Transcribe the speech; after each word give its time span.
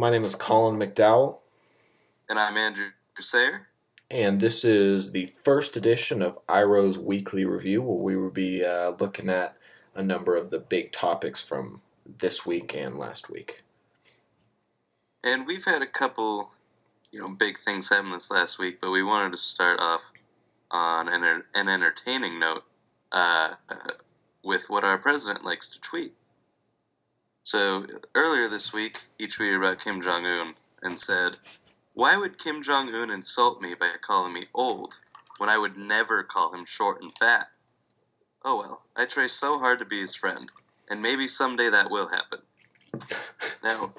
My 0.00 0.08
name 0.08 0.24
is 0.24 0.34
Colin 0.34 0.78
McDowell, 0.78 1.40
And 2.30 2.38
I'm 2.38 2.56
Andrew 2.56 2.86
Sayer. 3.18 3.68
and 4.10 4.40
this 4.40 4.64
is 4.64 5.12
the 5.12 5.26
first 5.26 5.76
edition 5.76 6.22
of 6.22 6.38
IRO's 6.48 6.96
Weekly 6.96 7.44
Review, 7.44 7.82
where 7.82 8.02
we 8.02 8.16
will 8.16 8.30
be 8.30 8.64
uh, 8.64 8.92
looking 8.98 9.28
at 9.28 9.58
a 9.94 10.02
number 10.02 10.36
of 10.36 10.48
the 10.48 10.58
big 10.58 10.90
topics 10.90 11.42
from 11.42 11.82
this 12.06 12.46
week 12.46 12.74
and 12.74 12.96
last 12.96 13.28
week. 13.28 13.62
And 15.22 15.46
we've 15.46 15.66
had 15.66 15.82
a 15.82 15.86
couple, 15.86 16.50
you 17.12 17.20
know, 17.20 17.28
big 17.28 17.58
things 17.58 17.90
happen 17.90 18.10
this 18.10 18.30
last 18.30 18.58
week, 18.58 18.80
but 18.80 18.92
we 18.92 19.02
wanted 19.02 19.32
to 19.32 19.38
start 19.38 19.80
off 19.80 20.12
on 20.70 21.08
an, 21.08 21.44
an 21.54 21.68
entertaining 21.68 22.38
note 22.38 22.64
uh, 23.12 23.52
with 24.42 24.70
what 24.70 24.82
our 24.82 24.96
president 24.96 25.44
likes 25.44 25.68
to 25.68 25.80
tweet. 25.82 26.14
So 27.42 27.86
earlier 28.14 28.48
this 28.48 28.72
week, 28.72 28.98
he 29.18 29.26
tweeted 29.26 29.56
about 29.56 29.82
Kim 29.82 30.02
Jong 30.02 30.26
Un 30.26 30.54
and 30.82 30.98
said, 30.98 31.36
Why 31.94 32.16
would 32.16 32.38
Kim 32.38 32.62
Jong 32.62 32.94
Un 32.94 33.10
insult 33.10 33.60
me 33.60 33.74
by 33.74 33.90
calling 34.02 34.32
me 34.32 34.44
old 34.54 34.98
when 35.38 35.48
I 35.48 35.58
would 35.58 35.76
never 35.76 36.22
call 36.22 36.54
him 36.54 36.64
short 36.64 37.02
and 37.02 37.12
fat? 37.18 37.48
Oh 38.44 38.58
well, 38.58 38.82
I 38.96 39.04
try 39.04 39.26
so 39.26 39.58
hard 39.58 39.78
to 39.80 39.84
be 39.84 40.00
his 40.00 40.14
friend, 40.14 40.50
and 40.88 41.02
maybe 41.02 41.28
someday 41.28 41.70
that 41.70 41.90
will 41.90 42.08
happen. 42.08 42.40
Now, 43.62 43.92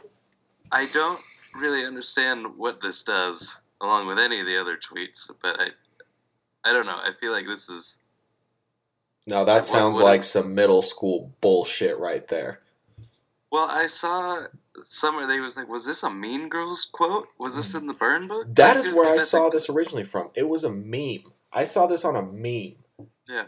I 0.72 0.88
don't 0.88 1.22
really 1.60 1.86
understand 1.86 2.58
what 2.58 2.82
this 2.82 3.04
does, 3.04 3.62
along 3.82 4.08
with 4.08 4.18
any 4.18 4.40
of 4.40 4.46
the 4.48 4.60
other 4.60 4.78
tweets, 4.78 5.30
but 5.42 5.60
I, 5.60 5.68
I 6.64 6.74
don't 6.74 6.86
know. 6.86 7.00
I 7.04 7.12
feel 7.20 7.32
like 7.32 7.46
this 7.46 7.70
is 7.70 8.00
Now, 9.28 9.44
that 9.44 9.66
sounds 9.66 10.00
like 10.00 10.24
some 10.24 10.56
middle 10.56 10.82
school 10.82 11.32
bullshit 11.42 12.00
right 12.00 12.28
there. 12.28 12.61
Well. 13.52 13.68
I 13.70 13.88
saw 13.88 14.46
somewhere 14.80 15.28
they 15.28 15.40
was 15.40 15.58
like, 15.58 15.68
was 15.68 15.86
this 15.86 16.04
a 16.04 16.10
Mean 16.10 16.50
Girls 16.50 16.90
quote? 16.92 17.28
Was 17.38 17.56
this 17.56 17.76
in 17.76 17.88
the 17.88 17.94
Burn 17.94 18.28
book? 18.28 18.48
That 18.56 18.78
is 18.78 18.94
where 18.94 19.14
I 19.14 19.18
saw 19.18 19.44
like- 19.44 19.54
this 19.54 19.70
originally 19.70 20.04
from. 20.04 20.30
It 20.36 20.48
was 20.48 20.64
a 20.64 20.72
meme. 20.72 21.32
I 21.54 21.66
saw 21.66 21.86
this 21.88 22.06
on 22.06 22.16
a 22.16 22.22
meme. 22.22 22.76
Yeah. 23.28 23.46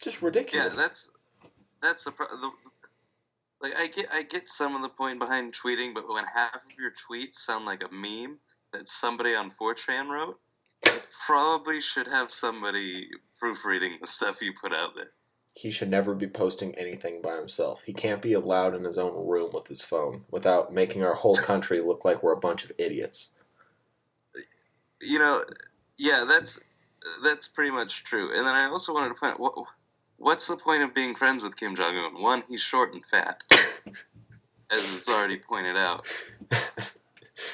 Just 0.00 0.22
ridiculous. 0.22 0.76
Yeah, 0.76 0.82
that's 0.82 1.10
that's 1.80 2.04
the, 2.04 2.10
the 2.10 2.50
like 3.60 3.72
I 3.78 3.86
get 3.86 4.06
I 4.12 4.22
get 4.22 4.48
some 4.48 4.74
of 4.76 4.82
the 4.82 4.88
point 4.88 5.18
behind 5.18 5.54
tweeting, 5.54 5.94
but 5.94 6.08
when 6.08 6.24
half 6.24 6.56
of 6.56 6.62
your 6.78 6.90
tweets 6.92 7.36
sound 7.36 7.64
like 7.64 7.82
a 7.84 7.94
meme 7.94 8.38
that 8.72 8.88
somebody 8.88 9.34
on 9.34 9.50
4chan 9.52 10.08
wrote, 10.08 10.38
you 10.86 10.92
probably 11.26 11.80
should 11.80 12.08
have 12.08 12.30
somebody 12.30 13.08
proofreading 13.38 13.92
the 14.00 14.06
stuff 14.06 14.42
you 14.42 14.52
put 14.60 14.74
out 14.74 14.94
there. 14.96 15.10
He 15.54 15.70
should 15.70 15.88
never 15.88 16.14
be 16.14 16.26
posting 16.26 16.74
anything 16.74 17.22
by 17.22 17.36
himself. 17.36 17.82
He 17.84 17.92
can't 17.92 18.20
be 18.20 18.32
allowed 18.32 18.74
in 18.74 18.84
his 18.84 18.98
own 18.98 19.26
room 19.26 19.50
with 19.54 19.68
his 19.68 19.82
phone 19.82 20.24
without 20.30 20.72
making 20.72 21.04
our 21.04 21.14
whole 21.14 21.36
country 21.36 21.80
look 21.80 22.04
like 22.04 22.22
we're 22.22 22.32
a 22.32 22.40
bunch 22.40 22.64
of 22.64 22.72
idiots. 22.76 23.34
You 25.00 25.20
know, 25.20 25.44
yeah, 25.96 26.24
that's 26.28 26.60
that's 27.22 27.46
pretty 27.46 27.70
much 27.70 28.02
true. 28.02 28.36
And 28.36 28.46
then 28.46 28.54
I 28.54 28.66
also 28.66 28.92
wanted 28.92 29.14
to 29.14 29.20
point 29.20 29.34
out 29.34 29.40
what 29.40 29.54
what's 30.16 30.48
the 30.48 30.56
point 30.56 30.82
of 30.82 30.92
being 30.92 31.14
friends 31.14 31.44
with 31.44 31.56
Kim 31.56 31.76
Jong 31.76 31.96
Un? 31.96 32.20
One, 32.20 32.42
he's 32.48 32.60
short 32.60 32.92
and 32.92 33.04
fat, 33.04 33.42
as 33.52 34.92
was 34.92 35.08
already 35.08 35.38
pointed 35.38 35.76
out, 35.76 36.06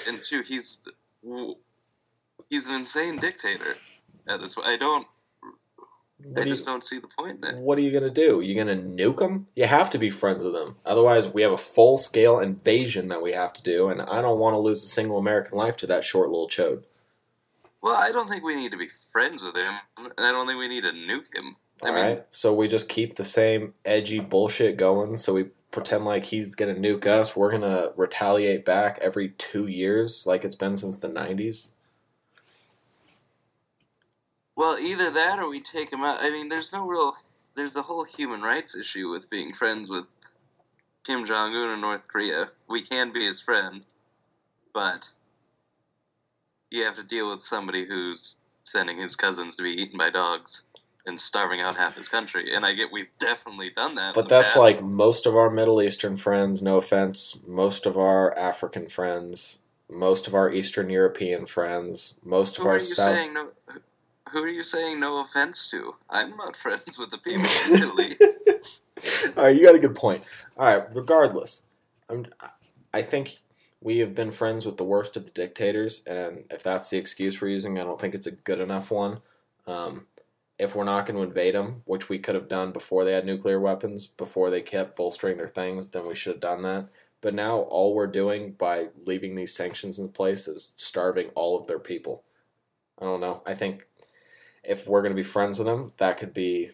and 0.08 0.22
two, 0.22 0.40
he's 0.40 0.88
he's 2.48 2.70
an 2.70 2.76
insane 2.76 3.18
dictator. 3.18 3.76
At 4.28 4.40
this, 4.40 4.54
point. 4.54 4.68
I 4.68 4.76
don't. 4.76 5.06
What 6.25 6.47
you, 6.47 6.53
just 6.53 6.66
don't 6.66 6.84
see 6.84 6.98
the 6.98 7.08
point 7.08 7.38
in 7.38 7.44
it. 7.44 7.60
what 7.60 7.78
are 7.78 7.82
you 7.82 7.91
gonna 7.92 8.10
do? 8.10 8.41
You 8.41 8.54
gonna 8.54 8.76
nuke 8.76 9.20
him? 9.20 9.47
You 9.54 9.66
have 9.66 9.91
to 9.91 9.98
be 9.98 10.10
friends 10.10 10.42
with 10.42 10.53
them. 10.53 10.76
Otherwise, 10.84 11.28
we 11.28 11.42
have 11.42 11.53
a 11.53 11.58
full 11.58 11.97
scale 11.97 12.38
invasion 12.38 13.08
that 13.08 13.22
we 13.22 13.32
have 13.32 13.53
to 13.54 13.62
do, 13.62 13.88
and 13.88 14.03
I 14.03 14.20
don't 14.20 14.38
want 14.38 14.54
to 14.54 14.58
lose 14.60 14.82
a 14.82 14.88
single 14.88 15.19
American 15.19 15.56
life 15.56 15.76
to 15.78 15.86
that 15.88 16.04
short 16.04 16.31
little 16.31 16.48
chode. 16.48 16.84
Well, 17.82 17.97
I 17.97 18.12
don't 18.12 18.28
think 18.28 18.44
we 18.44 18.54
need 18.54 18.72
to 18.72 18.76
be 18.78 18.88
friends 19.12 19.42
with 19.42 19.56
him, 19.56 19.72
and 19.97 20.12
I 20.19 20.32
don't 20.32 20.47
think 20.47 20.58
we 20.58 20.69
need 20.69 20.82
to 20.82 20.92
nuke 20.92 21.34
him. 21.34 21.56
I 21.82 21.88
All 21.88 21.94
mean, 21.94 22.04
right, 22.04 22.25
so 22.28 22.52
we 22.52 22.69
just 22.69 22.88
keep 22.91 23.16
the 23.16 23.25
same 23.25 23.72
edgy 23.87 24.20
bullshit 24.20 24.76
going. 24.76 25.16
So 25.16 25.32
we 25.32 25.44
pretend 25.70 26.04
like 26.04 26.25
he's 26.25 26.54
gonna 26.54 26.75
nuke 26.75 27.06
us. 27.06 27.34
We're 27.34 27.50
gonna 27.50 27.92
retaliate 27.97 28.64
back 28.66 28.98
every 29.00 29.31
two 29.31 29.66
years, 29.66 30.26
like 30.26 30.44
it's 30.44 30.54
been 30.54 30.76
since 30.76 30.97
the 30.97 31.08
'90s. 31.08 31.72
Well, 34.60 34.78
either 34.78 35.09
that 35.09 35.38
or 35.38 35.48
we 35.48 35.59
take 35.59 35.91
him 35.91 36.03
out. 36.03 36.19
I 36.21 36.28
mean, 36.28 36.50
there's 36.50 36.71
no 36.71 36.87
real. 36.87 37.15
There's 37.56 37.76
a 37.76 37.82
whole 37.82 38.04
human 38.04 38.43
rights 38.43 38.76
issue 38.76 39.09
with 39.09 39.31
being 39.31 39.54
friends 39.54 39.88
with 39.88 40.04
Kim 41.03 41.25
Jong 41.25 41.54
Un 41.54 41.71
in 41.71 41.81
North 41.81 42.06
Korea. 42.06 42.50
We 42.69 42.82
can 42.82 43.10
be 43.10 43.25
his 43.25 43.41
friend, 43.41 43.81
but 44.75 45.09
you 46.70 46.84
have 46.84 46.97
to 46.97 47.03
deal 47.03 47.31
with 47.31 47.41
somebody 47.41 47.87
who's 47.87 48.43
sending 48.60 48.99
his 48.99 49.16
cousins 49.16 49.56
to 49.56 49.62
be 49.62 49.70
eaten 49.70 49.97
by 49.97 50.10
dogs 50.10 50.65
and 51.06 51.19
starving 51.19 51.62
out 51.62 51.78
half 51.78 51.97
his 51.97 52.10
country. 52.10 52.54
And 52.54 52.66
I 52.66 52.75
get 52.75 52.93
we've 52.93 53.09
definitely 53.19 53.70
done 53.70 53.94
that. 53.94 54.15
But 54.15 54.28
that's 54.28 54.53
past. 54.53 54.59
like 54.59 54.82
most 54.82 55.25
of 55.25 55.34
our 55.34 55.49
Middle 55.49 55.81
Eastern 55.81 56.19
friends, 56.19 56.60
no 56.60 56.76
offense, 56.76 57.38
most 57.47 57.87
of 57.87 57.97
our 57.97 58.37
African 58.37 58.88
friends, 58.88 59.62
most 59.88 60.28
of 60.28 60.34
our 60.34 60.53
Eastern 60.53 60.91
European 60.91 61.47
friends, 61.47 62.20
most 62.22 62.59
of 62.59 62.65
Who 62.65 62.69
are 62.69 62.72
our 62.72 62.78
you 62.78 62.84
South. 62.84 63.15
saying 63.15 63.32
no? 63.32 63.49
Who 64.32 64.42
are 64.42 64.48
you 64.48 64.62
saying 64.62 65.00
no 65.00 65.20
offense 65.20 65.70
to? 65.70 65.94
I'm 66.08 66.36
not 66.36 66.56
friends 66.64 66.98
with 66.98 67.10
the 67.10 67.18
people 67.18 67.46
in 67.74 68.24
East. 68.60 68.84
All 69.36 69.44
right, 69.44 69.56
you 69.56 69.64
got 69.64 69.74
a 69.74 69.80
good 69.80 69.94
point. 69.94 70.24
All 70.56 70.66
right, 70.66 70.86
regardless, 70.94 71.66
I'm, 72.08 72.26
I 72.92 73.02
think 73.02 73.38
we 73.80 73.98
have 73.98 74.14
been 74.14 74.30
friends 74.30 74.66
with 74.66 74.76
the 74.76 74.84
worst 74.84 75.16
of 75.16 75.24
the 75.24 75.30
dictators, 75.30 76.04
and 76.06 76.44
if 76.50 76.62
that's 76.62 76.90
the 76.90 76.98
excuse 76.98 77.40
we're 77.40 77.48
using, 77.48 77.78
I 77.78 77.84
don't 77.84 78.00
think 78.00 78.14
it's 78.14 78.26
a 78.26 78.32
good 78.32 78.60
enough 78.60 78.90
one. 78.90 79.20
Um, 79.66 80.06
if 80.58 80.76
we're 80.76 80.84
not 80.84 81.06
going 81.06 81.16
to 81.16 81.22
invade 81.22 81.54
them, 81.54 81.82
which 81.86 82.10
we 82.10 82.19
could 82.19 82.34
have 82.34 82.48
done 82.48 82.70
before 82.70 83.04
they 83.04 83.12
had 83.12 83.24
nuclear 83.24 83.58
weapons, 83.58 84.06
before 84.06 84.50
they 84.50 84.60
kept 84.60 84.96
bolstering 84.96 85.38
their 85.38 85.48
things, 85.48 85.88
then 85.88 86.06
we 86.06 86.14
should 86.14 86.34
have 86.34 86.40
done 86.40 86.62
that. 86.62 86.88
But 87.22 87.34
now 87.34 87.60
all 87.60 87.94
we're 87.94 88.06
doing 88.06 88.52
by 88.52 88.88
leaving 89.06 89.34
these 89.34 89.54
sanctions 89.54 89.98
in 89.98 90.10
place 90.10 90.46
is 90.46 90.74
starving 90.76 91.28
all 91.34 91.58
of 91.58 91.66
their 91.66 91.78
people. 91.78 92.24
I 92.98 93.04
don't 93.04 93.20
know. 93.20 93.42
I 93.46 93.54
think 93.54 93.86
if 94.62 94.87
we're 94.87 95.03
going 95.03 95.12
to 95.12 95.16
be 95.16 95.22
friends 95.22 95.59
with 95.59 95.66
them, 95.66 95.88
that 95.98 96.19
could 96.19 96.34
be 96.34 96.71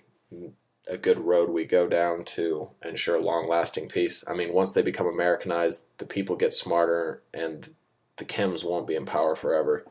a 0.89 0.97
good 0.97 1.19
road 1.19 1.51
we 1.51 1.65
go 1.65 1.87
down 1.89 2.25
to 2.25 2.71
ensure 2.85 3.21
long 3.21 3.49
lasting 3.49 3.89
peace. 3.89 4.25
I 4.29 4.35
mean, 4.35 4.53
once 4.53 4.73
they 4.73 4.83
become 4.83 5.07
Americanized, 5.07 5.85
the 5.99 6.07
people 6.07 6.37
get 6.37 6.53
smarter 6.53 7.23
and 7.35 7.75
the 8.17 8.25
Kims 8.25 8.65
won't 8.65 8.87
be 8.87 8.95
in 8.95 9.05
power 9.05 9.35
forever. 9.35 9.85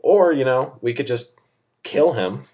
Or, 0.00 0.32
you 0.32 0.44
know, 0.44 0.78
we 0.80 0.92
could 0.92 1.06
just 1.06 1.34
kill 1.82 2.12
him 2.12 2.44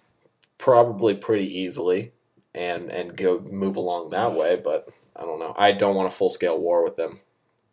probably 0.59 1.15
pretty 1.15 1.47
easily 1.59 2.13
and 2.55 2.89
and 2.91 3.17
go 3.17 3.41
move 3.41 3.77
along 3.77 4.11
that 4.11 4.35
way, 4.35 4.57
but 4.57 4.89
I 5.17 5.23
don't 5.23 5.41
know. 5.41 5.55
I 5.57 5.73
don't 5.73 5.97
want 5.97 6.07
a 6.07 6.15
full 6.15 6.29
scale 6.29 6.59
war 6.59 6.85
with 6.85 6.97
them 6.97 7.21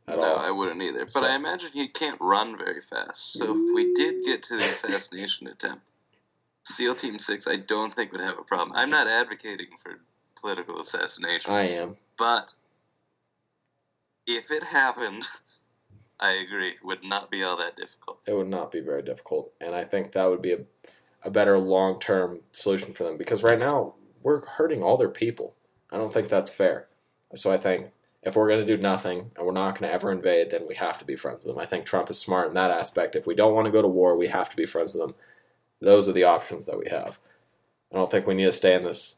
at 0.08 0.18
no, 0.18 0.24
all. 0.24 0.38
I 0.38 0.52
wouldn't 0.52 0.82
either. 0.82 1.02
But 1.02 1.12
So- 1.12 1.26
I 1.26 1.36
imagine 1.36 1.70
he 1.74 1.88
can't 1.88 2.20
run 2.20 2.58
very 2.58 2.82
fast. 2.82 3.34
So 3.34 3.52
if 3.52 3.76
we 3.76 3.94
did 3.94 4.24
get 4.24 4.44
to 4.44 4.56
the 4.56 4.64
assassination 4.64 5.48
attempt, 5.48 5.91
SEAL 6.64 6.96
Team 6.96 7.18
Six, 7.20 7.48
I 7.48 7.58
don't 7.58 7.94
think 7.94 8.12
would 8.12 8.22
have 8.22 8.38
a 8.40 8.44
problem. 8.44 8.72
I'm 8.76 8.90
not 8.90 9.08
advocating 9.08 9.68
for 9.82 10.00
political 10.40 10.80
assassination, 10.80 11.52
I 11.52 11.68
am. 11.70 11.98
but 12.18 12.54
if 14.28 14.52
it 14.52 14.64
happened, 14.64 15.28
I 16.20 16.34
agree, 16.46 16.74
would 16.84 17.04
not 17.04 17.32
be 17.32 17.44
all 17.44 17.58
that 17.58 17.76
difficult. 17.76 18.20
it 18.28 18.34
would 18.36 18.48
not 18.48 18.72
be 18.72 18.80
very 18.80 19.02
difficult 19.02 19.52
and 19.60 19.74
i 19.74 19.84
think 19.84 20.12
that 20.12 20.30
would 20.30 20.42
be 20.42 20.54
a, 20.54 20.60
a 21.24 21.32
better 21.32 21.58
long-term 21.58 22.42
solution 22.52 22.94
for 22.94 23.04
them 23.04 23.18
because 23.18 23.42
right 23.42 23.58
now 23.60 23.96
we're 24.22 24.46
hurting 24.46 24.84
all 24.84 24.98
their 24.98 25.10
people 25.10 25.56
i 25.92 25.98
don't 25.98 26.14
think 26.14 26.30
that's 26.30 26.52
fair 26.52 26.88
so 27.34 27.52
i 27.52 27.58
think 27.58 27.92
if 28.22 28.36
we're 28.36 28.48
going 28.48 28.64
to 28.64 28.76
do 28.76 28.80
nothing 28.82 29.32
and 29.36 29.46
we're 29.48 29.52
not 29.52 29.72
going 29.80 29.90
to 29.90 29.94
ever 29.94 30.12
invade 30.12 30.52
then 30.52 30.68
we 30.68 30.76
have 30.76 30.98
to 31.00 31.06
be 31.06 31.16
friends 31.16 31.44
with 31.44 31.56
them 31.56 31.62
i 31.62 31.66
think 31.66 31.86
trump 31.86 32.08
is 32.12 32.20
smart 32.20 32.48
in 32.50 32.54
that 32.54 32.70
aspect 32.72 33.16
if 33.16 33.26
we 33.26 33.34
don't 33.34 33.56
want 33.56 33.66
to 33.66 33.72
go 33.72 33.82
to 33.82 33.88
war 33.88 34.16
we 34.16 34.28
have 34.28 34.48
to 34.50 34.56
be 34.56 34.66
friends 34.66 34.94
with 34.94 35.02
them 35.02 35.16
those 35.82 36.08
are 36.08 36.14
the 36.14 36.24
options 36.24 36.66
that 36.66 36.80
we 36.80 36.90
have 36.90 37.20
i 37.92 37.96
don't 37.96 38.12
think 38.12 38.28
we 38.28 38.34
need 38.34 38.46
to 38.46 38.52
stay 38.52 38.74
in 38.74 38.84
this 38.84 39.18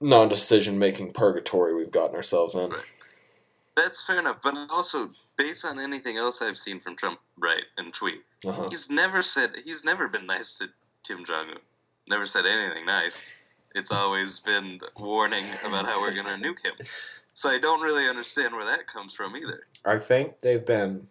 non-decision 0.00 0.78
making 0.78 1.12
purgatory 1.12 1.74
we've 1.74 1.90
gotten 1.90 2.16
ourselves 2.16 2.54
in 2.54 2.72
That's 3.76 4.04
fair 4.06 4.18
enough. 4.18 4.38
But 4.42 4.56
also, 4.70 5.10
based 5.36 5.64
on 5.64 5.78
anything 5.78 6.16
else 6.16 6.42
I've 6.42 6.58
seen 6.58 6.80
from 6.80 6.96
Trump, 6.96 7.20
right, 7.38 7.64
and 7.78 7.92
tweet, 7.92 8.22
uh-huh. 8.44 8.68
he's 8.70 8.90
never 8.90 9.22
said 9.22 9.56
he's 9.64 9.84
never 9.84 10.08
been 10.08 10.26
nice 10.26 10.58
to 10.58 10.68
Kim 11.06 11.24
Jong 11.24 11.50
Un. 11.50 11.58
Never 12.08 12.26
said 12.26 12.46
anything 12.46 12.86
nice. 12.86 13.22
It's 13.74 13.90
always 13.90 14.40
been 14.40 14.80
warning 14.98 15.44
about 15.66 15.86
how 15.86 16.00
we're 16.00 16.14
gonna 16.14 16.36
nuke 16.36 16.62
him. 16.64 16.74
So 17.32 17.48
I 17.48 17.58
don't 17.58 17.80
really 17.80 18.08
understand 18.08 18.54
where 18.54 18.66
that 18.66 18.86
comes 18.86 19.14
from 19.14 19.34
either. 19.36 19.66
I 19.84 19.98
think 19.98 20.40
they've 20.42 20.64
been. 20.64 21.08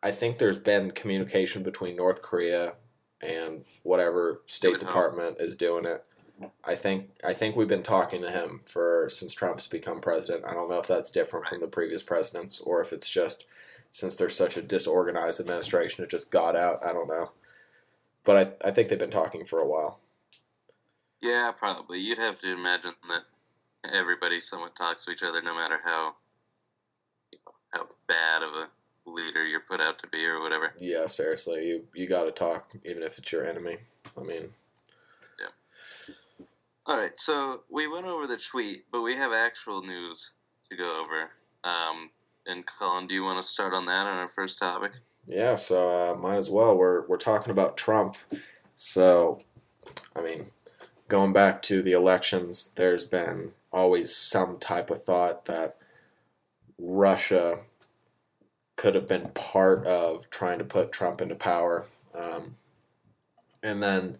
I 0.00 0.12
think 0.12 0.38
there's 0.38 0.58
been 0.58 0.92
communication 0.92 1.64
between 1.64 1.96
North 1.96 2.22
Korea 2.22 2.74
and 3.20 3.64
whatever 3.82 4.42
State 4.46 4.72
hope. 4.72 4.80
Department 4.80 5.36
is 5.40 5.56
doing 5.56 5.84
it. 5.84 6.04
I 6.64 6.74
think 6.76 7.10
I 7.24 7.34
think 7.34 7.56
we've 7.56 7.68
been 7.68 7.82
talking 7.82 8.22
to 8.22 8.30
him 8.30 8.60
for 8.64 9.08
since 9.08 9.34
Trump's 9.34 9.66
become 9.66 10.00
president. 10.00 10.44
I 10.46 10.54
don't 10.54 10.68
know 10.68 10.78
if 10.78 10.86
that's 10.86 11.10
different 11.10 11.46
from 11.46 11.60
the 11.60 11.66
previous 11.66 12.02
presidents 12.02 12.60
or 12.60 12.80
if 12.80 12.92
it's 12.92 13.10
just 13.10 13.44
since 13.90 14.14
they're 14.14 14.28
such 14.28 14.56
a 14.56 14.62
disorganized 14.62 15.40
administration, 15.40 16.04
it 16.04 16.10
just 16.10 16.30
got 16.30 16.54
out. 16.54 16.84
I 16.84 16.92
don't 16.92 17.08
know, 17.08 17.32
but 18.24 18.36
I 18.62 18.68
I 18.68 18.70
think 18.70 18.88
they've 18.88 18.98
been 18.98 19.10
talking 19.10 19.44
for 19.44 19.58
a 19.58 19.66
while. 19.66 19.98
Yeah, 21.20 21.50
probably. 21.56 21.98
You'd 21.98 22.18
have 22.18 22.38
to 22.38 22.52
imagine 22.52 22.94
that 23.08 23.24
everybody 23.92 24.40
somewhat 24.40 24.76
talks 24.76 25.04
to 25.04 25.12
each 25.12 25.24
other, 25.24 25.42
no 25.42 25.54
matter 25.54 25.80
how 25.84 26.14
how 27.70 27.88
bad 28.06 28.42
of 28.42 28.50
a 28.54 28.68
leader 29.12 29.44
you're 29.44 29.60
put 29.60 29.80
out 29.80 29.98
to 30.00 30.06
be 30.08 30.24
or 30.24 30.40
whatever. 30.40 30.74
Yeah, 30.78 31.06
seriously, 31.06 31.66
you 31.66 31.84
you 31.94 32.06
got 32.06 32.24
to 32.24 32.30
talk, 32.30 32.72
even 32.84 33.02
if 33.02 33.18
it's 33.18 33.32
your 33.32 33.46
enemy. 33.46 33.78
I 34.16 34.22
mean, 34.22 34.48
yeah. 35.40 36.44
All 36.86 36.98
right, 36.98 37.16
so 37.16 37.62
we 37.70 37.88
went 37.88 38.06
over 38.06 38.26
the 38.26 38.36
tweet, 38.38 38.84
but 38.90 39.02
we 39.02 39.14
have 39.14 39.32
actual 39.32 39.82
news 39.82 40.32
to 40.70 40.76
go 40.76 41.00
over. 41.00 41.30
Um, 41.64 42.10
and 42.46 42.64
Colin, 42.66 43.06
do 43.06 43.14
you 43.14 43.22
want 43.22 43.40
to 43.42 43.46
start 43.46 43.74
on 43.74 43.86
that 43.86 44.06
on 44.06 44.18
our 44.18 44.28
first 44.28 44.58
topic? 44.58 44.92
yeah. 45.26 45.54
So 45.54 45.90
uh, 45.90 46.14
might 46.14 46.36
as 46.36 46.50
well. 46.50 46.76
We're 46.76 47.06
we're 47.06 47.18
talking 47.18 47.50
about 47.50 47.76
Trump. 47.76 48.16
So, 48.74 49.40
I 50.14 50.22
mean, 50.22 50.52
going 51.08 51.32
back 51.32 51.62
to 51.62 51.82
the 51.82 51.92
elections, 51.92 52.72
there's 52.76 53.04
been 53.04 53.52
always 53.72 54.14
some 54.14 54.58
type 54.58 54.90
of 54.90 55.02
thought 55.02 55.44
that 55.46 55.76
Russia 56.78 57.58
could 58.78 58.94
have 58.94 59.08
been 59.08 59.28
part 59.34 59.84
of 59.86 60.30
trying 60.30 60.56
to 60.58 60.64
put 60.64 60.92
Trump 60.92 61.20
into 61.20 61.34
power. 61.34 61.84
Um, 62.14 62.54
and 63.60 63.82
then 63.82 64.18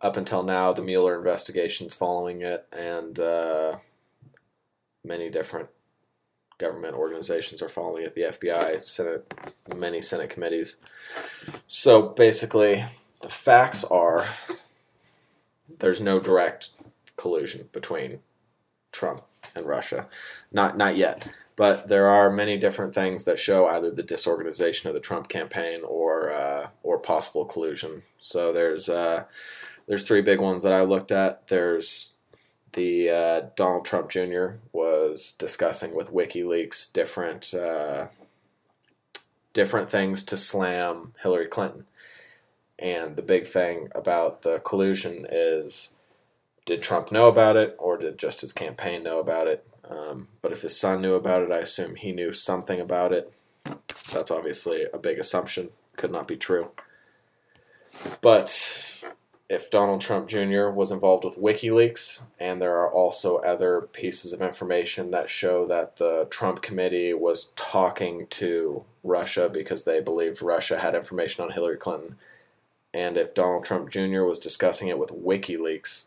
up 0.00 0.16
until 0.16 0.42
now, 0.42 0.72
the 0.72 0.80
Mueller 0.82 1.18
investigation's 1.18 1.94
following 1.94 2.40
it, 2.40 2.66
and 2.72 3.20
uh, 3.20 3.76
many 5.04 5.28
different 5.28 5.68
government 6.56 6.94
organizations 6.94 7.60
are 7.60 7.68
following 7.68 8.04
it. 8.04 8.14
The 8.14 8.22
FBI, 8.22 8.82
Senate, 8.86 9.34
many 9.76 10.00
Senate 10.00 10.30
committees. 10.30 10.78
So 11.66 12.08
basically, 12.08 12.86
the 13.20 13.28
facts 13.28 13.84
are 13.84 14.26
there's 15.78 16.00
no 16.00 16.20
direct 16.20 16.70
collusion 17.16 17.68
between 17.70 18.20
Trump 18.92 19.24
and 19.54 19.66
Russia, 19.66 20.06
not 20.50 20.78
not 20.78 20.96
yet. 20.96 21.28
But 21.60 21.88
there 21.88 22.06
are 22.06 22.30
many 22.30 22.56
different 22.56 22.94
things 22.94 23.24
that 23.24 23.38
show 23.38 23.66
either 23.66 23.90
the 23.90 24.02
disorganization 24.02 24.88
of 24.88 24.94
the 24.94 24.98
Trump 25.00 25.28
campaign 25.28 25.82
or 25.84 26.32
uh, 26.32 26.68
or 26.82 26.98
possible 26.98 27.44
collusion. 27.44 28.04
So 28.16 28.50
there's 28.50 28.88
uh, 28.88 29.24
there's 29.86 30.02
three 30.02 30.22
big 30.22 30.40
ones 30.40 30.62
that 30.62 30.72
I 30.72 30.80
looked 30.80 31.12
at. 31.12 31.48
There's 31.48 32.12
the 32.72 33.10
uh, 33.10 33.40
Donald 33.56 33.84
Trump 33.84 34.08
Jr. 34.08 34.52
was 34.72 35.32
discussing 35.32 35.94
with 35.94 36.14
WikiLeaks 36.14 36.90
different 36.94 37.52
uh, 37.52 38.06
different 39.52 39.90
things 39.90 40.22
to 40.22 40.38
slam 40.38 41.12
Hillary 41.22 41.46
Clinton. 41.46 41.84
And 42.78 43.16
the 43.16 43.22
big 43.22 43.46
thing 43.46 43.90
about 43.94 44.40
the 44.40 44.60
collusion 44.60 45.26
is 45.30 45.94
did 46.64 46.80
Trump 46.80 47.12
know 47.12 47.28
about 47.28 47.58
it 47.58 47.76
or 47.78 47.98
did 47.98 48.16
just 48.16 48.40
his 48.40 48.54
campaign 48.54 49.02
know 49.02 49.18
about 49.18 49.46
it? 49.46 49.66
Um, 49.90 50.28
but 50.40 50.52
if 50.52 50.62
his 50.62 50.78
son 50.78 51.02
knew 51.02 51.14
about 51.14 51.42
it, 51.42 51.50
I 51.50 51.58
assume 51.58 51.96
he 51.96 52.12
knew 52.12 52.32
something 52.32 52.80
about 52.80 53.12
it. 53.12 53.32
That's 54.12 54.30
obviously 54.30 54.86
a 54.92 54.98
big 54.98 55.18
assumption, 55.18 55.70
could 55.96 56.12
not 56.12 56.28
be 56.28 56.36
true. 56.36 56.70
But 58.20 58.94
if 59.48 59.68
Donald 59.68 60.00
Trump 60.00 60.28
Jr. 60.28 60.68
was 60.68 60.92
involved 60.92 61.24
with 61.24 61.36
WikiLeaks, 61.36 62.22
and 62.38 62.62
there 62.62 62.76
are 62.76 62.90
also 62.90 63.38
other 63.38 63.80
pieces 63.80 64.32
of 64.32 64.40
information 64.40 65.10
that 65.10 65.28
show 65.28 65.66
that 65.66 65.96
the 65.96 66.28
Trump 66.30 66.62
committee 66.62 67.12
was 67.12 67.52
talking 67.56 68.28
to 68.30 68.84
Russia 69.02 69.50
because 69.52 69.82
they 69.82 70.00
believed 70.00 70.40
Russia 70.40 70.78
had 70.78 70.94
information 70.94 71.42
on 71.42 71.50
Hillary 71.50 71.76
Clinton, 71.76 72.16
and 72.94 73.16
if 73.16 73.34
Donald 73.34 73.64
Trump 73.64 73.90
Jr. 73.90 74.22
was 74.22 74.38
discussing 74.38 74.88
it 74.88 74.98
with 74.98 75.10
WikiLeaks, 75.10 76.04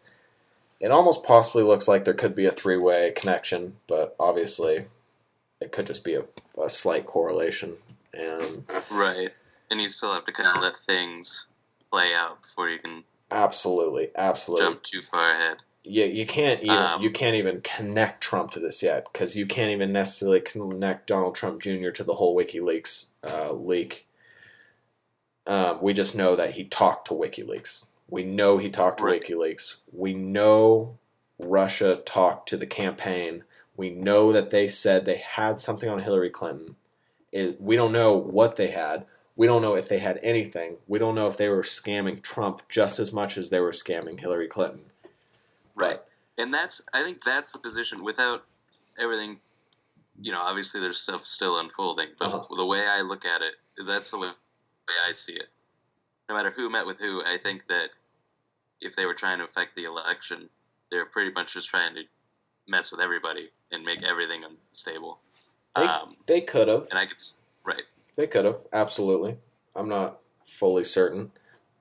it 0.83 0.91
almost 0.91 1.24
possibly 1.24 1.63
looks 1.63 1.88
like 1.88 2.03
there 2.03 2.13
could 2.13 2.35
be 2.35 2.45
a 2.45 2.51
three 2.51 2.75
way 2.77 3.13
connection, 3.15 3.77
but 3.88 4.18
obviously 4.19 4.83
it 5.62 5.71
could 5.71 5.88
just 5.88 6.03
be 6.03 6.15
a, 6.15 6.25
a 6.62 6.69
slight 6.69 7.06
correlation. 7.06 7.75
And 8.13 8.65
Right. 8.91 9.31
And 9.71 9.81
you 9.81 9.88
still 9.88 10.13
have 10.13 10.25
to 10.25 10.33
kind 10.33 10.57
of 10.57 10.62
let 10.62 10.75
things 10.75 11.47
play 11.89 12.13
out 12.13 12.41
before 12.41 12.69
you 12.69 12.80
can 12.80 13.06
absolutely, 13.31 14.09
absolutely. 14.18 14.65
jump 14.65 14.83
too 14.83 15.01
far 15.01 15.31
ahead. 15.31 15.63
Yeah, 15.85 16.06
you 16.06 16.25
can't 16.25 16.62
even 16.62 16.75
Um, 16.75 17.01
you 17.01 17.12
can't 17.12 17.36
even 17.36 17.62
connect 17.62 18.21
Trump 18.21 18.51
to 18.51 18.59
this 18.59 18.83
yet 18.83 19.07
because 19.12 19.38
you 19.38 19.45
can't 19.45 19.71
even 19.71 19.94
necessarily 19.94 20.41
connect 20.41 21.07
Donald 21.07 21.36
Trump 21.36 21.62
Jr. 21.62 21.91
to 21.91 22.03
the 22.03 22.15
whole 22.15 22.36
WikiLeaks 22.36 23.06
uh, 23.24 23.53
leak. 23.53 24.06
Um, 25.47 25.81
we 25.81 25.94
just 25.94 26.13
know 26.13 26.36
that 26.36 26.56
he 26.56 26.65
talked 26.65 27.07
to 27.07 27.13
WikiLeaks. 27.13 27.86
We 28.13 28.24
know 28.24 28.60
he 28.60 28.69
talked 28.69 29.00
to 29.00 29.06
Right. 29.06 29.24
WikiLeaks. 29.24 29.77
We 29.92 30.13
know 30.13 31.00
Russia 31.39 31.95
talked 32.06 32.48
to 32.50 32.57
the 32.57 32.68
campaign. 32.68 33.44
We 33.75 33.89
know 33.89 34.31
that 34.31 34.51
they 34.51 34.68
said 34.68 35.06
they 35.06 35.18
had 35.18 35.60
something 35.60 35.89
on 35.89 35.98
Hillary 35.98 36.30
Clinton. 36.30 36.75
It, 37.31 37.60
we 37.60 37.75
don't 37.75 37.92
know 37.92 38.13
what 38.13 38.56
they 38.56 38.68
had. 38.68 39.07
We 39.36 39.48
don't 39.48 39.63
know 39.63 39.74
if 39.74 39.89
they 39.89 39.98
had 39.98 40.19
anything. 40.21 40.77
We 40.88 41.00
don't 41.00 41.15
know 41.15 41.25
if 41.25 41.38
they 41.38 41.50
were 41.50 41.63
scamming 41.63 42.21
Trump 42.21 42.62
just 42.69 43.00
as 43.00 43.12
much 43.12 43.36
as 43.36 43.50
they 43.50 43.60
were 43.60 43.71
scamming 43.71 44.19
Hillary 44.19 44.48
Clinton. 44.48 44.81
Right. 45.74 46.00
And 46.38 46.54
that's 46.54 46.83
I 46.94 47.01
think 47.04 47.24
that's 47.24 47.51
the 47.51 47.57
position 47.57 48.04
without 48.04 48.44
everything 49.00 49.39
you 50.21 50.31
know, 50.31 50.39
obviously 50.39 50.80
there's 50.80 51.00
stuff 51.00 51.25
still 51.25 51.60
unfolding, 51.60 52.10
but 52.19 52.27
Uh-huh. 52.27 52.56
the 52.56 52.65
way 52.65 52.86
I 52.88 53.01
look 53.01 53.25
at 53.25 53.42
it, 53.42 53.56
that's 53.88 54.12
the 54.12 54.19
way 54.19 54.30
I 55.10 55.12
see 55.13 55.33
it. 55.33 55.50
No 56.30 56.36
matter 56.36 56.51
who 56.51 56.69
met 56.69 56.86
with 56.86 57.00
who, 57.00 57.24
I 57.25 57.39
think 57.39 57.65
that 57.69 57.89
if 58.81 58.96
they 58.96 59.06
were 59.06 59.14
trying 59.14 59.40
to 59.40 59.46
affect 59.46 59.75
the 59.75 59.86
election, 59.86 60.50
they 60.92 60.98
were 60.98 61.06
pretty 61.06 61.31
much 61.31 61.54
just 61.54 61.70
trying 61.70 61.96
to 61.96 62.04
mess 62.68 62.92
with 62.92 63.02
everybody 63.02 63.50
and 63.72 63.84
make 63.84 64.04
everything 64.04 64.44
unstable. 64.44 65.20
They- 65.75 65.81
um, 65.84 66.18
They 66.25 66.42
could 66.42 66.68
have. 66.68 66.88
and 66.90 67.00
I 67.00 67.06
could, 67.06 67.18
right, 67.64 67.84
They 68.16 68.28
could 68.28 68.46
have. 68.46 68.65
Absolutely. 68.72 69.38
I'm 69.75 69.89
not 69.89 70.20
fully 70.46 70.84
certain. 70.84 71.32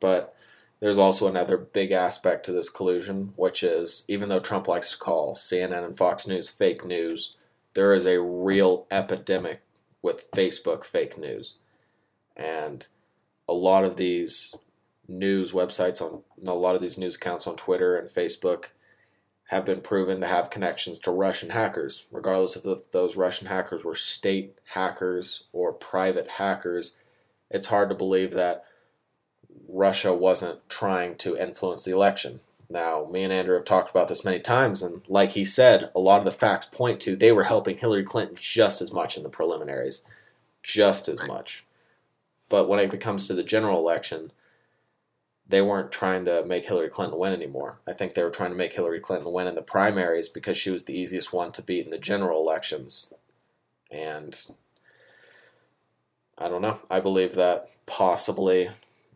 But 0.01 0.35
there's 0.81 0.99
also 0.99 1.29
another 1.29 1.57
big 1.57 1.93
aspect 1.93 2.45
to 2.47 2.53
this 2.53 2.69
collusion, 2.71 3.35
which 3.37 3.63
is 3.63 4.05
even 4.09 4.29
though 4.29 4.41
Trump 4.41 4.67
likes 4.67 4.91
to 4.93 4.99
call 4.99 5.35
CNN 5.35 5.85
and 5.85 5.97
Fox 5.97 6.27
News 6.27 6.49
fake 6.49 6.85
news, 6.85 7.37
there 7.75 7.93
is 7.95 8.07
a 8.07 8.21
real 8.21 8.87
epidemic 8.91 9.63
with 10.01 10.31
Facebook 10.33 10.85
fake 10.85 11.17
news. 11.17 11.57
And 12.37 12.87
a 13.49 13.53
lot 13.53 13.85
of 13.85 13.97
these 13.97 14.55
news 15.09 15.53
websites 15.53 16.01
on 16.01 16.23
a 16.47 16.55
lot 16.55 16.75
of 16.75 16.83
these 16.83 16.99
news 16.99 17.17
accounts 17.17 17.47
on 17.47 17.57
Twitter 17.57 17.97
and 17.97 18.09
Facebook 18.09 18.67
have 19.47 19.65
been 19.65 19.81
proven 19.81 20.21
to 20.21 20.27
have 20.27 20.51
connections 20.51 20.99
to 21.01 21.11
Russian 21.11 21.51
hackers, 21.51 22.07
regardless 22.11 22.57
of 22.57 22.65
if 22.67 22.91
those 22.91 23.17
Russian 23.17 23.49
hackers 23.49 23.85
were 23.85 23.95
state 23.95 24.59
hackers 24.71 25.45
or 25.53 25.73
private 25.73 26.29
hackers. 26.29 26.97
It's 27.51 27.67
hard 27.67 27.91
to 27.91 27.95
believe 27.95 28.33
that 28.33 28.65
Russia 29.69 30.15
wasn't 30.15 30.67
trying 30.69 31.17
to 31.17 31.37
influence 31.37 31.85
the 31.85 31.93
election. 31.93 32.41
Now, 32.71 33.07
me 33.11 33.23
and 33.23 33.33
Andrew 33.33 33.55
have 33.55 33.67
talked 33.67 33.91
about 33.91 34.09
this 34.09 34.25
many 34.25 34.41
times, 34.41 34.83
and 34.83 35.03
like 35.07 35.33
he 35.33 35.45
said, 35.45 35.91
a 35.95 36.01
lot 36.01 36.19
of 36.19 36.25
the 36.25 36.33
facts 36.33 36.65
point 36.65 37.01
to 37.01 37.15
they 37.15 37.33
were 37.33 37.45
helping 37.45 37.77
Hillary 37.77 38.05
Clinton 38.05 38.37
just 38.41 38.81
as 38.81 38.93
much 38.93 39.19
in 39.19 39.23
the 39.23 39.29
preliminaries, 39.29 40.03
just 40.63 41.09
as 41.09 41.23
much. 41.27 41.67
But 42.49 42.69
when 42.69 42.81
it 42.81 43.01
comes 43.01 43.27
to 43.27 43.35
the 43.35 43.43
general 43.43 43.79
election, 43.79 44.33
they 45.49 45.61
weren't 45.61 45.93
trying 45.93 46.25
to 46.25 46.45
make 46.45 46.67
Hillary 46.67 46.89
Clinton 46.89 47.19
win 47.19 47.33
anymore. 47.33 47.79
I 47.87 47.93
think 47.93 48.15
they 48.15 48.23
were 48.23 48.31
trying 48.31 48.51
to 48.51 48.57
make 48.57 48.75
Hillary 48.75 49.01
Clinton 49.01 49.33
win 49.33 49.47
in 49.47 49.55
the 49.55 49.63
primaries 49.63 50.29
because 50.29 50.57
she 50.57 50.71
was 50.71 50.85
the 50.85 50.99
easiest 50.99 51.33
one 51.33 51.53
to 51.53 51.63
beat 51.63 51.85
in 51.85 51.91
the 51.91 51.99
general 51.99 52.41
elections. 52.41 53.13
And 53.91 54.39
I 56.39 56.49
don't 56.49 56.63
know. 56.63 56.79
I 56.91 57.01
believe 57.01 57.35
that 57.35 57.69
possibly 57.87 58.71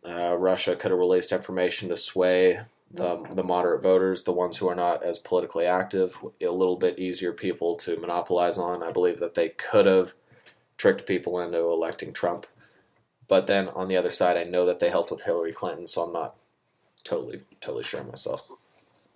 uh, 0.05 0.37
Russia 0.37 0.75
could 0.75 0.91
have 0.91 0.99
released 0.99 1.31
information 1.31 1.89
to 1.89 1.97
sway 1.97 2.61
the 2.89 3.25
the 3.33 3.43
moderate 3.43 3.81
voters, 3.81 4.23
the 4.23 4.31
ones 4.31 4.57
who 4.57 4.69
are 4.69 4.75
not 4.75 5.03
as 5.03 5.19
politically 5.19 5.65
active, 5.65 6.17
a 6.41 6.47
little 6.47 6.77
bit 6.77 6.99
easier 6.99 7.33
people 7.33 7.75
to 7.75 7.99
monopolize 7.99 8.57
on. 8.57 8.81
I 8.81 8.91
believe 8.91 9.19
that 9.19 9.33
they 9.33 9.49
could 9.49 9.85
have 9.85 10.13
tricked 10.77 11.05
people 11.05 11.39
into 11.39 11.57
electing 11.57 12.13
Trump. 12.13 12.45
But 13.27 13.47
then 13.47 13.67
on 13.69 13.87
the 13.87 13.97
other 13.97 14.09
side, 14.09 14.37
I 14.37 14.43
know 14.43 14.65
that 14.65 14.79
they 14.79 14.89
helped 14.89 15.11
with 15.11 15.23
Hillary 15.23 15.53
Clinton, 15.53 15.87
so 15.87 16.03
I'm 16.03 16.13
not 16.13 16.35
totally 17.03 17.41
totally 17.61 17.83
sure 17.83 18.03
myself. 18.03 18.49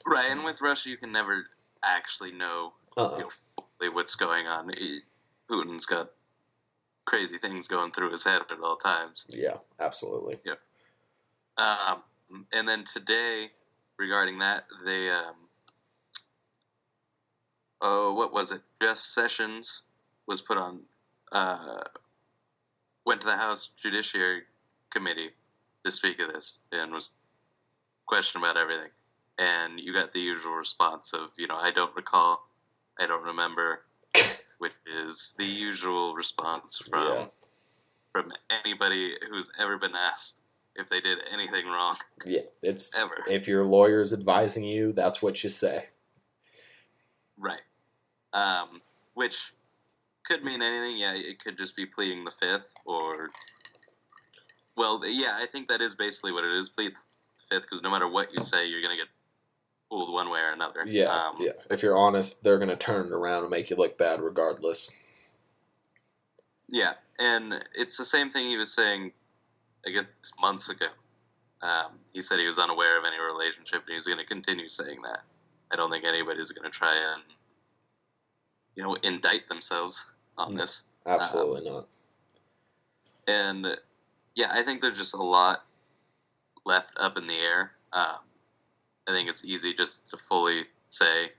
right. 0.06 0.30
And 0.30 0.44
with 0.44 0.62
Russia, 0.62 0.90
you 0.90 0.98
can 0.98 1.12
never 1.12 1.46
actually 1.84 2.32
know 2.32 2.74
Uh-uh. 2.98 3.18
you 3.18 3.24
know, 3.24 3.30
fully 3.80 3.90
what's 3.90 4.16
going 4.16 4.48
on. 4.48 4.72
Putin's 5.50 5.86
got 5.86 6.12
crazy 7.06 7.38
things 7.38 7.68
going 7.68 7.92
through 7.92 8.12
his 8.12 8.24
head 8.24 8.42
at 8.50 8.60
all 8.64 8.78
times. 8.78 9.28
Yeah, 9.30 9.58
absolutely. 9.80 10.38
Um, 11.58 12.04
and 12.54 12.68
then 12.68 12.84
today, 12.86 13.50
regarding 13.98 14.40
that, 14.40 14.66
they, 14.86 15.10
um, 15.10 15.36
oh, 17.82 18.14
what 18.14 18.32
was 18.32 18.52
it? 18.52 18.62
Jeff 18.82 18.98
Sessions 18.98 19.82
was 20.28 20.42
put 20.42 20.58
on 20.58 20.82
uh, 21.32 21.82
went 23.06 23.22
to 23.22 23.28
the 23.28 23.36
House 23.38 23.70
Judiciary 23.82 24.44
Committee 24.90 25.30
to 25.86 25.92
speak 25.92 26.22
of 26.22 26.32
this 26.34 26.60
and 26.72 26.92
was 26.92 27.10
questioned 28.06 28.44
about 28.44 28.58
everything. 28.58 28.90
And 29.38 29.80
you 29.80 29.94
got 29.94 30.12
the 30.14 30.20
usual 30.20 30.54
response 30.54 31.14
of, 31.14 31.30
you 31.38 31.48
know, 31.48 31.58
I 31.58 31.72
don't 31.72 31.96
recall, 31.96 32.48
I 33.00 33.06
don't 33.08 33.24
remember, 33.24 33.82
which 34.60 34.74
is 35.06 35.34
the 35.38 35.46
usual 35.46 36.14
response 36.14 36.78
from 36.90 37.04
Yeah. 37.08 37.26
from 38.12 38.32
anybody 38.66 39.16
who's 39.30 39.50
ever 39.60 39.78
been 39.78 39.96
asked 39.96 40.42
if 40.76 40.90
they 40.90 41.00
did 41.00 41.18
anything 41.34 41.66
wrong 41.68 41.96
Yeah, 42.26 42.42
it's 42.62 42.94
ever. 42.96 43.16
if 43.28 43.48
your 43.48 43.66
lawyer's 43.66 44.14
advising 44.14 44.64
you, 44.66 44.92
that's 44.94 45.22
what 45.22 45.44
you 45.44 45.50
say. 45.50 45.86
Right. 47.38 47.62
Um, 48.34 48.82
which 49.14 49.54
could 50.24 50.44
mean 50.44 50.62
anything. 50.62 50.98
Yeah, 50.98 51.14
it 51.16 51.44
could 51.44 51.58
just 51.58 51.76
be 51.76 51.86
pleading 51.86 52.24
the 52.24 52.32
fifth, 52.32 52.74
or 52.86 53.30
well, 54.76 55.02
yeah, 55.06 55.38
I 55.40 55.46
think 55.46 55.68
that 55.68 55.82
is 55.82 55.96
basically 55.96 56.32
what 56.32 56.44
it 56.44 56.56
is. 56.58 56.70
Plead 56.70 56.94
the 56.94 57.56
fifth, 57.56 57.64
because 57.64 57.82
no 57.82 57.90
matter 57.92 58.08
what 58.08 58.34
you 58.34 58.42
say, 58.42 58.68
you're 58.68 58.82
gonna 58.82 58.98
get 58.98 59.08
fooled 59.90 60.14
one 60.14 60.30
way 60.30 60.40
or 60.40 60.52
another. 60.52 60.86
Yeah, 60.86 61.10
Um, 61.10 61.38
yeah. 61.40 61.52
If 61.70 61.84
you're 61.84 61.98
honest, 61.98 62.44
they're 62.44 62.60
gonna 62.60 62.76
turn 62.76 63.08
it 63.08 63.12
around 63.12 63.44
and 63.44 63.52
make 63.52 63.70
you 63.70 63.76
look 63.76 63.98
bad 63.98 64.22
regardless. 64.22 64.90
Yeah, 66.70 66.94
and 67.20 67.64
it's 67.76 67.98
the 67.98 68.06
same 68.06 68.30
thing 68.30 68.46
he 68.46 68.56
was 68.56 68.74
saying, 68.74 69.12
I 69.86 69.90
guess 69.90 70.06
months 70.40 70.70
ago. 70.70 70.88
Um, 71.62 72.00
he 72.14 72.22
said 72.22 72.40
he 72.40 72.48
was 72.48 72.58
unaware 72.58 72.98
of 72.98 73.04
any 73.06 73.22
relationship, 73.22 73.84
and 73.86 73.94
he's 73.94 74.06
going 74.08 74.18
to 74.18 74.26
continue 74.26 74.68
saying 74.68 75.02
that. 75.04 75.22
I 75.72 75.76
don't 75.76 75.92
think 75.92 76.06
anybody's 76.06 76.52
going 76.52 76.70
to 76.70 76.76
try 76.76 76.96
and, 76.96 77.22
you 78.76 78.84
know, 78.84 78.96
indict 79.04 79.48
themselves 79.48 80.14
on 80.38 80.54
No. 80.54 80.62
this. 80.62 80.84
Absolutely 81.06 81.70
not. 81.70 81.88
And 83.28 83.78
yeah, 84.36 84.50
I 84.52 84.64
think 84.64 84.82
there's 84.82 84.98
just 84.98 85.14
a 85.14 85.22
lot 85.22 85.66
left 86.66 86.94
up 86.98 87.18
in 87.18 87.28
the 87.28 87.36
air. 87.36 87.72
Um, 87.94 88.20
I 89.08 89.12
think 89.12 89.30
it's 89.30 89.44
easy 89.44 89.74
just 89.74 90.10
to 90.12 90.18
fully 90.18 90.64
say 90.88 91.32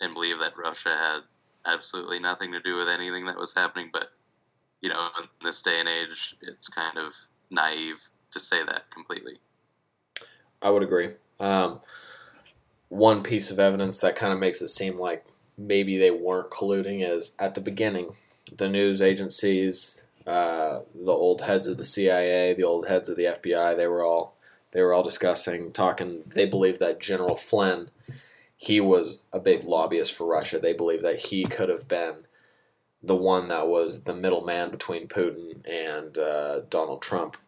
and 0.00 0.14
believe 0.14 0.38
that 0.38 0.56
Russia 0.56 0.96
had 0.96 1.20
absolutely 1.64 2.20
nothing 2.20 2.52
to 2.52 2.60
do 2.60 2.76
with 2.76 2.88
anything 2.88 3.26
that 3.26 3.36
was 3.36 3.54
happening, 3.54 3.90
but 3.92 4.12
you 4.80 4.88
know, 4.88 5.08
in 5.18 5.28
this 5.42 5.62
day 5.62 5.80
and 5.80 5.88
age, 5.88 6.36
it's 6.42 6.68
kind 6.68 6.96
of 6.98 7.14
naive 7.50 8.00
to 8.30 8.40
say 8.40 8.62
that 8.64 8.90
completely. 8.90 9.38
I 10.62 10.70
would 10.70 10.82
agree. 10.82 11.14
Um, 11.40 11.80
one 12.88 13.22
piece 13.22 13.50
of 13.50 13.58
evidence 13.58 14.00
that 14.00 14.14
kind 14.16 14.32
of 14.32 14.38
makes 14.38 14.60
it 14.62 14.68
seem 14.68 14.96
like 14.96 15.26
maybe 15.58 15.96
they 15.96 16.10
weren't 16.10 16.50
colluding 16.50 17.06
is 17.06 17.34
at 17.38 17.54
the 17.54 17.60
beginning, 17.60 18.14
the 18.56 18.68
news 18.68 19.00
agencies, 19.02 20.04
uh, 20.26 20.80
the 20.94 21.12
old 21.12 21.42
heads 21.42 21.66
of 21.66 21.76
the 21.76 21.84
CIA, 21.84 22.54
the 22.54 22.64
old 22.64 22.88
heads 22.88 23.08
of 23.08 23.16
the 23.16 23.24
FBI, 23.24 23.76
they 23.76 23.86
were 23.86 24.04
all 24.04 24.36
they 24.72 24.82
were 24.82 24.92
all 24.92 25.02
discussing, 25.02 25.72
talking. 25.72 26.24
They 26.26 26.44
believed 26.44 26.80
that 26.80 27.00
General 27.00 27.34
Flynn, 27.34 27.88
he 28.58 28.78
was 28.78 29.22
a 29.32 29.38
big 29.38 29.64
lobbyist 29.64 30.12
for 30.12 30.26
Russia. 30.26 30.58
They 30.58 30.74
believed 30.74 31.02
that 31.02 31.18
he 31.18 31.44
could 31.44 31.70
have 31.70 31.88
been 31.88 32.26
the 33.02 33.16
one 33.16 33.48
that 33.48 33.68
was 33.68 34.02
the 34.02 34.14
middleman 34.14 34.70
between 34.70 35.08
Putin 35.08 35.66
and 35.66 36.18
uh, 36.18 36.60
Donald 36.68 37.00
Trump. 37.00 37.38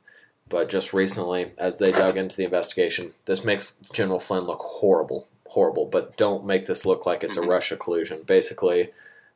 But 0.49 0.71
just 0.71 0.95
recently, 0.95 1.53
as 1.59 1.79
they 1.79 1.93
dug 1.93 2.17
into 2.17 2.37
the 2.37 2.45
investigation, 2.45 3.12
this 3.27 3.45
makes 3.45 3.77
General 3.93 4.21
Flynn 4.21 4.45
look 4.45 4.61
horrible, 4.62 5.29
horrible. 5.49 5.87
But 5.87 6.17
don't 6.17 6.45
make 6.45 6.67
this 6.67 6.85
look 6.85 7.07
like 7.07 7.25
it's 7.25 7.37
a 7.37 7.40
Mhm. 7.43 7.49
Russia 7.49 7.76
collusion. 7.76 8.23
Basically, 8.23 8.93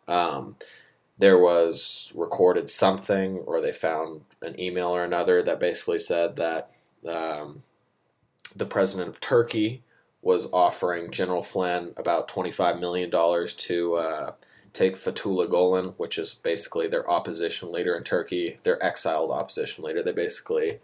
um, 0.08 0.56
there 1.18 1.38
was 1.38 2.10
recorded 2.14 2.68
something, 2.68 3.38
or 3.40 3.60
they 3.60 3.72
found 3.72 4.22
an 4.40 4.58
email 4.58 4.88
or 4.88 5.04
another 5.04 5.42
that 5.42 5.60
basically 5.60 5.98
said 5.98 6.36
that 6.36 6.70
um, 7.06 7.62
the 8.54 8.66
president 8.66 9.08
of 9.08 9.20
Turkey 9.20 9.82
was 10.20 10.48
offering 10.52 11.10
General 11.10 11.42
Flynn 11.42 11.92
about 11.96 12.28
$25 12.28 12.78
million 12.78 13.10
to 13.10 13.94
uh, 13.94 14.32
take 14.72 14.94
Fethullah 14.94 15.48
Gulen, 15.48 15.94
which 15.96 16.16
is 16.16 16.32
basically 16.32 16.86
their 16.86 17.08
opposition 17.10 17.72
leader 17.72 17.96
in 17.96 18.04
Turkey, 18.04 18.58
their 18.62 18.82
exiled 18.84 19.32
opposition 19.32 19.82
leader. 19.84 20.02
They 20.02 20.12
basically 20.12 20.78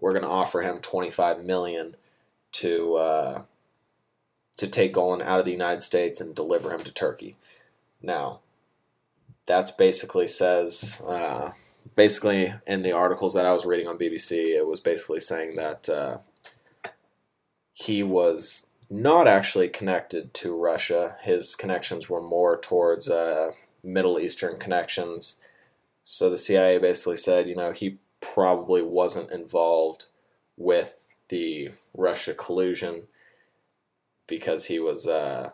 were 0.00 0.12
going 0.12 0.24
to 0.24 0.28
offer 0.28 0.62
him 0.62 0.80
25 0.80 1.40
million 1.40 1.94
to 2.52 2.94
uh, 2.96 3.42
to 4.58 4.66
take 4.66 4.92
Golan 4.92 5.22
out 5.22 5.38
of 5.38 5.46
the 5.46 5.52
United 5.52 5.82
States 5.82 6.20
and 6.20 6.34
deliver 6.34 6.72
him 6.72 6.80
to 6.80 6.92
Turkey. 6.92 7.36
Now, 8.02 8.40
that's 9.46 9.70
basically 9.70 10.26
says 10.26 11.00
uh, 11.06 11.52
basically 11.96 12.52
in 12.66 12.82
the 12.82 12.92
articles 12.92 13.34
that 13.34 13.46
I 13.46 13.52
was 13.52 13.64
reading 13.64 13.86
on 13.86 13.98
BBC, 13.98 14.56
it 14.56 14.66
was 14.66 14.80
basically 14.80 15.20
saying 15.20 15.56
that 15.56 15.88
uh, 15.88 16.18
he 17.72 18.02
was 18.02 18.66
not 18.90 19.28
actually 19.28 19.68
connected 19.68 20.34
to 20.34 20.56
Russia. 20.56 21.16
His 21.22 21.54
connections 21.54 22.10
were 22.10 22.22
more 22.22 22.58
towards 22.58 23.08
uh, 23.08 23.52
Middle 23.82 24.18
Eastern 24.18 24.58
connections. 24.58 25.40
So 26.02 26.28
the 26.28 26.38
CIA 26.38 26.78
basically 26.78 27.16
said, 27.16 27.48
you 27.48 27.54
know, 27.54 27.72
he 27.72 27.98
probably 28.20 28.82
wasn't 28.82 29.30
involved 29.30 30.06
with 30.56 30.96
the 31.28 31.70
Russia 31.94 32.34
collusion 32.34 33.04
because 34.28 34.66
he 34.66 34.78
was 34.78 35.08
uh, 35.08 35.50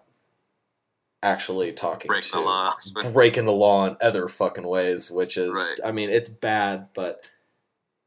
actually 1.22 1.72
talking 1.72 2.08
Break 2.08 2.24
to 2.24 2.32
the. 2.32 2.74
But 2.94 3.12
breaking 3.14 3.46
the 3.46 3.52
law 3.52 3.86
in 3.86 3.96
other 4.02 4.28
fucking 4.28 4.66
ways, 4.66 5.10
which 5.10 5.38
is 5.38 5.50
Right. 5.50 5.78
I 5.82 5.92
mean, 5.92 6.10
it's 6.10 6.28
bad, 6.28 6.88
but 6.92 7.24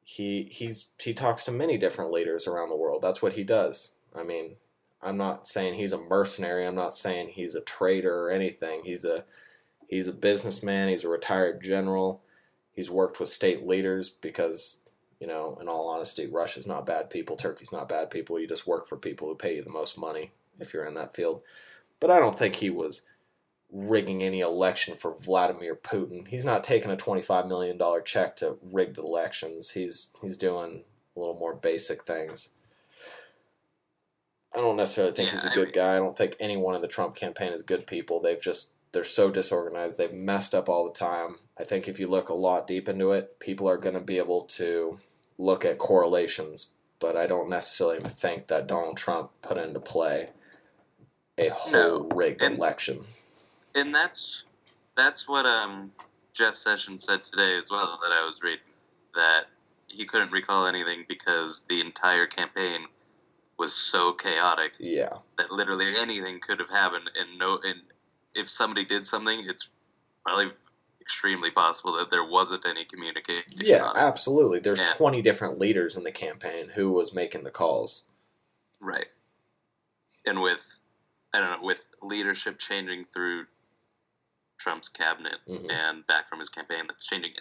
he 0.04 0.48
he's 0.52 0.88
he 1.02 1.14
talks 1.14 1.44
to 1.46 1.52
many 1.52 1.78
different 1.78 2.12
leaders 2.12 2.48
around 2.48 2.70
the 2.70 2.78
world. 2.78 3.02
That's 3.02 3.22
what 3.22 3.34
he 3.34 3.44
does. 3.44 3.94
I 4.16 4.24
mean, 4.24 4.58
I'm 5.02 5.18
not 5.18 5.48
saying 5.48 5.74
he's 5.76 5.92
a 5.92 5.98
mercenary. 5.98 6.66
I'm 6.66 6.76
not 6.76 6.94
saying 6.96 7.30
he's 7.30 7.56
a 7.56 7.62
traitor 7.62 8.26
or 8.26 8.32
anything. 8.32 8.84
He's 8.86 9.04
a 9.04 9.26
he's 9.88 10.08
a 10.08 10.14
businessman. 10.14 10.90
He's 10.90 11.04
a 11.04 11.10
retired 11.10 11.62
general. 11.62 12.22
He's 12.72 12.92
worked 12.92 13.20
with 13.20 13.30
state 13.30 13.66
leaders 13.66 14.10
because, 14.12 14.82
you 15.20 15.26
know, 15.26 15.58
in 15.60 15.68
all 15.68 15.90
honesty, 15.90 16.28
Russia's 16.28 16.68
not 16.68 16.86
bad 16.86 17.10
people. 17.10 17.36
Turkey's 17.36 17.72
not 17.72 17.90
bad 17.90 18.12
people. 18.12 18.40
You 18.40 18.48
just 18.48 18.68
work 18.68 18.86
for 18.86 18.98
people 18.98 19.28
who 19.28 19.36
pay 19.36 19.56
you 19.56 19.64
the 19.64 19.72
most 19.72 19.98
money 19.98 20.32
if 20.60 20.74
you're 20.74 20.86
in 20.86 20.94
that 20.96 21.16
field. 21.16 21.42
But 22.00 22.12
I 22.12 22.20
don't 22.20 22.38
think 22.38 22.56
he 22.56 22.70
was 22.70 23.04
rigging 23.72 24.24
any 24.24 24.40
election 24.40 24.96
for 24.96 25.16
Vladimir 25.16 25.76
Putin. 25.76 26.28
He's 26.28 26.46
not 26.46 26.64
taking 26.64 26.92
a 26.92 26.96
$25 26.96 27.48
million 27.48 27.80
check 28.06 28.36
to 28.38 28.58
rig 28.62 28.94
the 28.94 29.02
elections. 29.04 29.72
He's 29.72 30.12
he's 30.22 30.38
doing 30.38 30.84
a 31.16 31.20
little 31.20 31.38
more 31.38 31.54
basic 31.56 32.04
things. 32.04 32.50
I 34.56 34.60
don't 34.60 34.78
necessarily 34.78 35.14
think 35.14 35.30
Yeah, 35.30 35.36
he's 35.36 35.46
a 35.46 35.50
good 35.54 35.66
mean- 35.68 35.74
guy. 35.76 35.96
I 35.96 36.00
don't 36.00 36.18
think 36.18 36.36
anyone 36.40 36.76
in 36.76 36.82
the 36.82 36.88
Trump 36.88 37.16
campaign 37.16 37.52
is 37.52 37.62
good 37.62 37.86
people. 37.88 38.20
They've 38.22 38.42
just 38.42 38.72
they're 38.94 39.04
so 39.04 39.30
disorganized. 39.30 39.98
They've 39.98 40.14
messed 40.14 40.56
up 40.56 40.70
all 40.70 40.86
the 40.86 40.98
time. 40.98 41.40
I 41.60 41.66
think 41.66 41.88
if 41.88 42.00
you 42.00 42.08
look 42.08 42.30
a 42.30 42.34
lot 42.34 42.66
deep 42.68 42.88
into 42.88 43.12
it, 43.12 43.38
people 43.40 43.68
are 43.70 43.78
going 43.78 43.96
to 43.96 44.02
be 44.02 44.18
able 44.18 44.44
to 44.44 44.98
look 45.38 45.66
at 45.66 45.78
correlations, 45.78 46.72
but 47.00 47.18
I 47.18 47.28
don't 47.28 47.50
necessarily 47.50 48.00
think 48.00 48.48
that 48.48 48.66
Donald 48.66 48.96
Trump 48.98 49.32
put 49.42 49.58
into 49.58 49.80
play 49.82 50.30
a 51.38 51.50
whole 51.50 51.72
No, 51.72 52.10
rigged 52.16 52.44
and- 52.44 52.58
election. 52.58 53.06
and 53.76 53.94
that's 53.94 54.44
that's 54.96 55.28
what 55.28 55.46
um 55.46 55.92
Jeff 56.34 56.56
Sessions 56.56 57.04
said 57.04 57.24
today 57.24 57.58
as 57.58 57.70
well 57.72 58.00
that 58.02 58.12
I 58.12 58.26
was 58.26 58.42
reading 58.44 58.64
that 59.16 59.46
he 59.88 60.06
couldn't 60.06 60.32
recall 60.32 60.68
anything 60.68 61.06
because 61.08 61.64
the 61.70 61.80
entire 61.82 62.28
campaign 62.28 62.84
was 63.58 63.74
so 63.74 64.14
chaotic 64.14 64.74
Yeah. 64.80 65.18
that 65.38 65.52
literally 65.52 65.96
anything 65.98 66.40
could 66.40 66.60
have 66.60 66.70
happened 66.70 67.10
and 67.16 67.38
no 67.38 67.60
and 67.64 67.82
if 68.36 68.50
somebody 68.50 68.86
did 68.86 69.06
something 69.06 69.40
it's 69.48 69.70
probably 70.24 70.52
extremely 71.02 71.50
possible 71.50 71.94
that 71.98 72.10
there 72.10 72.26
wasn't 72.26 72.66
any 72.66 72.84
communication 72.86 73.46
Yeah, 73.56 73.92
absolutely. 73.96 74.60
There's 74.60 74.78
Yeah. 74.80 74.94
20 74.94 75.22
different 75.22 75.58
leaders 75.58 75.96
in 75.96 76.04
the 76.04 76.12
campaign 76.12 76.70
who 76.70 76.92
was 76.92 77.14
making 77.14 77.44
the 77.46 77.52
calls. 77.52 78.04
right 78.80 79.08
and 80.26 80.42
with 80.42 80.80
I 81.34 81.40
don't 81.40 81.52
know 81.52 81.66
with 81.66 81.90
leadership 82.02 82.58
changing 82.60 83.06
through 83.06 83.46
Trump's 84.58 84.90
cabinet 84.90 85.38
Mhm. 85.48 85.72
and 85.72 86.08
back 86.08 86.30
from 86.30 86.40
his 86.40 86.50
campaign 86.50 86.86
that's 86.88 87.06
changing. 87.06 87.34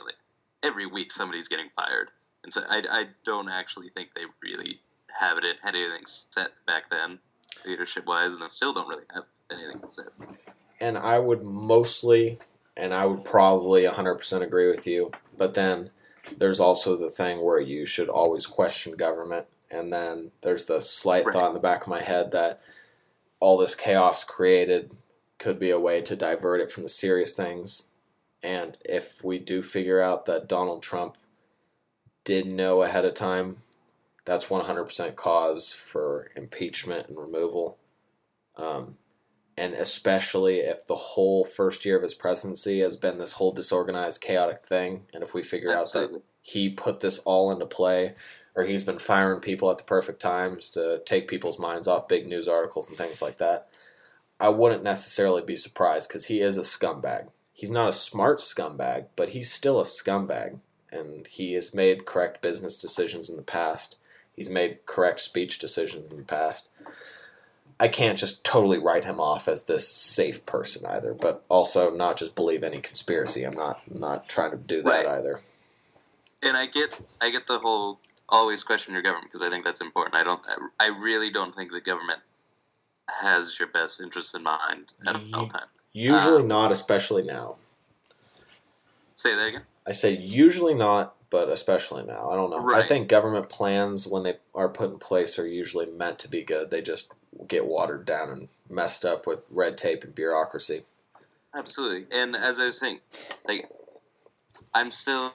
Every 0.62 0.86
week 0.86 1.12
somebody's 1.12 1.48
getting 1.48 1.70
fired. 1.70 2.10
And 2.42 2.52
so 2.52 2.62
I, 2.68 2.82
I 2.90 3.08
don't 3.24 3.48
actually 3.48 3.88
think 3.88 4.10
they 4.14 4.24
really 4.42 4.80
have 5.10 5.38
it 5.38 5.56
had 5.62 5.74
anything 5.74 6.04
set 6.04 6.50
back 6.66 6.88
then, 6.90 7.18
leadership 7.64 8.04
wise, 8.06 8.34
and 8.34 8.42
they 8.42 8.48
still 8.48 8.72
don't 8.72 8.88
really 8.88 9.04
have 9.14 9.24
anything 9.50 9.88
set. 9.88 10.08
And 10.80 10.98
I 10.98 11.18
would 11.18 11.42
mostly, 11.42 12.38
and 12.76 12.92
I 12.92 13.06
would 13.06 13.24
probably 13.24 13.84
100% 13.84 14.42
agree 14.42 14.68
with 14.68 14.86
you, 14.86 15.10
but 15.36 15.54
then 15.54 15.90
there's 16.36 16.60
also 16.60 16.96
the 16.96 17.10
thing 17.10 17.42
where 17.42 17.60
you 17.60 17.86
should 17.86 18.08
always 18.08 18.46
question 18.46 18.96
government. 18.96 19.46
And 19.70 19.92
then 19.92 20.32
there's 20.42 20.66
the 20.66 20.80
slight 20.80 21.24
Right. 21.26 21.32
thought 21.32 21.48
in 21.48 21.54
the 21.54 21.60
back 21.60 21.82
of 21.82 21.88
my 21.88 22.02
head 22.02 22.32
that 22.32 22.60
all 23.40 23.56
this 23.56 23.74
chaos 23.74 24.24
created 24.24 24.92
could 25.38 25.58
be 25.58 25.70
a 25.70 25.80
way 25.80 26.00
to 26.00 26.16
divert 26.16 26.60
it 26.60 26.70
from 26.70 26.82
the 26.82 26.88
serious 26.88 27.34
things. 27.34 27.88
And 28.42 28.78
if 28.84 29.22
we 29.22 29.38
do 29.38 29.62
figure 29.62 30.00
out 30.00 30.26
that 30.26 30.48
Donald 30.48 30.82
Trump 30.82 31.16
did 32.24 32.46
know 32.46 32.82
ahead 32.82 33.04
of 33.04 33.14
time, 33.14 33.58
that's 34.24 34.46
100% 34.46 35.16
cause 35.16 35.72
for 35.72 36.30
impeachment 36.34 37.08
and 37.08 37.18
removal. 37.18 37.78
Um, 38.56 38.96
and 39.56 39.72
especially 39.74 40.58
if 40.58 40.86
the 40.86 40.96
whole 40.96 41.44
first 41.44 41.84
year 41.84 41.96
of 41.96 42.02
his 42.02 42.14
presidency 42.14 42.80
has 42.80 42.96
been 42.96 43.18
this 43.18 43.32
whole 43.32 43.52
disorganized, 43.52 44.20
chaotic 44.20 44.64
thing, 44.64 45.06
and 45.14 45.22
if 45.22 45.32
we 45.32 45.42
figure 45.42 45.70
Absolutely. 45.70 46.16
out 46.16 46.22
that 46.22 46.26
he 46.46 46.70
put 46.70 47.00
this 47.00 47.18
all 47.20 47.50
into 47.50 47.66
play, 47.66 48.14
or 48.54 48.62
he's 48.62 48.84
been 48.84 49.00
firing 49.00 49.40
people 49.40 49.68
at 49.68 49.78
the 49.78 49.84
perfect 49.84 50.20
times 50.20 50.68
to 50.70 51.02
take 51.04 51.26
people's 51.26 51.58
minds 51.58 51.88
off 51.88 52.06
big 52.06 52.28
news 52.28 52.46
articles 52.46 52.88
and 52.88 52.96
things 52.96 53.20
like 53.20 53.38
that, 53.38 53.66
I 54.38 54.50
wouldn't 54.50 54.84
necessarily 54.84 55.42
be 55.42 55.56
surprised 55.56 56.08
because 56.08 56.26
he 56.26 56.40
is 56.40 56.56
a 56.56 56.60
scumbag. 56.60 57.30
He's 57.52 57.72
not 57.72 57.88
a 57.88 57.92
smart 57.92 58.38
scumbag, 58.38 59.06
but 59.16 59.30
he's 59.30 59.50
still 59.50 59.80
a 59.80 59.84
scumbag, 59.84 60.60
and 60.92 61.26
he 61.26 61.54
has 61.54 61.74
made 61.74 62.06
correct 62.06 62.42
business 62.42 62.80
decisions 62.80 63.28
in 63.28 63.36
the 63.36 63.42
past. 63.42 63.96
He's 64.32 64.48
made 64.48 64.86
correct 64.86 65.18
speech 65.20 65.58
decisions 65.58 66.06
in 66.12 66.16
the 66.16 66.22
past. 66.22 66.68
I 67.80 67.88
can't 67.88 68.18
just 68.18 68.44
totally 68.44 68.78
write 68.78 69.04
him 69.04 69.18
off 69.18 69.48
as 69.48 69.64
this 69.64 69.88
safe 69.88 70.46
person 70.46 70.86
either, 70.86 71.12
but 71.12 71.44
also 71.48 71.90
not 71.90 72.16
just 72.16 72.36
believe 72.36 72.62
any 72.62 72.80
conspiracy. 72.80 73.42
I'm 73.42 73.56
not 73.56 73.80
not 73.92 74.28
trying 74.28 74.52
to 74.52 74.56
do 74.56 74.80
that 74.82 75.06
Right. 75.06 75.06
either. 75.08 75.40
And 76.42 76.56
I 76.56 76.66
get 76.66 76.98
I 77.20 77.30
get 77.30 77.46
the 77.46 77.58
whole 77.58 78.00
always 78.28 78.64
question 78.64 78.94
your 78.94 79.02
government 79.02 79.26
because 79.30 79.42
I 79.42 79.50
think 79.50 79.64
that's 79.64 79.80
important. 79.80 80.14
I 80.14 80.24
don't 80.24 80.40
I 80.80 80.90
really 80.98 81.30
don't 81.30 81.54
think 81.54 81.72
the 81.72 81.80
government 81.80 82.20
has 83.22 83.58
your 83.58 83.68
best 83.68 84.00
interest 84.00 84.34
in 84.34 84.42
mind 84.42 84.94
at 85.06 85.16
all 85.34 85.46
time. 85.46 85.68
Usually 85.92 86.42
Um, 86.42 86.48
not, 86.48 86.72
especially 86.72 87.22
now. 87.22 87.56
Say 89.14 89.34
that 89.34 89.48
again. 89.48 89.62
I 89.86 89.92
say 89.92 90.14
usually 90.16 90.74
not, 90.74 91.14
but 91.30 91.48
especially 91.48 92.02
now. 92.04 92.30
I 92.30 92.34
don't 92.34 92.50
know. 92.50 92.74
I 92.74 92.82
think 92.82 93.08
government 93.08 93.48
plans, 93.48 94.06
when 94.06 94.24
they 94.24 94.38
are 94.54 94.68
put 94.68 94.90
in 94.90 94.98
place, 94.98 95.38
are 95.38 95.46
usually 95.46 95.86
meant 95.86 96.18
to 96.20 96.28
be 96.28 96.42
good. 96.42 96.70
They 96.70 96.82
just 96.82 97.12
get 97.46 97.66
watered 97.66 98.04
down 98.04 98.28
and 98.30 98.48
messed 98.68 99.04
up 99.04 99.26
with 99.26 99.40
red 99.48 99.78
tape 99.78 100.04
and 100.04 100.14
bureaucracy. 100.14 100.82
Absolutely. 101.54 102.06
And 102.10 102.36
as 102.36 102.60
I 102.60 102.66
was 102.66 102.78
saying, 102.78 103.00
like 103.48 103.70
I'm 104.74 104.90
still 104.90 105.32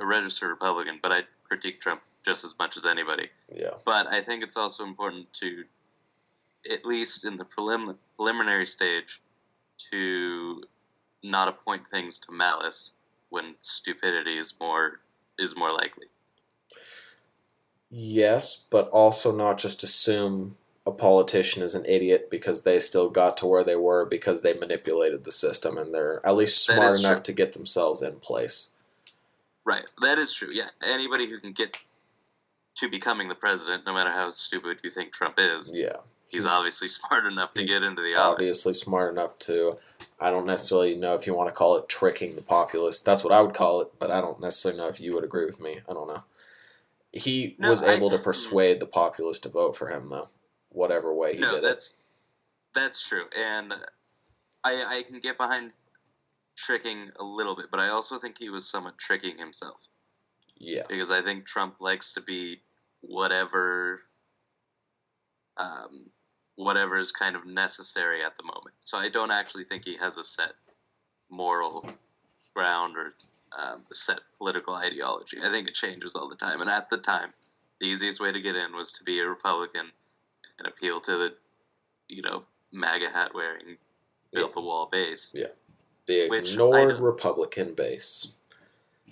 a 0.00 0.06
registered 0.06 0.50
Republican, 0.50 0.98
but 1.02 1.12
I 1.12 1.22
critique 1.44 1.80
Trump 1.80 2.00
just 2.24 2.44
as 2.44 2.54
much 2.58 2.76
as 2.76 2.86
anybody. 2.86 3.28
Yeah. 3.54 3.74
But 3.84 4.06
I 4.06 4.20
think 4.20 4.42
it's 4.42 4.56
also 4.56 4.84
important 4.84 5.32
to, 5.34 5.64
at 6.70 6.86
least 6.86 7.24
in 7.24 7.36
the 7.36 7.44
prelim- 7.44 7.96
preliminary 8.16 8.66
stage, 8.66 9.20
to 9.90 10.62
not 11.22 11.48
appoint 11.48 11.86
things 11.86 12.18
to 12.20 12.32
malice 12.32 12.92
when 13.30 13.54
stupidity 13.60 14.38
is 14.38 14.54
more 14.60 15.00
is 15.38 15.56
more 15.56 15.72
likely. 15.72 16.06
Yes, 17.90 18.64
but 18.70 18.88
also 18.88 19.34
not 19.34 19.58
just 19.58 19.82
assume 19.82 20.56
a 20.86 20.90
politician 20.90 21.62
is 21.62 21.74
an 21.74 21.84
idiot 21.86 22.28
because 22.30 22.62
they 22.62 22.78
still 22.80 23.08
got 23.08 23.36
to 23.36 23.46
where 23.46 23.62
they 23.62 23.76
were 23.76 24.04
because 24.04 24.42
they 24.42 24.54
manipulated 24.54 25.24
the 25.24 25.32
system 25.32 25.78
and 25.78 25.94
they're 25.94 26.24
at 26.26 26.34
least 26.34 26.64
smart 26.64 26.98
enough 26.98 27.18
true. 27.18 27.22
to 27.24 27.32
get 27.32 27.52
themselves 27.52 28.02
in 28.02 28.16
place. 28.16 28.68
Right. 29.64 29.84
That 30.00 30.18
is 30.18 30.32
true. 30.34 30.48
Yeah. 30.52 30.68
Anybody 30.86 31.28
who 31.28 31.38
can 31.38 31.52
get 31.52 31.76
to 32.76 32.88
becoming 32.88 33.28
the 33.28 33.34
president, 33.34 33.84
no 33.86 33.94
matter 33.94 34.10
how 34.10 34.30
stupid 34.30 34.78
you 34.82 34.90
think 34.90 35.12
Trump 35.12 35.34
is, 35.38 35.70
Yeah. 35.72 35.96
he's 36.28 36.42
He's- 36.44 36.54
obviously 36.56 36.88
smart 36.88 37.26
enough 37.26 37.54
to 37.54 37.64
get 37.64 37.82
into 37.82 38.02
the 38.02 38.14
office. 38.16 38.26
obviously 38.32 38.72
smart 38.72 39.12
enough 39.12 39.38
to 39.40 39.78
I 40.18 40.30
don't 40.30 40.46
necessarily 40.46 40.96
know 40.96 41.14
if 41.14 41.26
you 41.28 41.34
want 41.34 41.48
to 41.48 41.52
call 41.52 41.76
it 41.76 41.88
tricking 41.88 42.34
the 42.34 42.42
populace. 42.42 43.00
That's 43.00 43.22
what 43.22 43.32
I 43.32 43.40
would 43.40 43.54
call 43.54 43.80
it, 43.82 43.92
but 44.00 44.10
I 44.10 44.20
don't 44.20 44.40
necessarily 44.40 44.78
know 44.80 44.88
if 44.88 45.00
you 45.00 45.14
would 45.14 45.22
agree 45.24 45.44
with 45.44 45.60
me. 45.60 45.80
I 45.88 45.92
don't 45.92 46.08
know. 46.08 46.24
He 47.12 47.54
No, 47.58 47.70
was 47.70 47.82
I- 47.82 47.92
able 47.94 48.10
to 48.10 48.16
mm-hmm. 48.16 48.24
persuade 48.24 48.80
the 48.80 48.86
populace 48.86 49.38
to 49.40 49.48
vote 49.48 49.76
for 49.76 49.88
him 49.88 50.08
though, 50.08 50.28
whatever 50.70 51.12
way 51.14 51.34
he 51.34 51.40
no, 51.40 51.50
did 51.50 51.58
it. 51.58 51.62
that's 51.62 51.94
that's 52.74 53.06
true, 53.06 53.26
and 53.36 53.74
I 54.64 54.84
I 54.98 55.02
can 55.02 55.20
get 55.20 55.36
behind 55.36 55.72
tricking 56.56 57.10
a 57.18 57.24
little 57.24 57.56
bit, 57.56 57.66
but 57.70 57.80
I 57.80 57.88
also 57.88 58.18
think 58.18 58.38
he 58.38 58.50
was 58.50 58.68
somewhat 58.68 58.98
tricking 58.98 59.38
himself 59.38 59.86
Yeah. 60.56 60.84
because 60.88 61.10
I 61.10 61.22
think 61.22 61.46
Trump 61.46 61.80
likes 61.80 62.12
to 62.14 62.20
be 62.20 62.60
whatever, 63.00 64.02
um, 65.56 66.10
whatever 66.56 66.96
is 66.98 67.12
kind 67.12 67.36
of 67.36 67.46
necessary 67.46 68.24
at 68.24 68.36
the 68.36 68.42
moment. 68.42 68.74
So 68.82 68.98
I 68.98 69.08
don't 69.08 69.30
actually 69.30 69.64
think 69.64 69.84
he 69.84 69.96
has 69.96 70.16
a 70.18 70.24
set 70.24 70.52
moral 71.30 71.88
ground 72.54 72.96
or 72.96 73.14
um, 73.58 73.84
a 73.90 73.94
set 73.94 74.20
political 74.38 74.74
ideology. 74.74 75.38
I 75.42 75.50
think 75.50 75.68
it 75.68 75.74
changes 75.74 76.14
all 76.14 76.28
the 76.28 76.36
time, 76.36 76.60
and 76.60 76.70
at 76.70 76.88
the 76.90 76.98
time, 76.98 77.32
the 77.80 77.86
easiest 77.88 78.20
way 78.20 78.30
to 78.32 78.40
get 78.40 78.54
in 78.56 78.74
was 78.74 78.92
to 78.92 79.04
be 79.04 79.18
a 79.20 79.26
Republican 79.26 79.90
and 80.58 80.68
appeal 80.68 81.00
to 81.00 81.10
the, 81.18 81.34
you 82.08 82.22
know, 82.22 82.44
MAGA 82.72 83.10
hat 83.10 83.34
wearing, 83.34 83.76
build 84.32 84.50
Yeah. 84.50 84.54
the 84.54 84.60
wall 84.60 84.86
base. 84.86 85.32
The 86.06 86.26
ignored 86.32 86.98
Republican 87.00 87.74
base. 87.74 88.28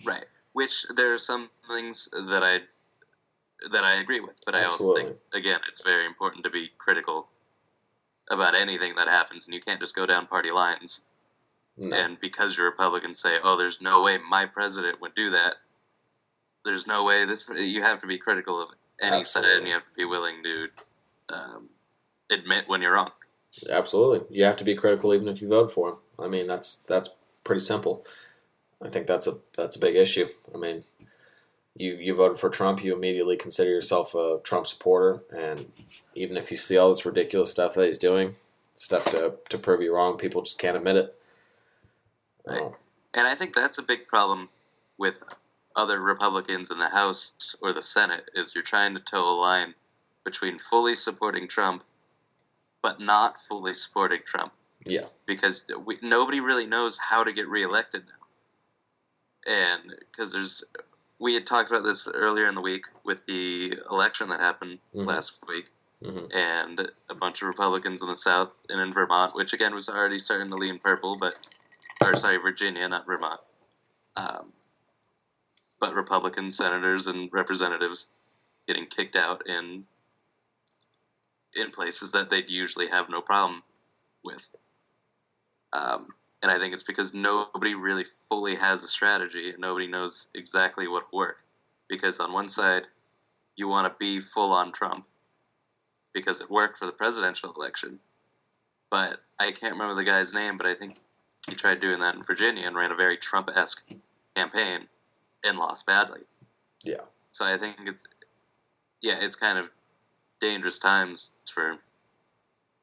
Right. 0.05 0.25
Which 0.53 0.87
there 0.97 1.13
are 1.15 1.19
some 1.19 1.51
things 1.69 2.09
that 2.13 2.43
I 2.43 2.61
that 3.71 3.85
I 3.85 4.01
agree 4.01 4.21
with, 4.21 4.37
but 4.47 4.55
I 4.55 4.65
also 4.65 4.95
think 4.97 5.17
again 5.33 5.61
it's 5.69 5.83
very 5.83 6.07
important 6.07 6.45
to 6.45 6.51
be 6.51 6.71
critical 6.79 7.29
about 8.31 8.55
anything 8.55 8.95
that 8.97 9.09
happens, 9.09 9.47
and 9.47 9.55
you 9.55 9.61
can't 9.61 9.81
just 9.81 9.95
go 9.95 10.07
down 10.07 10.27
party 10.27 10.51
lines 10.51 11.03
No. 11.77 11.97
and 11.97 12.19
because 12.21 12.57
you're 12.57 12.71
Republican 12.71 13.15
say, 13.15 13.39
"Oh, 13.43 13.57
there's 13.57 13.81
no 13.81 14.03
way 14.03 14.19
my 14.19 14.47
president 14.47 15.01
would 15.01 15.15
do 15.15 15.31
that." 15.31 15.57
There's 16.65 16.87
no 16.87 17.05
way 17.05 17.25
this. 17.25 17.49
You 17.57 17.83
have 17.83 18.01
to 18.01 18.07
be 18.07 18.19
critical 18.19 18.61
of 18.63 18.71
any 19.01 19.25
side, 19.25 19.45
and 19.59 19.67
you 19.67 19.73
have 19.75 19.85
to 19.85 19.95
be 19.97 20.05
willing 20.05 20.43
to 20.43 20.69
um, 21.31 21.69
admit 22.31 22.69
when 22.69 22.83
you're 22.83 22.93
wrong. 22.95 23.13
Absolutely. 23.69 24.37
You 24.37 24.45
have 24.45 24.57
to 24.57 24.65
be 24.65 24.75
critical 24.75 25.13
even 25.13 25.29
if 25.29 25.43
you 25.43 25.49
vote 25.49 25.71
for 25.71 25.91
him. 25.91 25.97
I 26.19 26.29
mean, 26.29 26.47
that's 26.47 26.77
that's 26.77 27.11
pretty 27.45 27.61
simple. 27.61 28.07
I 28.83 28.89
think 28.89 29.07
that's 29.07 29.27
a 29.27 29.39
that's 29.57 29.77
a 29.77 29.81
big 29.81 29.97
issue. 29.97 30.29
I 30.55 30.59
mean, 30.59 30.85
you 31.77 31.95
you 31.97 32.15
voted 32.15 32.39
for 32.39 32.49
Trump, 32.49 32.83
you 32.83 32.95
immediately 32.95 33.37
consider 33.37 33.71
yourself 33.71 34.15
a 34.15 34.39
Trump 34.43 34.67
supporter, 34.67 35.23
and 35.37 35.71
even 36.15 36.37
if 36.37 36.51
you 36.51 36.57
see 36.57 36.77
all 36.77 36.89
this 36.89 37.05
ridiculous 37.05 37.51
stuff 37.51 37.75
that 37.75 37.87
he's 37.87 37.99
doing, 37.99 38.37
stuff 38.75 39.05
to 39.07 39.35
to 39.49 39.59
prove 39.59 39.83
you 39.83 39.95
wrong, 39.95 40.17
people 40.17 40.43
just 40.43 40.59
can't 40.59 40.77
admit 40.77 40.97
it. 40.97 41.15
Right. 42.47 42.63
Oh, 42.63 42.77
And 43.15 43.27
I 43.27 43.35
think 43.35 43.55
that's 43.55 43.79
a 43.79 43.83
big 43.83 44.07
problem 44.07 44.49
with 44.99 45.23
other 45.77 46.01
Republicans 46.01 46.71
in 46.71 46.79
the 46.79 46.89
House 46.89 47.57
or 47.63 47.73
the 47.73 47.83
Senate 47.83 48.31
is 48.35 48.55
you're 48.55 48.65
trying 48.65 48.95
to 48.95 49.03
toe 49.03 49.29
a 49.29 49.37
line 49.39 49.75
between 50.25 50.59
fully 50.59 50.95
supporting 50.95 51.47
Trump 51.47 51.83
but 52.83 53.01
not 53.01 53.41
fully 53.49 53.75
supporting 53.75 54.21
Trump 54.27 54.53
yeah, 54.87 55.07
because 55.27 55.71
we, 55.85 55.99
nobody 56.03 56.41
really 56.41 56.67
knows 56.67 56.99
how 56.99 57.23
to 57.23 57.33
get 57.33 57.49
reelected 57.49 58.05
now. 58.07 59.53
And 59.53 59.95
because 59.99 60.33
there's 60.33 60.65
we 61.19 61.35
had 61.35 61.47
talked 61.47 61.71
about 61.71 61.85
this 61.85 62.09
earlier 62.09 62.49
in 62.49 62.55
the 62.55 62.61
week 62.63 62.87
with 63.05 63.25
the 63.27 63.75
election 63.91 64.31
that 64.31 64.41
happened 64.41 64.79
Mhm. 64.95 65.07
last 65.07 65.39
week 65.49 65.71
hmm 66.03 66.27
and 66.33 66.91
a 67.11 67.15
bunch 67.15 67.43
of 67.43 67.49
Republicans 67.49 68.03
in 68.03 68.09
the 68.09 68.17
South 68.17 68.55
and 68.69 68.81
in 68.81 68.93
Vermont, 68.93 69.35
which 69.35 69.53
again 69.53 69.75
was 69.75 69.89
already 69.89 70.17
starting 70.17 70.49
to 70.49 70.55
lean 70.55 70.79
purple, 70.79 71.17
but 71.17 71.35
or 72.03 72.17
sorry, 72.17 72.39
Virginia, 72.39 72.89
not 72.89 73.05
Vermont. 73.05 73.41
Um, 74.17 74.53
but 75.79 75.95
Republican 75.95 76.51
senators 76.51 77.07
and 77.07 77.31
representatives 77.33 78.07
getting 78.67 78.87
kicked 78.87 79.17
out 79.17 79.47
in 79.47 79.85
in 81.57 81.71
places 81.71 82.13
that 82.13 82.31
they'd 82.31 82.51
usually 82.51 82.89
have 82.89 83.09
no 83.09 83.21
problem 83.21 83.63
with. 84.25 84.49
Um, 85.73 86.09
and 86.43 86.51
I 86.51 86.59
think 86.59 86.73
it's 86.73 86.83
because 86.83 87.13
nobody 87.13 87.75
really 87.75 88.05
fully 88.29 88.55
has 88.55 88.83
a 88.83 88.89
strategy 88.89 89.51
and 89.51 89.59
nobody 89.59 89.87
knows 89.87 90.29
exactly 90.35 90.89
what 90.89 91.13
work. 91.13 91.39
Because 91.89 92.21
on 92.21 92.33
one 92.33 92.49
side, 92.49 92.87
you 93.57 93.69
want 93.69 93.93
to 93.93 93.99
be 93.99 94.21
full 94.21 94.53
on 94.53 94.73
Trump 94.73 95.05
because 96.13 96.41
it 96.41 96.51
worked 96.51 96.79
for 96.79 96.87
the 96.87 96.93
presidential 96.93 97.53
election. 97.55 97.99
But 98.91 99.21
I 99.39 99.51
can't 99.51 99.73
remember 99.73 99.95
the 99.95 100.05
guy's 100.05 100.35
name, 100.35 100.57
but 100.57 100.67
I 100.67 100.75
think 100.75 100.97
he 101.49 101.55
tried 101.55 101.81
doing 101.81 102.01
that 102.01 102.15
in 102.15 102.23
Virginia 102.23 102.67
and 102.67 102.77
ran 102.77 102.91
a 102.91 102.97
very 102.97 103.17
Trump 103.17 103.51
esque 103.55 103.85
campaign 104.35 104.87
and 105.45 105.59
lost 105.59 105.87
badly. 105.87 106.23
Yeah. 106.85 107.03
So 107.33 107.45
I 107.45 107.59
think 107.59 107.77
it's, 107.87 108.05
yeah, 109.03 109.19
it's 109.21 109.37
kind 109.37 109.59
of 109.59 109.71
dangerous 110.41 110.79
times 110.79 111.33
for 111.51 111.79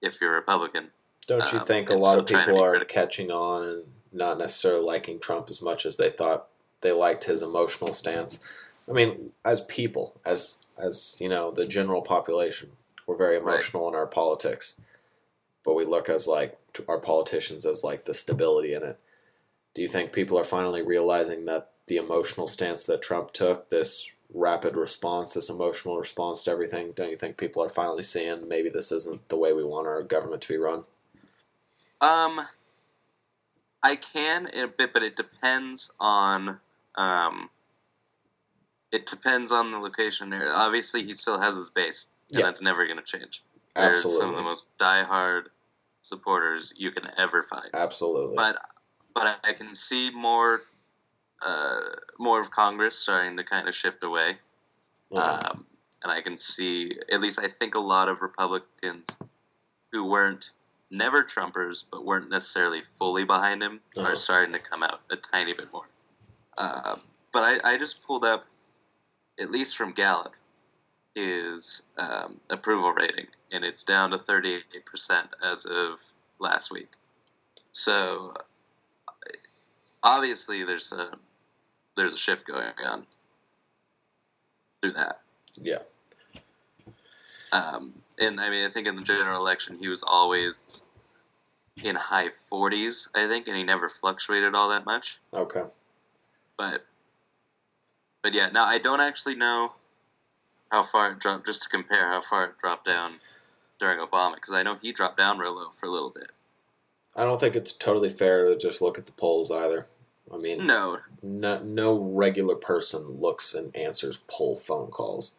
if 0.01 0.19
you're 0.21 0.34
a 0.34 0.36
Republican. 0.39 0.91
Don't 1.25 1.51
you 1.51 1.60
Um, 1.60 1.65
think 1.65 1.89
a 1.89 1.95
lot 1.95 2.17
of 2.17 2.25
people 2.25 2.62
are 2.62 2.71
critical. 2.71 2.93
catching 2.93 3.32
on 3.32 3.63
and 3.63 3.84
not 4.12 4.38
necessarily 4.38 4.82
liking 4.84 5.19
Trump 5.19 5.49
as 5.49 5.62
much 5.62 5.86
as 5.86 5.97
they 5.97 6.10
thought 6.10 6.47
they 6.82 6.91
liked 6.91 7.25
his 7.25 7.41
emotional 7.41 7.93
stance? 7.93 8.39
I 8.88 8.93
mean, 8.93 9.34
as 9.43 9.62
people, 9.62 10.19
as 10.25 10.56
as 10.77 11.15
you 11.19 11.27
know, 11.27 11.49
the 11.51 11.65
general 11.65 12.01
population, 12.03 12.71
we're 13.08 13.15
very 13.17 13.38
Right. 13.39 13.41
emotional 13.56 13.88
in 13.89 13.95
our 13.95 14.06
politics, 14.06 14.75
but 15.63 15.73
we 15.73 15.84
look 15.86 16.08
as 16.08 16.27
like 16.27 16.58
our 16.88 16.99
politicians 16.99 17.65
as 17.65 17.84
like 17.84 18.06
the 18.06 18.13
stability 18.13 18.73
in 18.73 18.84
it. 18.84 18.99
Do 19.73 19.82
you 19.82 19.88
think 19.88 20.13
people 20.13 20.38
are 20.38 20.43
finally 20.43 20.84
realizing 20.84 21.45
that 21.45 21.71
the 21.88 21.97
emotional 21.97 22.47
stance 22.47 22.86
that 22.86 23.01
Trump 23.01 23.32
took, 23.34 23.69
this 23.69 24.10
rapid 24.33 24.75
response, 24.75 25.33
this 25.33 25.49
emotional 25.49 25.97
response 25.97 26.43
to 26.43 26.51
everything, 26.51 26.91
don't 26.91 27.09
you 27.09 27.17
think 27.17 27.37
people 27.37 27.63
are 27.63 27.69
finally 27.69 28.03
seeing 28.03 28.47
maybe 28.47 28.69
this 28.69 28.91
isn't 28.91 29.27
the 29.29 29.37
way 29.37 29.53
we 29.53 29.63
want 29.63 29.87
our 29.87 30.03
government 30.03 30.41
to 30.43 30.47
be 30.49 30.57
run? 30.57 30.83
Um, 32.01 32.41
I 33.83 33.95
can 33.95 34.49
a 34.53 34.67
bit, 34.67 34.93
but 34.93 35.03
it 35.03 35.15
depends 35.15 35.91
on 35.99 36.59
um, 36.95 37.49
it 38.91 39.05
depends 39.05 39.51
on 39.51 39.71
the 39.71 39.77
location 39.77 40.29
there. 40.29 40.53
Obviously, 40.53 41.03
he 41.03 41.13
still 41.13 41.39
has 41.39 41.55
his 41.55 41.69
base, 41.69 42.07
and 42.31 42.39
Yeah. 42.39 42.45
that's 42.45 42.61
never 42.61 42.85
going 42.85 42.97
to 42.97 43.03
change. 43.03 43.43
They're 43.75 44.01
some 44.01 44.31
of 44.31 44.35
the 44.35 44.43
most 44.43 44.75
diehard 44.79 45.45
supporters 46.01 46.73
you 46.75 46.91
can 46.91 47.07
ever 47.17 47.43
find. 47.43 47.69
Absolutely. 47.73 48.35
But 48.35 48.57
but 49.13 49.39
I 49.43 49.53
can 49.53 49.73
see 49.73 50.09
more 50.11 50.61
uh, 51.45 51.80
more 52.19 52.39
of 52.41 52.52
Congress 52.52 52.97
starting 52.97 53.38
to 53.38 53.43
kind 53.43 53.67
of 53.67 53.76
shift 53.76 54.04
away. 54.04 54.38
Um, 55.15 55.65
and 56.04 56.12
I 56.12 56.21
can 56.21 56.38
see, 56.38 56.91
at 57.12 57.21
least 57.21 57.39
I 57.39 57.47
think 57.47 57.76
a 57.76 57.80
lot 57.80 58.10
of 58.10 58.21
Republicans 58.21 59.08
who 59.91 60.04
weren't 60.06 60.52
never 60.91 61.23
Trumpers, 61.23 61.86
but 61.91 62.06
weren't 62.06 62.30
necessarily 62.30 62.82
fully 62.97 63.23
behind 63.23 63.62
him, 63.62 63.82
Uh-huh. 63.97 64.12
are 64.12 64.15
starting 64.15 64.52
to 64.54 64.60
come 64.60 64.84
out 64.84 65.00
a 65.12 65.15
tiny 65.15 65.54
bit 65.54 65.71
more. 65.71 65.88
Um, 66.58 67.02
but 67.32 67.43
I, 67.63 67.73
I 67.73 67.78
just 67.78 68.06
pulled 68.06 68.23
up, 68.26 68.45
at 69.39 69.52
least 69.52 69.76
from 69.78 69.91
Gallup, 69.91 70.36
his 71.15 71.84
um, 71.97 72.39
approval 72.50 72.93
rating, 72.93 73.28
and 73.52 73.63
it's 73.63 73.84
down 73.84 74.12
to 74.12 74.17
38% 74.17 74.62
as 75.43 75.65
of 75.65 76.00
last 76.39 76.71
week. 76.71 76.89
So 77.71 78.34
obviously, 80.04 80.63
there's 80.63 80.91
a 80.93 81.12
there's 81.97 82.13
a 82.13 82.17
shift 82.17 82.45
going 82.47 82.71
on 82.86 83.05
through 84.81 84.93
that. 84.93 85.19
yeah. 85.62 85.79
Um, 87.51 87.93
and 88.19 88.39
I 88.39 88.49
mean, 88.49 88.65
I 88.65 88.69
think 88.69 88.88
in 88.88 88.95
the 88.95 89.01
general 89.01 89.39
election, 89.39 89.77
he 89.79 89.88
was 89.88 90.03
always 90.05 90.60
in 91.83 91.95
high 91.95 92.29
40s, 92.51 93.10
I 93.15 93.27
think, 93.27 93.47
and 93.47 93.55
he 93.55 93.63
never 93.63 93.89
fluctuated 93.89 94.55
all 94.55 94.69
that 94.69 94.86
much. 94.86 95.19
Okay. 95.33 95.63
But, 96.57 96.86
but 98.23 98.33
yeah, 98.33 98.49
now 98.49 98.65
I 98.65 98.79
don't 98.79 99.01
actually 99.01 99.36
know 99.36 99.73
how 100.71 100.83
far 100.83 101.12
it 101.12 101.19
dropped. 101.19 101.45
Just 101.45 101.63
to 101.63 101.69
compare 101.69 102.07
how 102.07 102.21
far 102.21 102.45
it 102.45 102.57
dropped 102.57 102.86
down 102.86 103.15
during 103.79 103.97
Obama, 103.99 104.36
because 104.36 104.53
I 104.53 104.63
know 104.63 104.75
he 104.75 104.91
dropped 104.91 105.17
down 105.17 105.38
real 105.38 105.55
low 105.55 105.69
for 105.79 105.86
a 105.86 105.91
little 105.91 106.10
bit. 106.10 106.31
I 107.15 107.23
don't 107.23 107.39
think 107.39 107.55
it's 107.55 107.71
totally 107.71 108.10
fair 108.10 108.45
to 108.45 108.57
just 108.57 108.81
look 108.81 108.97
at 108.97 109.05
the 109.05 109.12
polls 109.12 109.51
either. 109.51 109.88
I 110.33 110.37
mean, 110.37 110.65
No, 110.65 110.99
no, 111.21 111.59
no 111.63 111.97
regular 111.97 112.55
person 112.55 113.19
looks 113.21 113.53
and 113.53 113.75
answers 113.75 114.17
poll 114.27 114.55
phone 114.55 114.91
calls. 114.91 115.33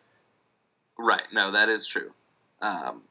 right? 0.98 1.24
No, 1.32 1.50
that 1.50 1.68
is 1.68 1.86
true. 1.86 2.12
Um, 2.60 3.02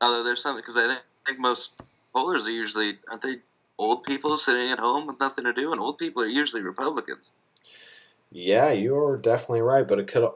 although 0.00 0.24
there's 0.24 0.42
something 0.42 0.60
because 0.62 0.76
I 0.76 0.86
think, 0.88 1.02
think 1.26 1.38
most 1.38 1.72
pollers 2.14 2.46
are 2.46 2.50
usually 2.50 2.98
aren't 3.08 3.22
they 3.22 3.36
old 3.78 4.04
people 4.04 4.36
sitting 4.36 4.70
at 4.70 4.78
home 4.78 5.06
with 5.06 5.20
nothing 5.20 5.44
to 5.44 5.52
do, 5.52 5.72
and 5.72 5.80
old 5.80 5.98
people 5.98 6.22
are 6.22 6.26
usually 6.26 6.62
Republicans. 6.62 7.32
Yeah, 8.30 8.70
you're 8.72 9.16
definitely 9.18 9.60
right, 9.62 9.86
but 9.86 9.98
it 9.98 10.06
could. 10.06 10.28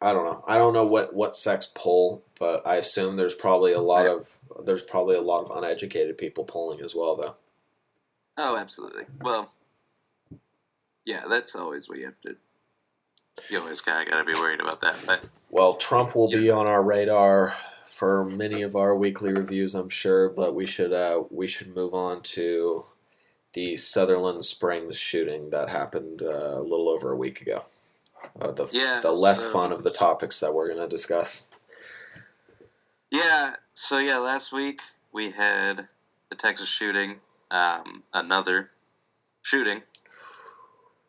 I 0.00 0.12
don't 0.12 0.24
know. 0.24 0.42
I 0.46 0.56
don't 0.58 0.72
know 0.72 0.86
what 0.86 1.14
what 1.14 1.36
sex 1.36 1.70
poll, 1.74 2.22
but 2.38 2.66
I 2.66 2.76
assume 2.76 3.16
there's 3.16 3.34
probably 3.34 3.72
a 3.72 3.80
lot 3.80 4.04
Yeah. 4.06 4.14
of 4.14 4.38
there's 4.64 4.82
probably 4.82 5.16
a 5.16 5.20
lot 5.20 5.42
of 5.44 5.56
uneducated 5.56 6.16
people 6.18 6.44
polling 6.44 6.80
as 6.80 6.94
well, 6.94 7.14
though. 7.16 7.36
Oh, 8.38 8.56
absolutely. 8.56 9.04
Well, 9.20 9.50
yeah, 11.04 11.22
that's 11.28 11.56
always 11.56 11.88
what 11.88 11.98
you 11.98 12.06
have 12.06 12.20
to. 12.22 12.36
You 13.50 13.60
always 13.60 13.80
kind 13.80 14.06
of 14.06 14.12
got 14.12 14.18
to 14.18 14.24
be 14.24 14.38
worried 14.38 14.60
about 14.60 14.80
that. 14.80 14.96
But 15.06 15.24
Well, 15.50 15.74
Trump 15.74 16.14
will 16.14 16.30
be 16.30 16.50
on 16.50 16.66
our 16.66 16.82
radar 16.82 17.54
for 17.84 18.24
many 18.24 18.62
of 18.62 18.76
our 18.76 18.94
weekly 18.94 19.32
reviews, 19.32 19.74
I'm 19.74 19.88
sure, 19.88 20.28
but 20.28 20.54
we 20.54 20.66
should 20.66 20.92
uh, 20.92 21.24
we 21.30 21.46
should 21.48 21.74
move 21.74 21.94
on 21.94 22.22
to 22.22 22.86
the 23.54 23.76
Sutherland 23.76 24.44
Springs 24.44 24.96
shooting 24.96 25.50
that 25.50 25.68
happened 25.68 26.22
uh, 26.22 26.26
a 26.58 26.62
little 26.62 26.88
over 26.88 27.10
a 27.12 27.16
week 27.16 27.40
ago. 27.40 27.64
Uh, 28.40 28.52
the 28.52 28.66
Yeah, 28.72 29.00
the 29.02 29.10
less 29.12 29.42
so- 29.42 29.50
fun 29.52 29.72
of 29.72 29.82
the 29.82 29.90
topics 29.90 30.38
that 30.40 30.54
we're 30.54 30.68
going 30.68 30.80
to 30.80 30.88
discuss. 30.88 31.48
yeah, 33.10 33.54
so 33.74 33.98
yeah, 33.98 34.18
last 34.18 34.52
week 34.52 34.80
we 35.12 35.30
had 35.30 35.88
the 36.28 36.36
Texas 36.36 36.68
shooting, 36.68 37.16
um, 37.50 38.02
another 38.12 38.70
shooting. 39.42 39.82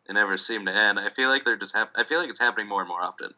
It 0.08 0.14
never 0.14 0.38
seemed 0.38 0.66
to 0.68 0.76
end. 0.76 1.00
I 1.00 1.10
feel 1.10 1.30
like 1.30 1.44
they're 1.44 1.58
just 1.58 1.76
hap- 1.76 1.96
I 1.96 2.04
feel 2.04 2.20
like 2.20 2.30
it's 2.30 2.40
happening 2.40 2.68
more 2.68 2.82
and 2.82 2.90
more 2.90 3.02
often. 3.02 3.34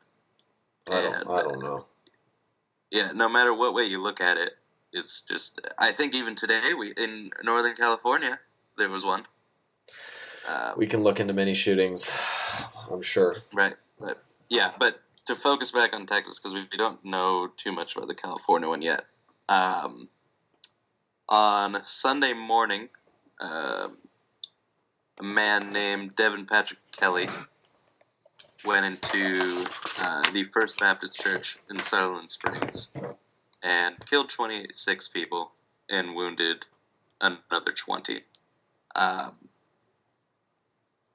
I 0.89 1.01
don't 1.01 1.15
And, 1.15 1.29
I 1.29 1.41
don't 1.41 1.59
know. 1.59 1.85
Yeah, 2.91 3.11
no 3.13 3.29
matter 3.29 3.53
what 3.53 3.73
way 3.73 3.83
you 3.83 4.01
look 4.01 4.21
at 4.21 4.37
it, 4.37 4.53
it's 4.93 5.21
just. 5.21 5.59
I 5.77 5.91
think 5.91 6.15
even 6.15 6.35
today, 6.35 6.73
we 6.77 6.91
in 6.97 7.31
Northern 7.43 7.75
California, 7.75 8.39
there 8.77 8.89
was 8.89 9.05
one. 9.05 9.23
Um, 10.49 10.73
We 10.77 10.87
can 10.87 11.03
look 11.03 11.19
into 11.19 11.33
many 11.33 11.53
shootings, 11.53 12.17
I'm 12.89 13.01
sure. 13.01 13.37
Right. 13.53 13.75
But 13.99 14.23
yeah, 14.49 14.71
but 14.79 15.01
to 15.25 15.35
focus 15.35 15.71
back 15.71 15.93
on 15.95 16.05
Texas 16.05 16.39
because 16.39 16.53
we, 16.53 16.67
we 16.71 16.77
don't 16.77 17.03
know 17.05 17.49
too 17.57 17.71
much 17.71 17.95
about 17.95 18.07
the 18.07 18.15
California 18.15 18.67
one 18.67 18.81
yet. 18.81 19.05
Um, 19.49 20.09
on 21.31 21.79
Sunday 21.85 22.33
morning, 22.33 22.89
um, 23.39 23.97
a 25.17 25.23
man 25.23 25.71
named 25.71 26.13
Devin 26.15 26.45
Patrick 26.45 26.79
Kelley 26.91 27.27
went 28.65 28.85
into 28.85 29.63
uh, 30.01 30.21
the 30.33 30.43
First 30.51 30.79
Baptist 30.79 31.19
Church 31.21 31.57
in 31.69 31.81
Sutherland 31.81 32.29
Springs 32.29 32.89
and 33.63 33.95
killed 34.05 34.29
26 34.29 35.07
people 35.07 35.51
and 35.89 36.15
wounded 36.15 36.65
another 37.21 37.71
20. 37.71 38.21
Um, 38.95 39.47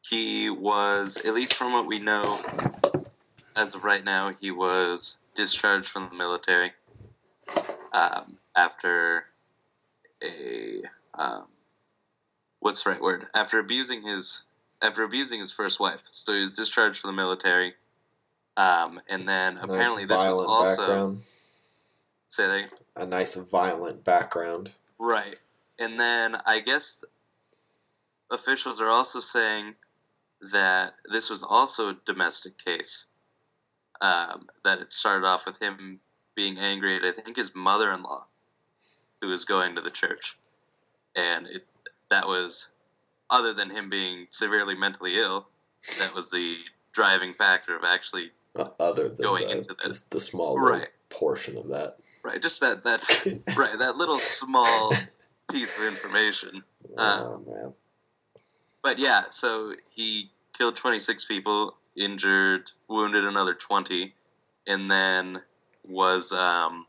he 0.08 0.48
was, 0.48 1.18
at 1.18 1.34
least 1.34 1.54
from 1.54 1.72
what 1.74 1.86
we 1.86 1.98
know, 1.98 2.40
as 3.54 3.74
of 3.74 3.84
right 3.84 4.04
now, 4.04 4.32
he 4.32 4.50
was 4.50 5.18
discharged 5.34 5.88
from 5.88 6.08
the 6.08 6.16
military 6.16 6.72
um, 7.92 8.38
after 8.56 9.26
a 10.22 10.82
um, 11.14 11.46
what's 12.60 12.82
the 12.84 12.90
right 12.90 13.00
word? 13.00 13.26
After 13.34 13.58
abusing 13.58 14.02
his 14.02 14.42
after 14.82 15.02
abusing 15.02 15.40
his 15.40 15.52
first 15.52 15.80
wife. 15.80 16.02
So 16.04 16.32
he 16.32 16.40
was 16.40 16.56
discharged 16.56 17.00
from 17.00 17.08
the 17.08 17.16
military, 17.16 17.74
um, 18.56 19.00
and 19.08 19.22
then 19.22 19.58
apparently 19.58 20.04
nice 20.06 20.22
this 20.22 20.26
was 20.26 20.46
also 20.46 20.76
background. 20.76 21.18
say 22.28 22.66
A 22.96 23.06
nice 23.06 23.34
violent 23.34 24.04
background. 24.04 24.72
Right. 24.98 25.36
And 25.78 25.98
then 25.98 26.36
I 26.46 26.60
guess 26.60 27.04
officials 28.30 28.80
are 28.80 28.88
also 28.88 29.20
saying 29.20 29.74
that 30.52 30.94
this 31.10 31.30
was 31.30 31.42
also 31.42 31.90
a 31.90 31.96
domestic 32.04 32.58
case. 32.58 33.04
Um, 34.00 34.48
that 34.64 34.80
it 34.80 34.90
started 34.90 35.26
off 35.26 35.46
with 35.46 35.58
him 35.58 36.00
being 36.34 36.58
angry 36.58 36.96
at, 36.96 37.04
I 37.04 37.12
think, 37.12 37.36
his 37.36 37.54
mother 37.54 37.90
in 37.92 38.02
law, 38.02 38.26
who 39.20 39.28
was 39.28 39.44
going 39.44 39.74
to 39.76 39.80
the 39.80 39.90
church. 39.90 40.36
And 41.16 41.46
it, 41.46 41.66
that 42.10 42.26
was, 42.26 42.68
other 43.30 43.52
than 43.52 43.70
him 43.70 43.88
being 43.88 44.26
severely 44.30 44.74
mentally 44.74 45.18
ill, 45.18 45.48
that 45.98 46.14
was 46.14 46.30
the 46.30 46.56
driving 46.92 47.32
factor 47.32 47.76
of 47.76 47.82
actually, 47.84 48.30
uh, 48.56 48.68
Other 48.80 49.08
than 49.08 49.22
Going 49.22 49.46
the, 49.46 49.56
into 49.58 49.68
that. 49.82 49.82
the, 49.82 50.02
the 50.10 50.20
small 50.20 50.58
Right. 50.58 50.88
portion 51.08 51.56
of 51.56 51.68
that. 51.68 51.96
right, 52.22 52.40
just 52.40 52.60
that, 52.60 52.82
that, 52.84 53.02
right, 53.56 53.78
that 53.78 53.96
little 53.96 54.18
small 54.18 54.92
piece 55.50 55.78
of 55.78 55.84
information. 55.84 56.62
oh 56.98 57.38
man. 57.46 57.72
But 58.82 58.98
yeah, 58.98 59.22
so 59.30 59.74
he 59.90 60.30
killed 60.56 60.76
26 60.76 61.24
people, 61.24 61.76
injured, 61.96 62.70
wounded 62.88 63.24
another 63.24 63.54
20, 63.54 64.14
and 64.68 64.90
then 64.90 65.40
was, 65.84 66.32
um, 66.32 66.86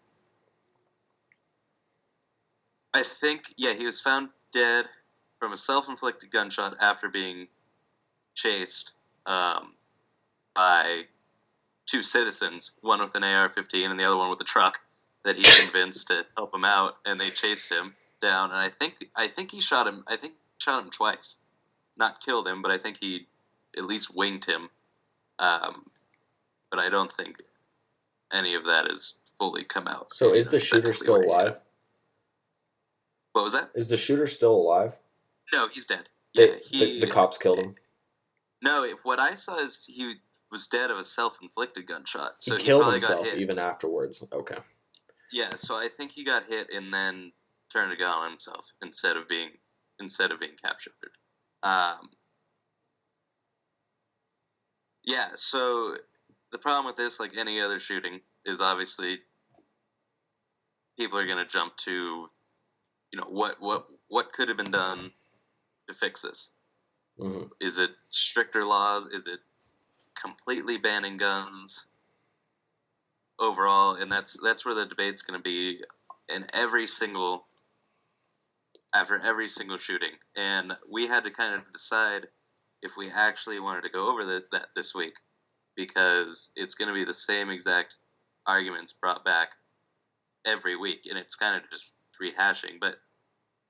I 2.97 3.03
think, 3.03 3.53
yeah, 3.57 3.73
he 3.73 3.85
was 3.85 3.99
found 3.99 4.29
dead 4.51 4.85
from 5.39 5.53
a 5.53 5.57
self 5.57 5.87
inflicted 5.89 6.31
gunshot 6.31 6.75
after 6.81 7.09
being 7.09 7.47
chased 8.33 8.93
um, 9.25 9.73
by 10.55 11.01
two 11.85 12.03
citizens, 12.03 12.71
one 12.81 13.01
with 13.01 13.15
an 13.15 13.23
AR 13.23 13.49
15 13.49 13.91
and 13.91 13.99
the 13.99 14.03
other 14.03 14.17
one 14.17 14.29
with 14.29 14.41
a 14.41 14.45
truck 14.45 14.79
that 15.25 15.35
he 15.35 15.43
convinced 15.61 16.07
to 16.07 16.25
help 16.35 16.53
him 16.53 16.65
out, 16.65 16.97
and 17.05 17.19
they 17.19 17.29
chased 17.29 17.71
him 17.71 17.93
down. 18.21 18.51
And 18.51 18.59
I 18.59 18.69
think 18.69 18.95
I 19.15 19.27
think 19.27 19.51
he 19.51 19.61
shot 19.61 19.87
him. 19.87 20.03
I 20.07 20.15
think 20.15 20.33
shot 20.59 20.83
him 20.83 20.89
twice 20.89 21.37
not 21.97 22.23
killed 22.23 22.47
him, 22.47 22.61
but 22.61 22.71
I 22.71 22.77
think 22.77 22.97
he 22.97 23.27
at 23.77 23.85
least 23.85 24.15
winged 24.15 24.45
him. 24.45 24.69
Um, 25.39 25.85
but 26.69 26.79
I 26.79 26.89
don't 26.89 27.11
think 27.11 27.37
any 28.31 28.55
of 28.55 28.65
that 28.65 28.87
has 28.87 29.15
fully 29.37 29.63
come 29.63 29.87
out. 29.87 30.13
So 30.13 30.33
is 30.33 30.49
the 30.49 30.59
shooter 30.59 30.93
still 30.93 31.17
alive? 31.17 31.57
What 33.37 33.43
was 33.43 33.53
that? 33.53 33.69
Is 33.75 33.87
the 33.87 33.97
shooter 33.97 34.25
still 34.25 34.55
alive? 34.55 34.97
No, 35.53 35.67
he's 35.67 35.85
dead. 35.85 36.09
They- 36.33 36.53
Yeah, 36.53 36.55
he. 36.67 36.99
the, 36.99 37.05
the 37.05 37.11
cops 37.11 37.37
killed 37.37 37.59
him. 37.59 37.75
No, 38.63 38.83
if 38.83 39.05
what 39.05 39.19
I 39.19 39.35
saw 39.35 39.57
is 39.57 39.85
he 39.85 40.15
was 40.51 40.65
dead 40.65 40.89
of 40.89 40.97
a 40.97 41.03
self-inflicted 41.03 41.85
gunshot. 41.85 42.31
So 42.39 42.55
he 42.55 42.61
he, 42.61 42.65
killed 42.65 42.81
probably 42.81 42.99
got 42.99 43.09
himself 43.09 43.27
hit. 43.27 43.39
even 43.39 43.59
afterwards. 43.59 44.23
Okay. 44.33 44.57
Yeah, 45.31 45.51
so 45.53 45.75
I 45.75 45.87
think 45.87 46.09
he 46.09 46.23
got 46.23 46.47
hit 46.47 46.73
and 46.73 46.91
then 46.91 47.31
turned 47.71 47.91
a 47.93 47.95
gun 47.95 48.09
on 48.09 48.31
himself 48.31 48.71
instead 48.81 49.17
of 49.17 49.27
being 49.27 49.51
instead 49.99 50.31
of 50.31 50.39
being 50.39 50.53
captured. 50.59 50.93
Um, 51.61 52.09
yeah, 55.03 55.27
so 55.35 55.95
the 56.51 56.57
problem 56.57 56.87
with 56.87 56.95
this, 56.95 57.19
like 57.19 57.37
any 57.37 57.61
other 57.61 57.79
shooting, 57.79 58.19
is 58.47 58.61
obviously 58.61 59.19
people 60.97 61.19
are 61.19 61.27
going 61.27 61.37
to 61.37 61.45
jump 61.45 61.77
to, 61.77 62.29
you 63.17 63.23
know, 63.23 63.29
what 63.29 63.59
what 63.59 63.87
what 64.09 64.31
could 64.31 64.47
have 64.47 64.57
been 64.57 64.71
done 64.71 65.11
to 65.89 65.95
fix 65.95 66.21
this. 66.21 66.51
hmm 67.19 67.43
Is 67.59 67.79
it 67.79 67.91
stricter 68.11 68.63
laws? 68.63 69.07
Is 69.07 69.27
it 69.27 69.39
completely 70.21 70.77
banning 70.77 71.17
guns 71.17 71.85
overall? 73.39 73.95
And 73.95 74.11
that's 74.11 74.39
that's 74.43 74.65
where 74.65 74.75
the 74.75 74.85
debate's 74.85 75.21
going 75.21 75.39
to 75.39 75.43
be 75.43 75.81
in 76.29 76.45
every 76.53 76.85
single 76.85 77.45
after 78.93 79.19
every 79.25 79.47
single 79.47 79.77
shooting. 79.77 80.13
And 80.35 80.73
we 80.89 81.07
had 81.07 81.23
to 81.23 81.31
kind 81.31 81.55
of 81.55 81.71
decide 81.71 82.27
if 82.83 82.91
we 82.97 83.07
actually 83.13 83.59
wanted 83.59 83.81
to 83.81 83.89
go 83.89 84.09
over 84.11 84.23
the, 84.23 84.43
that 84.51 84.67
this 84.75 84.93
week 84.93 85.15
because 85.75 86.51
it's 86.55 86.75
going 86.75 86.87
to 86.87 86.93
be 86.93 87.05
the 87.05 87.13
same 87.13 87.49
exact 87.49 87.97
arguments 88.45 88.93
brought 88.93 89.25
back 89.25 89.49
every 90.45 90.75
week, 90.75 91.05
and 91.09 91.17
it's 91.19 91.35
kind 91.35 91.55
of 91.55 91.69
just 91.69 91.93
rehashing. 92.21 92.79
But 92.79 92.95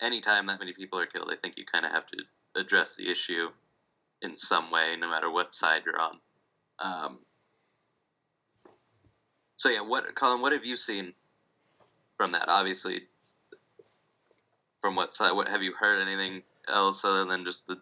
anytime 0.01 0.45
that 0.47 0.60
many 0.60 0.73
people 0.73 0.99
are 0.99 1.05
killed, 1.05 1.29
I 1.31 1.36
think 1.36 1.57
you 1.57 1.65
kind 1.65 1.86
of 1.86 1.91
have 1.91 2.07
to 2.07 2.17
address 2.55 2.95
the 2.95 3.10
issue 3.10 3.49
in 4.21 4.36
some 4.36 4.71
way, 4.71 4.95
no 4.99 5.10
matter 5.10 5.29
what 5.29 5.53
side 5.53 5.83
you're 5.86 5.99
on. 5.99 6.19
Um, 6.79 7.19
so 9.55 9.69
yeah, 9.69 9.81
what 9.81 10.13
Colin? 10.15 10.41
What 10.41 10.53
have 10.53 10.65
you 10.65 10.75
seen 10.75 11.13
from 12.17 12.31
that? 12.33 12.45
Obviously, 12.47 13.01
from 14.81 14.95
what 14.95 15.13
side? 15.13 15.33
What 15.33 15.47
have 15.47 15.63
you 15.63 15.73
heard 15.79 15.99
anything 15.99 16.43
else 16.67 17.03
other 17.03 17.25
than 17.25 17.43
just 17.43 17.67
the 17.67 17.77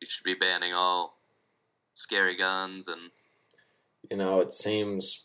you 0.00 0.06
should 0.06 0.24
be 0.24 0.34
banning 0.34 0.72
all 0.72 1.18
scary 1.94 2.36
guns 2.36 2.88
and 2.88 3.10
You 4.10 4.16
know, 4.16 4.40
it 4.40 4.52
seems 4.52 5.24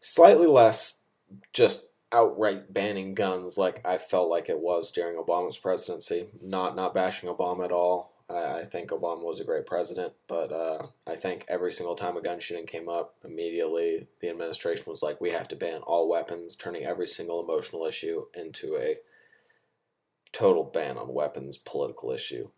slightly 0.00 0.46
less 0.46 1.00
just 1.52 1.86
outright 2.14 2.72
banning 2.72 3.14
guns 3.14 3.58
like 3.58 3.84
I 3.84 3.98
felt 3.98 4.30
like 4.30 4.48
it 4.48 4.60
was 4.60 4.92
during 4.92 5.16
Obama's 5.16 5.58
presidency. 5.58 6.28
Not 6.40 6.76
not 6.76 6.94
bashing 6.94 7.28
Obama 7.28 7.64
at 7.64 7.72
all. 7.72 8.12
I, 8.30 8.60
I 8.60 8.64
think 8.64 8.90
Obama 8.90 9.24
was 9.24 9.40
a 9.40 9.44
great 9.44 9.66
president, 9.66 10.12
but 10.28 10.52
uh, 10.52 10.86
I 11.06 11.16
think 11.16 11.44
every 11.48 11.72
single 11.72 11.96
time 11.96 12.16
a 12.16 12.22
gun 12.22 12.38
shooting 12.38 12.66
came 12.66 12.88
up, 12.88 13.16
immediately 13.24 14.06
the 14.20 14.30
administration 14.30 14.84
was 14.86 15.02
like, 15.02 15.20
"We 15.20 15.30
have 15.30 15.48
to 15.48 15.56
ban 15.56 15.80
all 15.82 16.08
weapons," 16.08 16.54
turning 16.54 16.84
every 16.84 17.06
single 17.06 17.42
emotional 17.42 17.84
issue 17.84 18.26
into 18.32 18.76
a 18.76 18.98
total 20.32 20.64
ban 20.64 20.96
on 20.96 21.12
weapons 21.12 21.58
political 21.58 22.12
issue. 22.12 22.48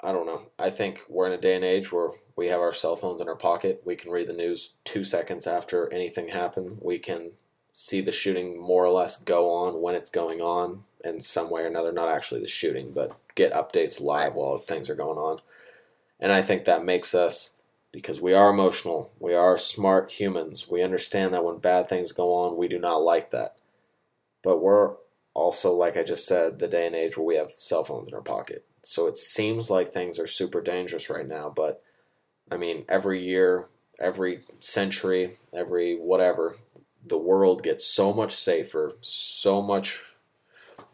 I 0.00 0.12
don't 0.12 0.26
know. 0.26 0.42
I 0.58 0.70
think 0.70 1.00
we're 1.08 1.26
in 1.26 1.32
a 1.32 1.40
day 1.40 1.56
and 1.56 1.64
age 1.64 1.92
where 1.92 2.10
we 2.36 2.46
have 2.46 2.60
our 2.60 2.72
cell 2.72 2.94
phones 2.94 3.20
in 3.20 3.28
our 3.28 3.34
pocket. 3.34 3.82
We 3.84 3.96
can 3.96 4.12
read 4.12 4.28
the 4.28 4.32
news 4.32 4.74
two 4.84 5.02
seconds 5.02 5.46
after 5.46 5.92
anything 5.92 6.28
happened. 6.28 6.78
We 6.80 7.00
can 7.00 7.32
see 7.72 8.00
the 8.00 8.12
shooting 8.12 8.60
more 8.60 8.84
or 8.84 8.90
less 8.90 9.16
go 9.16 9.50
on 9.50 9.80
when 9.80 9.94
it's 9.94 10.10
going 10.10 10.40
on 10.40 10.84
in 11.04 11.20
some 11.20 11.50
way 11.50 11.62
or 11.62 11.66
another. 11.66 11.92
Not 11.92 12.08
actually 12.08 12.40
the 12.40 12.48
shooting, 12.48 12.92
but 12.92 13.16
get 13.34 13.52
updates 13.52 14.00
live 14.00 14.34
while 14.34 14.58
things 14.58 14.90
are 14.90 14.94
going 14.94 15.18
on. 15.18 15.40
And 16.20 16.32
I 16.32 16.42
think 16.42 16.64
that 16.64 16.84
makes 16.84 17.14
us, 17.14 17.56
because 17.92 18.20
we 18.20 18.34
are 18.34 18.50
emotional, 18.50 19.12
we 19.20 19.34
are 19.34 19.56
smart 19.56 20.12
humans. 20.12 20.68
We 20.68 20.82
understand 20.82 21.32
that 21.32 21.44
when 21.44 21.58
bad 21.58 21.88
things 21.88 22.12
go 22.12 22.34
on, 22.34 22.56
we 22.56 22.68
do 22.68 22.78
not 22.78 23.02
like 23.02 23.30
that. 23.30 23.54
But 24.42 24.60
we're 24.60 24.94
also, 25.34 25.72
like 25.72 25.96
I 25.96 26.02
just 26.02 26.26
said, 26.26 26.58
the 26.58 26.66
day 26.66 26.86
and 26.86 26.96
age 26.96 27.16
where 27.16 27.24
we 27.24 27.36
have 27.36 27.52
cell 27.52 27.84
phones 27.84 28.08
in 28.08 28.14
our 28.14 28.20
pocket. 28.20 28.64
So 28.82 29.06
it 29.06 29.16
seems 29.16 29.70
like 29.70 29.92
things 29.92 30.18
are 30.18 30.26
super 30.26 30.60
dangerous 30.60 31.08
right 31.08 31.26
now. 31.26 31.52
But 31.54 31.82
I 32.50 32.56
mean, 32.56 32.84
every 32.88 33.24
year, 33.24 33.66
every 34.00 34.40
century, 34.58 35.38
every 35.52 35.96
whatever, 35.96 36.56
the 37.08 37.18
world 37.18 37.62
gets 37.62 37.84
so 37.84 38.12
much 38.12 38.34
safer, 38.34 38.92
so 39.00 39.62
much 39.62 40.04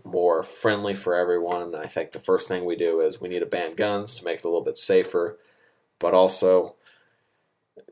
more 0.04 0.42
friendly 0.42 0.94
for 0.94 1.14
everyone. 1.14 1.74
I 1.74 1.86
think 1.86 2.12
the 2.12 2.18
first 2.18 2.48
thing 2.48 2.64
we 2.64 2.76
do 2.76 3.00
is 3.00 3.20
we 3.20 3.28
need 3.28 3.40
to 3.40 3.46
ban 3.46 3.74
guns 3.74 4.14
to 4.16 4.24
make 4.24 4.38
it 4.38 4.44
a 4.44 4.48
little 4.48 4.60
bit 4.64 4.78
safer. 4.78 5.38
But 5.98 6.14
also, 6.14 6.74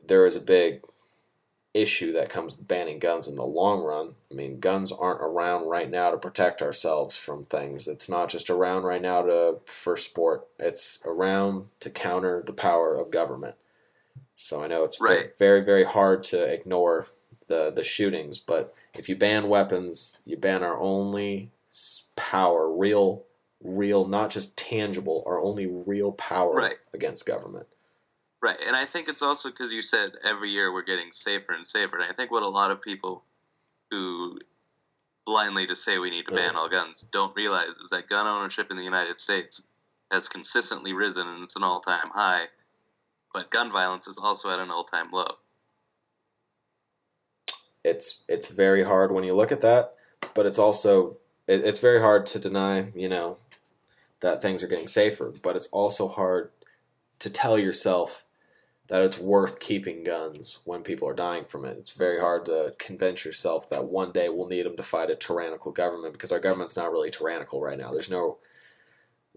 there 0.05 0.25
is 0.25 0.35
a 0.35 0.41
big 0.41 0.83
issue 1.73 2.11
that 2.11 2.29
comes 2.29 2.55
with 2.55 2.67
banning 2.67 2.99
guns 2.99 3.27
in 3.27 3.35
the 3.35 3.43
long 3.43 3.83
run. 3.83 4.13
I 4.31 4.35
mean, 4.35 4.59
guns 4.59 4.91
aren't 4.91 5.21
around 5.21 5.69
right 5.69 5.89
now 5.89 6.11
to 6.11 6.17
protect 6.17 6.61
ourselves 6.61 7.15
from 7.15 7.43
things. 7.43 7.87
It's 7.87 8.07
not 8.07 8.29
just 8.29 8.49
around 8.49 8.83
right 8.83 9.01
now 9.01 9.23
to 9.23 9.59
for 9.65 9.97
sport. 9.97 10.47
It's 10.59 10.99
around 11.03 11.69
to 11.79 11.89
counter 11.89 12.43
the 12.45 12.53
power 12.53 12.95
of 12.95 13.09
government. 13.09 13.55
So 14.35 14.63
I 14.63 14.67
know 14.67 14.83
it's 14.83 15.01
Right. 15.01 15.35
very 15.37 15.63
very 15.63 15.83
hard 15.83 16.21
to 16.23 16.43
ignore 16.43 17.07
the 17.47 17.71
the 17.71 17.83
shootings, 17.83 18.39
but 18.39 18.73
if 18.93 19.09
you 19.09 19.15
ban 19.15 19.47
weapons, 19.49 20.19
you 20.25 20.37
ban 20.37 20.63
our 20.63 20.79
only 20.79 21.51
power, 22.15 22.71
real 22.71 23.25
real 23.61 24.07
not 24.07 24.29
just 24.29 24.57
tangible, 24.57 25.23
our 25.25 25.39
only 25.39 25.65
real 25.65 26.11
power 26.11 26.53
Right. 26.55 26.77
against 26.93 27.25
government. 27.25 27.67
Right, 28.41 28.59
and 28.67 28.75
I 28.75 28.83
think 28.85 29.07
it's 29.07 29.21
also 29.21 29.49
because 29.49 29.71
you 29.71 29.81
said 29.81 30.15
every 30.25 30.49
year 30.49 30.73
we're 30.73 30.83
getting 30.83 31.13
safer 31.13 31.53
and 31.53 31.65
safer. 31.65 31.97
And 31.97 32.09
I 32.09 32.13
think 32.13 32.29
what 32.29 32.43
a 32.43 32.47
lot 32.47 32.71
of 32.71 32.81
people 32.81 33.23
who 33.89 34.37
blindly 35.25 35.65
just 35.65 35.85
say 35.85 35.97
we 35.97 36.09
need 36.09 36.25
to 36.25 36.33
ban 36.33 36.57
all 36.57 36.67
guns 36.67 37.03
don't 37.03 37.33
realize 37.37 37.77
is 37.77 37.89
that 37.91 38.09
gun 38.09 38.29
ownership 38.29 38.69
in 38.69 38.75
the 38.75 38.83
United 38.83 39.17
States 39.19 39.63
has 40.11 40.27
consistently 40.27 40.91
risen 40.91 41.25
and 41.25 41.43
it's 41.43 41.55
an 41.55 41.63
all 41.63 41.79
time 41.79 42.09
high, 42.09 42.47
but 43.33 43.49
gun 43.49 43.71
violence 43.71 44.07
is 44.07 44.17
also 44.17 44.49
at 44.49 44.59
an 44.59 44.69
all 44.69 44.83
time 44.83 45.09
low. 45.11 45.37
It's 47.83 48.23
it's 48.27 48.47
very 48.47 48.83
hard 48.83 49.11
when 49.11 49.23
you 49.23 49.33
look 49.33 49.51
at 49.51 49.61
that, 49.61 49.93
but 50.33 50.45
it's 50.45 50.59
also 50.59 51.17
it, 51.47 51.61
it's 51.65 51.79
very 51.79 51.99
hard 52.01 52.25
to 52.27 52.39
deny, 52.39 52.91
you 52.95 53.09
know, 53.09 53.37
that 54.21 54.41
things 54.41 54.63
are 54.63 54.67
getting 54.67 54.87
safer. 54.87 55.33
But 55.41 55.55
it's 55.55 55.67
also 55.67 56.07
hard 56.07 56.51
to 57.19 57.29
tell 57.29 57.57
yourself 57.59 58.25
that 58.87 59.01
it's 59.01 59.17
worth 59.17 59.59
keeping 59.59 60.03
guns 60.03 60.59
when 60.65 60.83
people 60.83 61.07
are 61.07 61.13
dying 61.13 61.45
from 61.45 61.63
it. 61.65 61.77
It's 61.77 61.91
very 61.91 62.19
hard 62.19 62.45
to 62.45 62.73
convince 62.77 63.23
yourself 63.23 63.69
that 63.69 63.85
one 63.85 64.11
day 64.11 64.27
we'll 64.29 64.47
need 64.47 64.65
them 64.65 64.75
to 64.77 64.83
fight 64.83 65.09
a 65.09 65.15
tyrannical 65.15 65.71
government 65.71 66.13
because 66.13 66.31
our 66.33 66.39
government's 66.39 66.75
not 66.75 66.91
really 66.91 67.09
tyrannical 67.09 67.61
right 67.61 67.77
now. 67.77 67.91
There's 67.91 68.09
no 68.11 68.37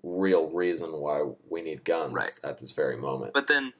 real 0.02 0.48
reason 0.50 0.90
why 0.92 1.22
we 1.48 1.62
need 1.62 1.84
guns 1.84 2.12
Right. 2.12 2.38
at 2.44 2.58
this 2.58 2.72
very 2.72 2.96
moment. 2.96 3.34
But 3.34 3.46
then, 3.46 3.72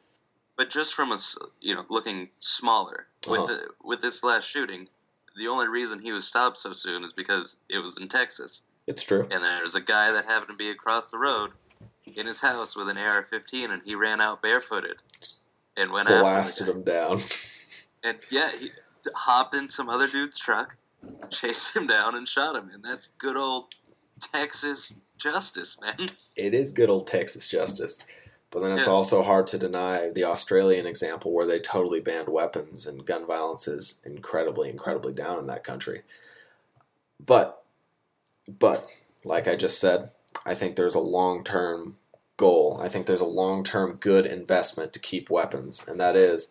but 0.57 0.71
just 0.71 0.95
from 0.95 1.13
a 1.13 1.19
you 1.61 1.75
know 1.75 1.85
looking 1.89 2.31
smaller 2.39 3.07
with 3.29 3.41
Uh-huh. 3.41 3.47
the, 3.57 3.69
with 3.85 4.01
this 4.03 4.23
last 4.25 4.45
shooting, 4.49 4.89
the 5.37 5.49
only 5.49 5.69
reason 5.69 5.99
he 6.01 6.13
was 6.13 6.27
stopped 6.27 6.57
so 6.59 6.73
soon 6.73 7.05
is 7.05 7.13
because 7.13 7.59
it 7.69 7.79
was 7.79 7.99
in 8.01 8.09
Texas. 8.09 8.63
It's 8.87 9.03
true. 9.03 9.23
and 9.31 9.43
there's 9.43 9.75
a 9.75 9.81
guy 9.81 10.13
that 10.13 10.25
happened 10.27 10.49
to 10.51 10.55
be 10.55 10.71
across 10.71 11.11
the 11.11 11.19
road 11.19 11.51
in 12.15 12.25
his 12.27 12.41
house 12.41 12.77
with 12.77 12.89
an 12.89 12.97
AR-15, 12.97 13.71
and 13.73 13.83
he 13.85 13.97
ran 13.97 14.21
out 14.21 14.41
barefooted 14.41 14.97
and 15.77 15.91
went 15.91 16.07
Blasted 16.07 16.67
them 16.69 16.83
down. 16.83 17.21
And 18.05 18.21
yeah, 18.31 18.51
he 18.57 18.71
hopped 19.17 19.57
in 19.57 19.67
some 19.67 19.89
other 19.89 20.07
dude's 20.07 20.39
truck, 20.39 20.77
chased 21.29 21.75
him 21.77 21.89
down, 21.89 22.15
and 22.15 22.29
shot 22.29 22.55
him. 22.55 22.71
And 22.73 22.81
that's 22.85 23.09
good 23.19 23.37
old 23.37 23.65
Texas 24.21 24.95
justice, 25.19 25.81
man. 25.81 26.07
it 26.37 26.55
is 26.55 26.71
good 26.71 26.89
old 26.89 27.09
Texas 27.09 27.49
justice. 27.49 28.05
But 28.57 28.63
then 28.63 28.73
it's 28.73 28.87
Yeah. 28.87 28.95
also 28.95 29.23
hard 29.23 29.47
to 29.49 29.59
deny 29.59 30.09
the 30.09 30.25
Australian 30.25 30.87
example 30.87 31.31
where 31.31 31.45
they 31.45 31.61
totally 31.61 32.01
banned 32.01 32.31
weapons 32.31 32.87
and 32.87 33.05
gun 33.05 33.27
violence 33.27 33.69
is 33.69 33.97
incredibly, 34.03 34.71
incredibly 34.71 35.13
down 35.13 35.39
in 35.39 35.47
that 35.49 35.63
country. 35.63 36.05
But, 37.21 37.63
but, 38.49 38.89
like 39.27 39.47
I 39.47 39.57
just 39.57 39.79
said, 39.79 40.09
I 40.47 40.55
think 40.55 40.75
there's 40.75 40.95
a 40.95 41.01
long 41.01 41.45
term 41.45 41.99
goal. 42.39 42.81
I 42.81 42.89
think 42.89 43.05
there's 43.05 43.21
a 43.21 43.27
long 43.27 43.63
term 43.63 43.99
good 44.01 44.25
investment 44.25 44.95
to 44.95 45.01
keep 45.01 45.29
weapons, 45.29 45.87
and 45.87 46.01
that 46.01 46.17
is 46.17 46.51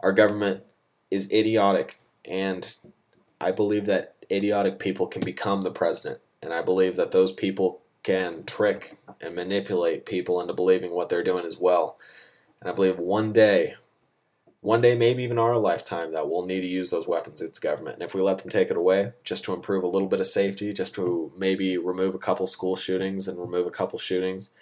our 0.00 0.10
government 0.10 0.64
is 1.12 1.32
idiotic, 1.32 2.00
and 2.24 2.74
I 3.40 3.52
believe 3.52 3.86
that 3.86 4.16
idiotic 4.32 4.80
people 4.80 5.06
can 5.06 5.22
become 5.22 5.60
the 5.60 5.70
president, 5.70 6.20
and 6.42 6.52
I 6.52 6.60
believe 6.60 6.96
that 6.96 7.12
those 7.12 7.30
people 7.30 7.82
can 8.02 8.42
trick 8.42 8.96
and 9.20 9.34
manipulate 9.34 10.06
people 10.06 10.40
into 10.40 10.52
believing 10.52 10.92
what 10.92 11.08
they're 11.08 11.22
doing 11.22 11.44
as 11.44 11.58
well. 11.58 11.98
And 12.60 12.70
I 12.70 12.74
believe 12.74 12.98
one 12.98 13.32
day, 13.32 13.74
one 14.60 14.80
day, 14.80 14.96
maybe 14.96 15.22
even 15.22 15.38
our 15.38 15.58
lifetime, 15.58 16.12
that 16.12 16.28
we'll 16.28 16.44
need 16.44 16.62
to 16.62 16.66
use 16.66 16.90
those 16.90 17.06
weapons 17.06 17.40
against 17.40 17.62
government. 17.62 17.96
And 17.96 18.02
if 18.02 18.14
we 18.14 18.20
let 18.20 18.38
them 18.38 18.50
take 18.50 18.70
it 18.70 18.76
away, 18.76 19.12
just 19.22 19.44
to 19.44 19.54
improve 19.54 19.84
a 19.84 19.88
little 19.88 20.08
bit 20.08 20.20
of 20.20 20.26
safety, 20.26 20.72
just 20.72 20.94
to 20.96 21.32
maybe 21.36 21.78
remove 21.78 22.14
a 22.14 22.18
couple 22.18 22.46
school 22.46 22.76
shootings 22.76 23.28
and 23.28 23.38
remove 23.38 23.66
a 23.66 23.70
couple 23.70 23.98
shootings, 23.98 24.52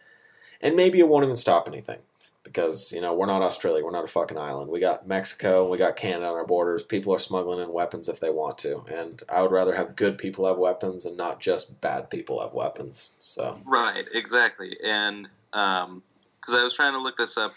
and 0.61 0.77
maybe 0.77 0.99
it 0.99 1.09
won't 1.09 1.25
even 1.25 1.37
stop 1.37 1.69
anything 1.69 2.01
because 2.45 2.93
you 2.93 3.01
know 3.01 3.15
we're 3.15 3.27
not 3.27 3.43
Australia, 3.43 3.83
we're 3.83 3.91
not 3.91 4.05
a 4.05 4.09
fucking 4.09 4.39
island. 4.39 4.71
We 4.71 4.79
got 4.79 5.09
Mexico, 5.09 5.69
we 5.69 5.79
got 5.79 5.97
Canada 5.97 6.27
on 6.27 6.35
our 6.35 6.47
borders. 6.47 6.83
People 6.83 7.13
are 7.15 7.19
smuggling 7.19 7.61
in 7.61 7.73
weapons 7.73 8.09
if 8.09 8.21
they 8.21 8.31
want 8.31 8.59
to, 8.59 8.85
and 8.93 9.23
I 9.29 9.43
would 9.43 9.51
rather 9.51 9.75
have 9.75 9.97
good 9.97 10.19
people 10.19 10.47
have 10.47 10.59
weapons 10.59 11.07
and 11.07 11.17
not 11.17 11.41
just 11.41 11.81
bad 11.81 12.11
people 12.11 12.41
have 12.41 12.53
weapons. 12.53 13.11
So 13.21 13.59
Right, 13.65 14.05
exactly. 14.13 14.77
And 14.85 15.29
because 15.51 16.55
I 16.55 16.63
was 16.63 16.75
trying 16.75 16.93
to 16.93 17.01
look 17.01 17.17
this 17.17 17.37
up 17.37 17.53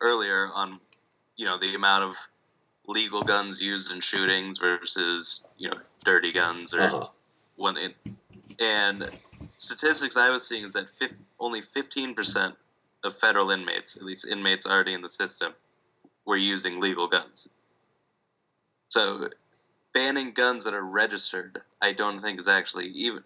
earlier 0.00 0.48
on, 0.54 0.80
you 1.36 1.44
know, 1.44 1.58
the 1.58 1.74
amount 1.74 2.04
of 2.04 2.16
legal 2.86 3.22
guns 3.22 3.60
used 3.60 3.92
in 3.92 4.00
shootings 4.00 4.58
versus 4.58 5.44
you 5.58 5.68
know 5.68 5.76
dirty 6.04 6.32
guns 6.32 6.72
or 6.72 6.80
uh-huh. 6.80 7.74
in, 7.76 7.94
and 8.58 9.10
statistics 9.56 10.16
I 10.16 10.30
was 10.30 10.46
seeing 10.46 10.64
is 10.64 10.72
that 10.72 10.88
fif- 10.88 11.14
only 11.38 11.62
fifteen 11.62 12.14
percent 12.14 12.54
of 13.04 13.16
federal 13.16 13.50
inmates, 13.50 13.96
at 13.96 14.02
least 14.02 14.26
inmates 14.26 14.66
already 14.66 14.94
in 14.94 15.02
the 15.02 15.08
system, 15.08 15.54
were 16.26 16.36
using 16.36 16.80
legal 16.80 17.08
guns. 17.08 17.48
So 18.90 19.30
banning 19.94 20.32
guns 20.32 20.64
that 20.64 20.74
are 20.74 20.82
registered, 20.84 21.62
I 21.80 21.92
don't 21.92 22.20
think 22.20 22.38
is 22.40 22.48
actually 22.48 22.86
even 22.88 23.24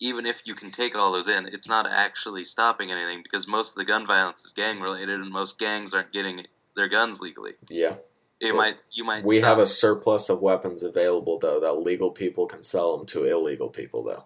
even 0.00 0.26
if 0.26 0.42
you 0.44 0.54
can 0.54 0.70
take 0.70 0.96
all 0.96 1.10
those 1.12 1.28
in, 1.28 1.46
it's 1.46 1.68
not 1.68 1.86
actually 1.88 2.44
stopping 2.44 2.92
anything 2.92 3.20
because 3.22 3.48
most 3.48 3.70
of 3.72 3.76
the 3.76 3.84
gun 3.84 4.06
violence 4.06 4.44
is 4.44 4.52
gang 4.52 4.80
related 4.80 5.20
and 5.20 5.30
most 5.30 5.58
gangs 5.58 5.92
aren't 5.92 6.12
getting 6.12 6.46
their 6.76 6.88
guns 6.88 7.20
legally. 7.20 7.54
yeah. 7.68 7.96
It 8.40 8.52
Well, 8.52 8.58
might 8.58 8.76
you 8.92 9.02
might 9.02 9.24
We 9.24 9.40
have 9.40 9.58
a 9.58 9.66
surplus 9.66 10.28
of 10.28 10.40
weapons 10.40 10.84
available 10.84 11.38
though 11.40 11.58
that 11.58 11.72
legal 11.74 12.12
people 12.12 12.46
can 12.46 12.62
sell 12.62 12.96
them 12.96 13.06
to 13.06 13.24
illegal 13.24 13.68
people 13.68 14.04
though. 14.04 14.24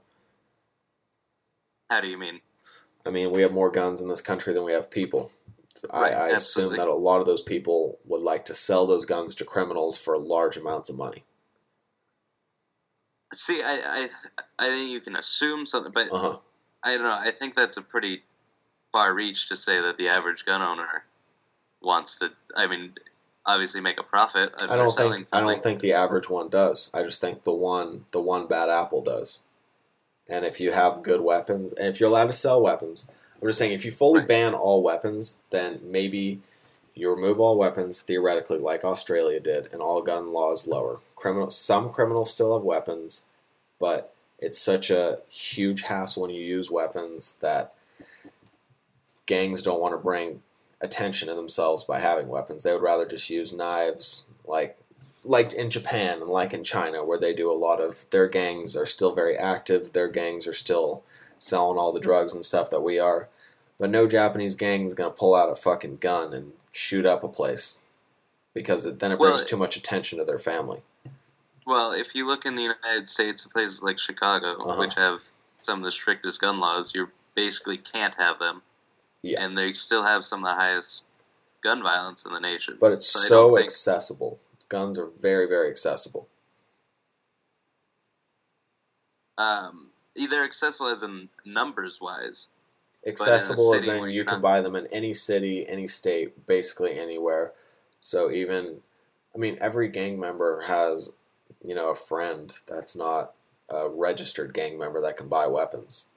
how 1.91 2.01
do 2.01 2.09
you 2.09 2.19
mean? 2.19 2.41
I 3.05 3.11
mean, 3.11 3.33
we 3.33 3.43
have 3.43 3.53
more 3.53 3.71
guns 3.71 4.01
in 4.01 4.09
this 4.09 4.21
country 4.21 4.55
than 4.55 4.65
we 4.65 4.73
have 4.73 4.91
people. 4.91 5.33
I, 5.91 6.03
Right, 6.03 6.13
I 6.13 6.29
assume 6.29 6.77
that 6.77 6.87
a 6.89 6.95
lot 6.95 7.21
of 7.21 7.27
those 7.27 7.43
people 7.43 7.99
would 8.05 8.21
like 8.21 8.45
to 8.47 8.55
sell 8.55 8.87
those 8.87 9.05
guns 9.05 9.35
to 9.37 9.45
criminals 9.45 9.99
for 9.99 10.19
large 10.19 10.57
amounts 10.57 10.91
of 10.91 10.97
money. 10.97 11.25
See, 13.33 13.61
I, 13.63 14.09
I 14.59 14.67
I 14.67 14.69
think 14.69 14.91
you 14.91 15.01
can 15.01 15.17
assume 15.17 15.65
something, 15.65 15.93
but 15.93 16.13
Uh 16.13 16.19
huh. 16.19 16.39
I 16.83 16.95
don't 16.95 17.05
know. 17.05 17.17
I 17.19 17.31
think 17.31 17.55
that's 17.55 17.77
a 17.77 17.83
pretty 17.83 18.23
far 18.93 19.15
reach 19.15 19.49
to 19.49 19.57
say 19.57 19.81
that 19.81 19.97
the 19.97 20.09
average 20.09 20.45
gun 20.45 20.61
owner 20.61 21.05
wants 21.81 22.19
to. 22.19 22.31
I 22.55 22.67
mean, 22.67 22.93
obviously 23.47 23.81
make 23.81 23.99
a 23.99 24.03
profit. 24.03 24.53
I 24.59 24.77
don't 24.77 24.91
selling 24.91 25.25
think 25.25 25.29
I 25.33 25.41
don't 25.41 25.63
think 25.63 25.81
the 25.81 25.95
average 25.95 26.29
one 26.29 26.49
does. 26.49 26.91
I 26.93 27.03
just 27.03 27.21
think 27.21 27.43
the 27.43 27.55
one 27.55 28.05
the 28.11 28.21
one 28.21 28.47
bad 28.47 28.69
apple 28.69 29.03
does. 29.03 29.41
And 30.29 30.45
if 30.45 30.61
you 30.61 30.73
have 30.73 31.03
good 31.03 31.21
weapons, 31.21 31.73
and 31.73 31.89
if 31.89 32.01
you're 32.01 32.09
allowed 32.09 32.27
to 32.27 32.33
sell 32.33 32.63
weapons, 32.63 33.11
I'm 33.41 33.49
just 33.49 33.59
saying 33.59 33.73
if 33.73 33.85
you 33.85 33.91
fully 33.91 34.21
Right. 34.21 34.29
ban 34.29 34.55
all 34.55 34.83
weapons, 34.83 35.43
then 35.51 35.81
maybe 35.83 36.41
you 36.95 37.11
remove 37.11 37.41
all 37.41 37.57
weapons 37.57 38.03
theoretically, 38.03 38.59
like 38.59 38.85
Australia 38.85 39.41
did, 39.41 39.69
and 39.73 39.83
all 39.83 40.03
gun 40.03 40.33
laws 40.33 40.67
lower. 40.67 41.01
Criminal 41.17 41.51
some 41.51 41.91
criminals 41.91 42.31
still 42.31 42.55
have 42.55 42.65
weapons, 42.65 43.27
but 43.79 44.15
it's 44.39 44.59
such 44.59 44.91
a 44.91 45.21
huge 45.29 45.83
hassle 45.83 46.23
when 46.23 46.31
you 46.31 46.43
use 46.43 46.71
weapons 46.71 47.37
that 47.41 47.75
gangs 49.27 49.63
don't 49.63 49.81
want 49.81 49.95
to 49.95 49.99
bring 49.99 50.43
attention 50.81 51.29
to 51.29 51.35
themselves 51.35 51.85
by 51.85 52.01
having 52.01 52.29
weapons. 52.29 52.63
They 52.63 52.73
would 52.73 52.83
rather 52.83 53.07
just 53.07 53.31
use 53.31 53.53
knives, 53.53 54.27
like 54.45 54.77
like 55.25 55.53
in 55.53 55.71
Japan 55.71 56.21
and 56.21 56.29
like 56.31 56.53
in 56.53 56.65
China, 56.65 57.05
where 57.05 57.19
they 57.19 57.33
do 57.33 57.51
a 57.51 57.55
lot 57.55 57.81
of 57.81 58.09
their 58.11 58.29
gangs 58.29 58.77
are 58.77 58.87
still 58.87 59.15
very 59.15 59.37
active. 59.37 59.93
Their 59.93 60.09
gangs 60.09 60.47
are 60.47 60.53
still 60.53 61.03
selling 61.39 61.79
all 61.79 61.93
the 61.93 62.01
drugs 62.01 62.35
and 62.35 62.45
stuff 62.45 62.71
that 62.71 62.81
we 62.83 62.99
are. 62.99 63.29
But 63.79 63.91
no 63.91 64.07
Japanese 64.09 64.55
gang 64.55 64.85
is 64.85 64.95
gonna 64.95 65.11
pull 65.11 65.35
out 65.35 65.51
a 65.51 65.57
fucking 65.57 65.99
gun 65.99 66.33
and 66.33 66.53
shoot 66.73 67.07
up 67.07 67.23
a 67.25 67.29
place 67.29 67.79
because 68.55 68.87
it, 68.87 68.99
then 69.01 69.13
it 69.13 69.19
brings 69.19 69.41
Well, 69.41 69.45
too 69.47 69.57
much 69.57 69.77
attention 69.77 70.19
to 70.19 70.25
their 70.25 70.39
family. 70.39 70.83
Well, 71.67 71.93
if 71.93 72.15
you 72.15 72.27
look 72.27 72.45
in 72.45 72.57
the 72.57 72.63
United 72.63 73.07
States, 73.07 73.45
places 73.47 73.83
like 73.83 73.99
Chicago, 73.99 74.57
Uh-huh. 74.61 74.79
which 74.81 74.95
have 74.95 75.21
some 75.59 75.79
of 75.79 75.85
the 75.85 75.93
strictest 75.93 76.41
gun 76.41 76.59
laws, 76.59 76.95
you 76.95 77.09
basically 77.35 77.79
can't 77.79 78.15
have 78.17 78.39
them. 78.41 78.63
Yeah. 79.23 79.43
And 79.45 79.57
they 79.57 79.71
still 79.71 80.03
have 80.03 80.25
some 80.25 80.45
of 80.45 80.51
the 80.51 80.61
highest 80.61 81.05
gun 81.63 81.83
violence 81.83 82.25
in 82.25 82.33
the 82.33 82.41
nation. 82.41 82.77
But 82.81 82.93
it's 82.93 83.07
So 83.07 83.21
so 83.21 83.59
accessible. 83.59 84.39
Guns 84.73 84.99
are 84.99 85.11
very 85.21 85.47
very 85.47 85.69
accessible. 85.69 86.29
um, 89.39 89.91
either 90.15 90.43
accessible 90.43 90.89
as 90.89 91.03
in 91.03 91.29
numbers 91.45 92.01
wise. 92.01 92.49
accessible 93.07 93.75
as 93.75 93.89
in 93.89 94.09
you 94.11 94.25
can 94.25 94.35
not- 94.35 94.43
buy 94.43 94.61
them 94.61 94.77
in 94.77 94.87
any 94.89 95.13
city, 95.13 95.67
any 95.69 95.87
state, 95.87 96.47
basically 96.47 96.99
anywhere. 96.99 97.53
So 98.01 98.31
even, 98.31 98.81
I 99.35 99.39
mean, 99.39 99.59
every 99.61 99.89
gang 99.89 100.21
member 100.21 100.63
has, 100.63 101.15
you 101.65 101.75
know, 101.75 101.91
a 101.91 101.95
friend 101.95 102.53
that's 102.67 102.95
not 102.95 103.35
a 103.69 103.89
registered 103.89 104.55
gang 104.55 104.79
member 104.79 105.01
that 105.01 105.17
can 105.17 105.29
buy 105.29 105.47
weapons. 105.47 106.09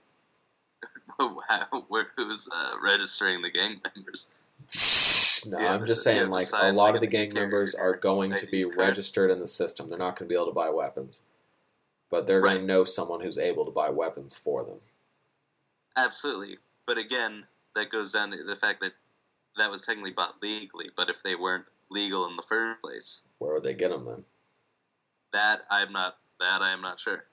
Who's 1.18 2.50
uh, 2.52 2.76
registering 2.84 3.42
the 3.42 3.50
gang 3.50 3.82
members? 3.96 4.28
No, 5.48 5.60
Yeah, 5.60 5.74
I'm 5.74 5.86
just 5.86 6.04
saying, 6.04 6.30
like 6.30 6.48
a 6.54 6.72
lot 6.72 6.96
of 6.96 7.02
the 7.02 7.08
gang 7.08 7.34
members 7.34 7.76
are 7.76 7.96
going 7.96 8.34
to 8.34 8.48
be 8.48 8.66
registered 8.66 9.32
in 9.32 9.40
the 9.40 9.48
system. 9.48 9.90
They're 9.90 9.98
not 9.98 10.18
going 10.18 10.28
to 10.28 10.34
be 10.34 10.36
able 10.36 10.48
to 10.48 10.54
buy 10.54 10.70
weapons, 10.70 11.22
but 12.10 12.28
they're 12.28 12.42
going 12.42 12.58
to 12.58 12.64
know 12.64 12.84
someone 12.84 13.22
who's 13.22 13.38
able 13.38 13.66
to 13.66 13.72
buy 13.72 13.90
weapons 13.90 14.38
for 14.38 14.64
them. 14.64 14.80
Absolutely. 15.98 16.58
But 16.88 16.98
again, 16.98 17.46
that 17.76 17.90
goes 17.92 18.12
down 18.12 18.32
to 18.32 18.44
the 18.44 18.56
fact 18.56 18.82
that 18.82 18.94
that 19.58 19.72
was 19.72 19.84
technically 19.86 20.12
bought 20.12 20.42
legally, 20.42 20.90
but 20.96 21.10
if 21.10 21.24
they 21.24 21.36
weren't 21.36 21.66
legal 21.90 22.28
in 22.28 22.36
the 22.36 22.44
first 22.44 22.82
place, 22.82 23.22
Where 23.40 23.54
would 23.54 23.64
they 23.64 23.74
get 23.74 23.90
them 23.90 24.06
then? 24.06 24.24
that 25.34 25.62
I'm 25.70 25.92
not 25.92 26.18
that 26.40 26.62
I 26.62 26.72
am 26.72 26.82
not 26.82 27.00
sure. 27.00 27.26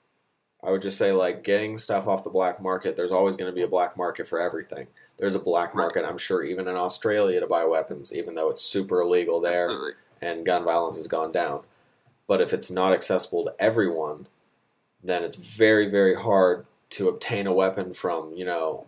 I 0.65 0.71
would 0.71 0.81
just 0.81 0.97
say 0.97 1.11
like 1.11 1.43
getting 1.43 1.77
stuff 1.77 2.07
off 2.07 2.23
the 2.23 2.29
black 2.29 2.61
market. 2.61 2.95
There's 2.95 3.11
always 3.11 3.35
going 3.35 3.51
to 3.51 3.55
be 3.55 3.63
a 3.63 3.67
black 3.67 3.97
market 3.97 4.27
for 4.27 4.39
everything. 4.39 4.87
There's 5.17 5.35
a 5.35 5.39
black 5.39 5.75
market, 5.75 6.05
I'm 6.05 6.17
sure, 6.17 6.43
even 6.43 6.67
in 6.67 6.75
Australia 6.75 7.39
to 7.39 7.47
buy 7.47 7.65
weapons, 7.65 8.13
even 8.13 8.35
though 8.35 8.49
it's 8.49 8.61
super 8.61 9.01
illegal 9.01 9.41
there 9.41 9.69
Absolutely. 9.69 9.91
and 10.21 10.45
gun 10.45 10.63
violence 10.63 10.95
has 10.95 11.07
gone 11.07 11.31
down. 11.31 11.63
But 12.27 12.39
if 12.39 12.53
it's 12.53 12.71
not 12.71 12.93
accessible 12.93 13.43
to 13.43 13.53
everyone, 13.59 14.27
then 15.03 15.23
it's 15.23 15.35
very, 15.35 15.89
very 15.89 16.15
hard 16.15 16.65
to 16.91 17.09
obtain 17.09 17.45
a 17.45 17.53
weapon 17.53 17.91
from, 17.91 18.33
you 18.33 18.45
know, 18.45 18.85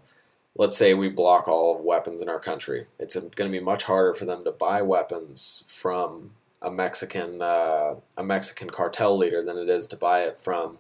let's 0.55 0.77
say 0.77 0.93
we 0.93 1.09
block 1.09 1.47
all 1.47 1.75
of 1.75 1.83
weapons 1.83 2.21
in 2.21 2.29
our 2.29 2.39
country. 2.39 2.85
It's 2.99 3.15
going 3.15 3.51
to 3.51 3.57
be 3.57 3.63
much 3.63 3.83
harder 3.83 4.13
for 4.13 4.25
them 4.25 4.43
to 4.45 4.51
buy 4.51 4.81
weapons 4.81 5.63
from 5.67 6.31
a 6.61 6.71
Mexican 6.71 7.41
uh, 7.41 7.95
a 8.17 8.23
Mexican 8.23 8.69
cartel 8.69 9.17
leader 9.17 9.43
than 9.43 9.57
it 9.57 9.69
is 9.69 9.85
to 9.87 9.97
buy 9.97 10.23
it 10.23 10.37
from 10.37 10.77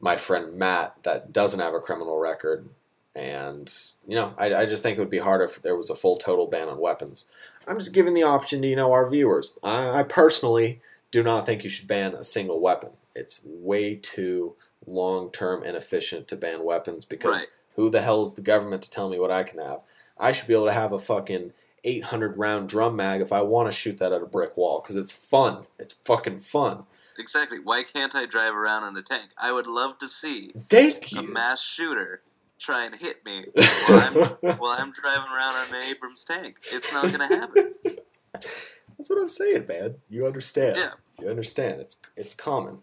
my 0.00 0.16
friend 0.16 0.54
Matt 0.56 0.94
that 1.02 1.32
doesn't 1.32 1.60
have 1.60 1.74
a 1.74 1.80
criminal 1.80 2.18
record. 2.18 2.68
And 3.14 3.72
you 4.06 4.14
know, 4.14 4.34
I, 4.36 4.54
I 4.54 4.66
just 4.66 4.82
think 4.82 4.96
it 4.98 5.00
would 5.00 5.10
be 5.10 5.18
harder 5.18 5.44
if 5.44 5.62
there 5.62 5.76
was 5.76 5.88
a 5.90 5.94
full 5.94 6.16
total 6.16 6.46
ban 6.46 6.68
on 6.68 6.78
weapons. 6.78 7.24
I'm 7.66 7.78
just 7.78 7.94
giving 7.94 8.14
the 8.14 8.22
option 8.22 8.62
to 8.62 8.68
you 8.68 8.76
know 8.76 8.92
our 8.92 9.08
viewers. 9.08 9.52
I, 9.62 10.00
I 10.00 10.02
personally 10.02 10.80
do 11.10 11.22
not 11.22 11.46
think 11.46 11.64
you 11.64 11.70
should 11.70 11.88
ban 11.88 12.14
a 12.14 12.22
single 12.22 12.60
weapon. 12.60 12.90
It's 13.14 13.40
way 13.44 13.96
too 13.96 14.54
long 14.86 15.30
term 15.30 15.64
inefficient 15.64 16.28
to 16.28 16.36
ban 16.36 16.62
weapons 16.62 17.04
because 17.06 17.32
Right. 17.32 17.46
who 17.76 17.90
the 17.90 18.02
hell 18.02 18.22
is 18.22 18.34
the 18.34 18.42
government 18.42 18.82
to 18.82 18.90
tell 18.90 19.08
me 19.08 19.18
what 19.18 19.30
I 19.30 19.42
can 19.44 19.58
have? 19.60 19.80
I 20.18 20.32
should 20.32 20.46
be 20.48 20.54
able 20.54 20.66
to 20.66 20.72
have 20.72 20.92
a 20.92 20.98
fucking 20.98 21.52
800 21.84 22.36
round 22.36 22.68
drum 22.68 22.96
mag 22.96 23.20
if 23.22 23.32
I 23.32 23.40
want 23.40 23.68
to 23.68 23.76
shoot 23.76 23.96
that 23.98 24.12
at 24.12 24.22
a 24.22 24.26
brick 24.26 24.56
wall 24.56 24.80
because 24.80 24.96
it's 24.96 25.12
fun. 25.12 25.64
It's 25.78 25.94
fucking 25.94 26.40
fun. 26.40 26.84
Exactly. 27.18 27.58
Why 27.58 27.82
can't 27.82 28.14
I 28.14 28.26
drive 28.26 28.54
around 28.54 28.88
in 28.88 28.96
a 28.96 29.02
tank? 29.02 29.30
I 29.38 29.52
would 29.52 29.66
love 29.66 29.98
to 29.98 30.08
see 30.08 30.52
Thank 30.68 31.12
a 31.16 31.22
mass 31.22 31.62
shooter 31.62 32.22
try 32.58 32.84
and 32.86 32.94
hit 32.94 33.24
me 33.24 33.44
while 33.54 34.00
I'm 34.00 34.14
while 34.58 34.76
I'm 34.78 34.92
driving 34.92 35.32
around 35.32 35.54
on 35.54 35.74
an 35.74 35.82
Abrams 35.90 36.24
tank. 36.24 36.56
It's 36.72 36.92
not 36.92 37.04
going 37.04 37.28
to 37.28 37.36
happen. 37.36 37.74
That's 37.82 39.10
what 39.10 39.20
I'm 39.20 39.28
saying, 39.28 39.66
man. 39.66 39.96
You 40.08 40.26
understand. 40.26 40.76
Yeah. 40.78 40.92
You 41.20 41.30
understand. 41.30 41.80
It's 41.80 42.00
it's 42.16 42.34
common. 42.34 42.78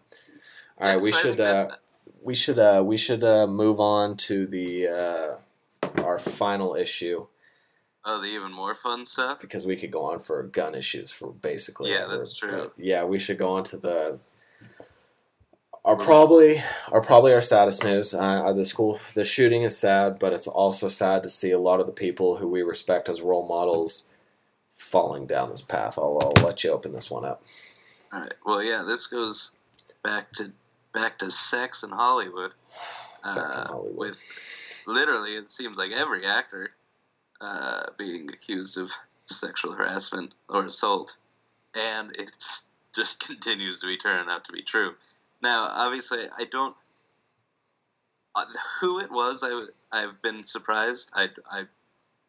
All 0.80 0.94
right, 0.94 1.02
we 1.02 1.12
So 1.12 1.18
should 1.18 1.40
uh, 1.40 1.68
we 2.22 2.34
should 2.34 2.58
uh, 2.58 2.82
we 2.84 2.96
should 2.96 3.24
uh, 3.24 3.46
move 3.46 3.80
on 3.80 4.16
to 4.16 4.46
the 4.46 4.88
uh, 4.88 6.00
our 6.02 6.18
final 6.18 6.74
issue 6.74 7.26
oh, 8.04 8.20
the 8.20 8.28
even 8.28 8.52
more 8.52 8.74
fun 8.74 9.04
stuff. 9.04 9.40
because 9.40 9.66
we 9.66 9.76
could 9.76 9.90
go 9.90 10.04
on 10.04 10.18
for 10.18 10.42
gun 10.44 10.74
issues 10.74 11.10
for 11.10 11.32
basically 11.32 11.90
Yeah, 11.90 12.04
ever, 12.04 12.16
that's 12.16 12.36
true. 12.36 12.50
but 12.50 12.72
yeah, 12.76 13.04
we 13.04 13.18
should 13.18 13.38
go 13.38 13.50
on 13.50 13.64
to 13.64 13.76
the 13.76 14.18
our 15.84 15.96
probably 15.96 16.62
our 16.90 17.02
probably 17.02 17.32
our 17.34 17.42
saddest 17.42 17.84
news. 17.84 18.14
Uh, 18.14 18.52
the 18.54 18.64
school 18.64 18.98
the 19.14 19.24
shooting 19.24 19.62
is 19.62 19.76
sad, 19.76 20.18
but 20.18 20.32
it's 20.32 20.46
also 20.46 20.88
sad 20.88 21.22
to 21.22 21.28
see 21.28 21.50
a 21.50 21.58
lot 21.58 21.78
of 21.80 21.86
the 21.86 21.92
people 21.92 22.36
who 22.36 22.48
we 22.48 22.62
respect 22.62 23.08
as 23.08 23.20
role 23.20 23.46
models 23.46 24.08
falling 24.68 25.26
down 25.26 25.50
this 25.50 25.60
path. 25.62 25.98
I'll, 25.98 26.18
I'll 26.22 26.44
let 26.44 26.64
you 26.64 26.70
open 26.70 26.92
this 26.92 27.10
one 27.10 27.24
up. 27.24 27.42
All 28.12 28.20
right. 28.20 28.34
Well, 28.46 28.62
yeah, 28.62 28.82
this 28.86 29.06
goes 29.06 29.52
back 30.02 30.32
to 30.32 30.52
back 30.94 31.18
to 31.18 31.30
sex 31.30 31.82
in 31.82 31.90
Hollywood. 31.90 32.52
Sex 33.22 33.56
in 33.56 33.62
uh, 33.62 33.68
Hollywood. 33.68 33.96
with 33.96 34.82
literally, 34.86 35.30
it 35.36 35.48
seems 35.48 35.78
like 35.78 35.92
every 35.92 36.24
actor 36.26 36.68
uh, 37.40 37.84
being 37.98 38.30
accused 38.30 38.78
of 38.78 38.90
sexual 39.20 39.72
harassment 39.72 40.34
or 40.48 40.66
assault, 40.66 41.16
and 41.76 42.10
it 42.16 42.36
just 42.94 43.20
continues 43.26 43.80
to 43.80 43.86
be 43.86 43.96
turning 43.96 44.28
out 44.28 44.44
to 44.44 44.52
be 44.52 44.62
true. 44.62 44.94
Now, 45.42 45.68
obviously, 45.70 46.26
I 46.38 46.44
don't. 46.44 46.76
Uh, 48.36 48.44
who 48.80 48.98
it 48.98 49.12
was, 49.12 49.44
I 49.44 49.66
I've 49.92 50.20
been 50.22 50.42
surprised. 50.42 51.10
I, 51.14 51.28
I 51.48 51.64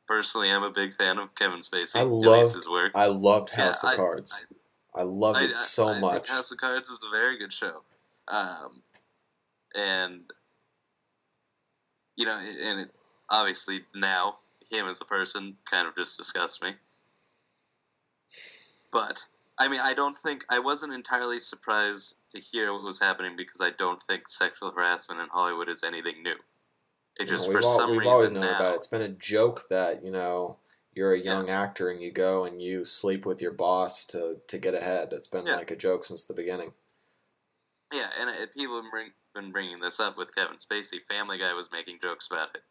personally 0.07 0.49
am 0.49 0.61
a 0.63 0.69
big 0.69 0.93
fan 0.93 1.17
of 1.17 1.33
Kevin 1.33 1.59
Spacey. 1.59 1.95
I 1.95 2.03
loved- 2.03 2.53
his 2.53 2.69
work. 2.69 2.91
I 2.93 3.07
loved 3.07 3.49
House 3.49 3.83
Yeah, 3.83 3.91
of 3.91 3.95
Cards. 3.95 4.45
I, 4.93 5.01
loved 5.01 5.41
it 5.41 5.55
so 5.55 5.87
I 5.89 5.99
much. 5.99 6.29
House 6.29 6.51
of 6.51 6.59
Cards 6.59 6.89
is 6.89 7.03
a 7.03 7.09
very 7.09 7.37
good 7.37 7.51
show, 7.51 7.81
um, 8.27 8.81
and 9.75 10.21
you 12.15 12.25
know, 12.25 12.37
and 12.37 12.81
it, 12.81 12.91
obviously 13.29 13.81
now 13.93 14.35
him 14.69 14.87
as 14.87 15.01
a 15.01 15.05
person 15.05 15.57
kind 15.69 15.87
of 15.87 15.95
just 15.95 16.17
disgusts 16.17 16.61
me. 16.61 16.73
But 18.91 19.23
I 19.57 19.67
mean, 19.67 19.79
I 19.81 19.93
don't 19.93 20.17
think 20.17 20.45
I 20.49 20.59
wasn't 20.59 20.93
entirely 20.93 21.39
surprised 21.39 22.15
to 22.33 22.41
hear 22.41 22.71
what 22.73 22.83
was 22.83 22.99
happening 22.99 23.35
because 23.37 23.61
I 23.61 23.71
don't 23.71 24.01
think 24.03 24.27
sexual 24.27 24.71
harassment 24.71 25.21
in 25.21 25.27
Hollywood 25.29 25.69
is 25.69 25.83
anything 25.83 26.23
new. 26.23 26.35
It 27.19 27.27
just 27.27 27.47
You 27.47 27.53
for 27.53 27.61
know, 27.61 27.67
we've 27.67 27.71
al- 27.71 27.77
some 27.77 27.89
we've 27.91 27.99
reason 27.99 28.13
always 28.13 28.31
known 28.31 28.43
now. 28.45 28.55
about 28.55 28.73
it. 28.73 28.77
It's 28.77 28.87
been 28.87 29.01
a 29.01 29.09
joke 29.09 29.67
that 29.69 30.03
you 30.03 30.11
know 30.11 30.57
you're 30.93 31.13
a 31.13 31.17
Yeah. 31.17 31.23
young 31.35 31.49
actor 31.49 31.89
and 31.89 32.01
you 32.01 32.11
go 32.11 32.45
and 32.45 32.61
you 32.61 32.85
sleep 32.85 33.25
with 33.25 33.41
your 33.41 33.51
boss 33.53 34.05
to 34.05 34.41
to 34.47 34.57
get 34.57 34.73
ahead. 34.75 35.13
It's 35.13 35.27
been 35.27 35.45
Yeah. 35.45 35.55
like 35.55 35.71
a 35.71 35.75
joke 35.75 36.03
since 36.03 36.25
the 36.25 36.33
beginning. 36.33 36.73
Yeah, 37.93 38.09
and 38.19 38.29
it, 38.31 38.53
people 38.53 38.81
have 38.81 38.91
bring, 38.91 39.13
been 39.35 39.51
bringing 39.51 39.79
this 39.79 39.99
up 39.99 40.17
with 40.17 40.33
Kevin 40.35 40.57
Spacey. 40.57 41.01
Family 41.05 41.37
Guy 41.37 41.53
was 41.53 41.71
making 41.71 41.99
jokes 42.01 42.27
about 42.27 42.53
it 42.55 42.63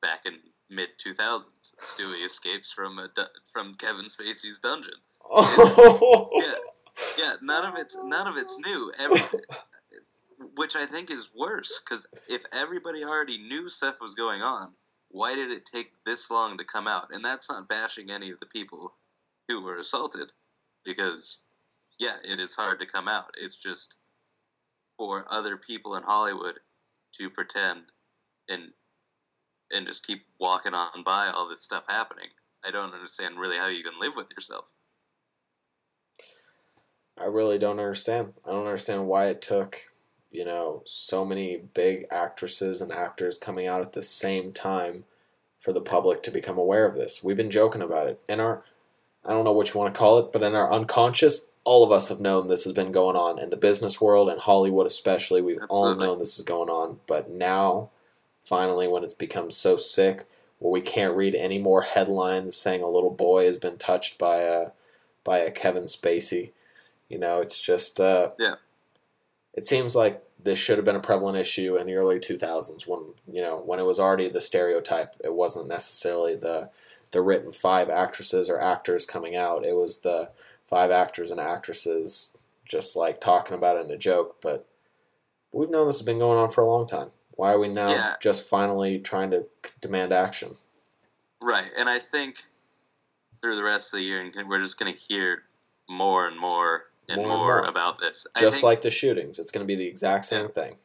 back 0.00 0.24
in 0.26 0.34
mid 0.74 0.88
2000s. 0.98 1.74
Stewie 1.78 2.24
escapes 2.24 2.72
from 2.72 2.98
a 2.98 3.08
du- 3.08 3.28
from 3.52 3.74
Kevin 3.74 4.06
Spacey's 4.06 4.58
dungeon. 4.58 4.94
Oh. 5.30 6.28
Yeah, 6.34 6.52
yeah. 7.18 7.32
None 7.42 7.64
of 7.64 7.78
it's 7.78 7.96
none 8.04 8.28
of 8.28 8.36
it's 8.36 8.58
new. 8.58 8.92
Every, 9.00 9.20
which 10.56 10.76
I 10.76 10.86
think 10.86 11.10
is 11.10 11.30
worse 11.34 11.80
because 11.80 12.06
if 12.28 12.44
everybody 12.52 13.04
already 13.04 13.38
knew 13.38 13.68
stuff 13.68 14.00
was 14.00 14.14
going 14.14 14.42
on, 14.42 14.72
why 15.10 15.34
did 15.34 15.50
it 15.50 15.64
take 15.64 15.92
this 16.04 16.30
long 16.30 16.56
to 16.56 16.64
come 16.64 16.86
out? 16.86 17.14
And 17.14 17.24
that's 17.24 17.48
not 17.48 17.68
bashing 17.68 18.10
any 18.10 18.30
of 18.30 18.40
the 18.40 18.46
people 18.46 18.92
who 19.48 19.62
were 19.62 19.78
assaulted, 19.78 20.30
because 20.84 21.44
yeah, 21.98 22.16
it 22.24 22.40
is 22.40 22.54
hard 22.54 22.80
to 22.80 22.86
come 22.86 23.08
out. 23.08 23.34
It's 23.40 23.56
just 23.56 23.96
for 24.98 25.26
other 25.30 25.56
people 25.56 25.96
in 25.96 26.02
Hollywood 26.02 26.58
to 27.14 27.30
pretend 27.30 27.82
and 28.48 28.72
and 29.70 29.86
just 29.86 30.06
keep 30.06 30.24
walking 30.38 30.74
on 30.74 31.02
by 31.04 31.30
all 31.34 31.48
this 31.48 31.62
stuff 31.62 31.84
happening. 31.88 32.28
I 32.66 32.70
don't 32.70 32.94
understand 32.94 33.38
really 33.38 33.58
how 33.58 33.68
you 33.68 33.82
can 33.82 33.94
live 34.00 34.16
with 34.16 34.30
yourself. 34.30 34.72
I 37.18 37.26
really 37.26 37.58
don't 37.58 37.78
understand. 37.78 38.34
I 38.44 38.50
don't 38.50 38.66
understand 38.66 39.06
why 39.06 39.26
it 39.26 39.40
took, 39.40 39.80
you 40.32 40.44
know, 40.44 40.82
so 40.84 41.24
many 41.24 41.56
big 41.56 42.06
actresses 42.10 42.80
and 42.80 42.90
actors 42.92 43.38
coming 43.38 43.66
out 43.66 43.82
at 43.82 43.92
the 43.92 44.02
same 44.02 44.52
time 44.52 45.04
for 45.58 45.72
the 45.72 45.80
public 45.80 46.22
to 46.24 46.30
become 46.30 46.58
aware 46.58 46.86
of 46.86 46.96
this. 46.96 47.22
We've 47.22 47.36
been 47.36 47.50
joking 47.50 47.82
about 47.82 48.08
it. 48.08 48.20
In 48.28 48.40
our 48.40 48.64
I 49.24 49.30
don't 49.30 49.44
know 49.44 49.52
what 49.52 49.72
you 49.72 49.80
want 49.80 49.94
to 49.94 49.98
call 49.98 50.18
it, 50.18 50.32
but 50.32 50.42
in 50.42 50.54
our 50.54 50.70
unconscious, 50.70 51.50
all 51.64 51.82
of 51.82 51.90
us 51.90 52.08
have 52.08 52.20
known 52.20 52.46
this 52.46 52.64
has 52.64 52.74
been 52.74 52.92
going 52.92 53.16
on 53.16 53.38
in 53.38 53.48
the 53.48 53.56
business 53.56 54.00
world 54.00 54.28
and 54.28 54.38
Hollywood 54.38 54.86
especially. 54.86 55.40
We've 55.40 55.60
all 55.70 55.94
known 55.94 56.18
this 56.18 56.36
is 56.36 56.44
going 56.44 56.68
on, 56.68 57.00
but 57.06 57.30
now 57.30 57.88
finally 58.44 58.86
when 58.86 59.02
it's 59.02 59.14
become 59.14 59.50
so 59.50 59.76
sick 59.76 60.26
where 60.58 60.72
we 60.72 60.80
can't 60.80 61.16
read 61.16 61.34
any 61.34 61.58
more 61.58 61.82
headlines 61.82 62.56
saying 62.56 62.82
a 62.82 62.88
little 62.88 63.10
boy 63.10 63.46
has 63.46 63.58
been 63.58 63.76
touched 63.76 64.18
by 64.18 64.38
a 64.42 64.68
by 65.24 65.38
a 65.38 65.50
Kevin 65.50 65.84
Spacey. 65.84 66.52
You 67.08 67.18
know, 67.18 67.40
it's 67.40 67.60
just 67.60 68.00
uh, 68.00 68.30
Yeah. 68.38 68.56
It 69.54 69.66
seems 69.66 69.94
like 69.94 70.22
this 70.42 70.58
should 70.58 70.78
have 70.78 70.84
been 70.84 70.96
a 70.96 71.00
prevalent 71.00 71.38
issue 71.38 71.76
in 71.76 71.86
the 71.86 71.94
early 71.94 72.18
2000s 72.18 72.86
when 72.86 73.14
you 73.30 73.40
know 73.40 73.62
when 73.64 73.78
it 73.78 73.86
was 73.86 73.98
already 73.98 74.28
the 74.28 74.40
stereotype. 74.40 75.14
It 75.22 75.34
wasn't 75.34 75.68
necessarily 75.68 76.36
the 76.36 76.70
the 77.12 77.22
written 77.22 77.52
five 77.52 77.88
actresses 77.88 78.50
or 78.50 78.60
actors 78.60 79.06
coming 79.06 79.36
out. 79.36 79.64
It 79.64 79.76
was 79.76 79.98
the 79.98 80.30
five 80.66 80.90
actors 80.90 81.30
and 81.30 81.40
actresses 81.40 82.36
just 82.64 82.96
like 82.96 83.20
talking 83.20 83.54
about 83.54 83.76
it 83.76 83.86
in 83.86 83.90
a 83.92 83.98
joke. 83.98 84.36
But 84.40 84.66
we've 85.52 85.70
known 85.70 85.86
this 85.86 85.98
has 85.98 86.06
been 86.06 86.18
going 86.18 86.38
on 86.38 86.50
for 86.50 86.62
a 86.62 86.70
long 86.70 86.86
time. 86.86 87.10
Why 87.36 87.52
are 87.52 87.58
we 87.58 87.68
now 87.68 87.90
Yeah. 87.90 88.14
just 88.20 88.48
finally 88.48 88.98
trying 88.98 89.30
to 89.32 89.46
demand 89.80 90.12
action? 90.12 90.56
Right, 91.42 91.70
and 91.76 91.88
I 91.88 91.98
think 91.98 92.42
through 93.42 93.56
the 93.56 93.64
rest 93.64 93.92
of 93.92 93.98
the 93.98 94.04
year, 94.04 94.30
we're 94.46 94.60
just 94.60 94.78
going 94.78 94.92
to 94.92 94.98
hear 94.98 95.42
more 95.88 96.26
and 96.26 96.38
more 96.38 96.86
and 97.08 97.18
More 97.20 97.28
more, 97.28 97.56
and 97.58 97.62
more. 97.64 97.70
about 97.70 98.00
this. 98.00 98.26
Just 98.38 98.56
think- 98.56 98.64
like 98.64 98.82
the 98.82 98.90
shootings, 98.90 99.38
it's 99.38 99.50
going 99.50 99.66
to 99.66 99.66
be 99.66 99.74
the 99.76 99.86
exact 99.86 100.24
same 100.24 100.48
thing. 100.48 100.78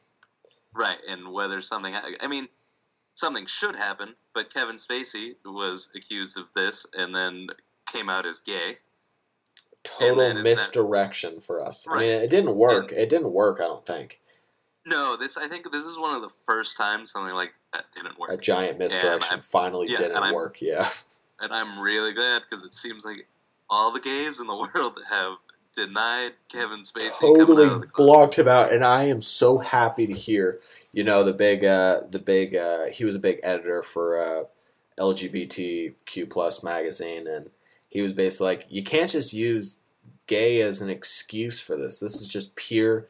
right, 0.74 1.00
and 1.10 1.32
whether 1.34 1.60
something, 1.62 1.94
I 2.22 2.28
mean, 2.28 2.48
something 3.16 3.46
should 3.48 3.76
happen, 3.76 4.16
but 4.34 4.54
Kevin 4.54 4.76
Spacey 4.78 5.36
was 5.44 5.90
accused 5.96 6.38
of 6.38 6.50
this 6.56 6.86
and 6.94 7.14
then 7.14 7.48
came 7.88 8.10
out 8.10 8.26
as 8.26 8.40
gay. 8.40 8.78
Total 9.84 10.16
then 10.16 10.38
is 10.38 10.44
that- 10.44 10.50
misdirection 10.50 11.42
for 11.42 11.60
us. 11.62 11.88
I 11.90 12.00
mean, 12.00 12.10
it 12.10 12.30
didn't 12.30 12.56
work. 12.56 12.92
It 12.92 13.10
didn't 13.10 13.32
work. 13.32 13.60
I 13.60 13.64
don't 13.68 13.86
think 13.86 14.22
No, 14.90 15.16
this 15.18 15.38
I 15.38 15.48
think 15.48 15.72
this 15.72 15.84
is 15.86 15.98
one 16.00 16.16
of 16.16 16.22
the 16.22 16.34
first 16.46 16.76
times 16.78 17.12
something 17.12 17.36
like 17.36 17.54
that 17.74 17.86
didn't 17.94 18.18
work. 18.20 18.32
a 18.32 18.38
giant 18.38 18.78
misdirection 18.80 19.32
I'm- 19.34 19.42
finally 19.42 19.88
yeah, 19.90 19.98
didn't 20.00 20.16
and 20.18 20.26
I'm- 20.26 20.34
work. 20.34 20.62
Yeah. 20.62 20.90
and 21.40 21.54
I'm 21.54 21.80
really 21.80 22.14
glad 22.14 22.42
because 22.50 22.64
it 22.66 22.74
seems 22.74 23.06
like 23.06 23.28
all 23.70 23.92
the 23.92 24.00
gays 24.00 24.40
in 24.40 24.48
the 24.48 24.56
world 24.76 25.00
have 25.10 25.34
denied 25.76 26.32
Kevin 26.52 26.80
Spacey 26.82 27.20
totally 27.20 27.66
out 27.68 27.74
of 27.74 27.82
the 27.82 27.88
blocked 27.96 28.40
him 28.40 28.48
out 28.48 28.74
and 28.74 28.84
i 28.84 29.04
am 29.04 29.22
so 29.22 29.60
happy 29.60 30.08
to 30.08 30.14
hear 30.14 30.60
you 30.94 31.04
know 31.04 31.24
the 31.24 31.32
big 31.32 31.64
uh 31.64 32.02
the 32.10 32.18
big 32.18 32.56
uh 32.56 32.86
he 32.88 33.06
was 33.06 33.14
a 33.14 33.20
big 33.20 33.40
editor 33.44 33.84
for 33.84 34.18
uh 34.20 34.44
lgbtq 34.98 36.30
plus 36.30 36.64
magazine 36.64 37.28
and 37.28 37.52
he 37.88 38.02
was 38.02 38.14
basically 38.14 38.46
like 38.48 38.66
you 38.70 38.84
can't 38.84 39.12
just 39.12 39.32
use 39.32 39.78
gay 40.28 40.60
as 40.62 40.82
an 40.82 40.90
excuse 40.90 41.60
for 41.60 41.76
this 41.76 42.00
this 42.00 42.16
is 42.20 42.28
just 42.28 42.56
pure 42.56 43.06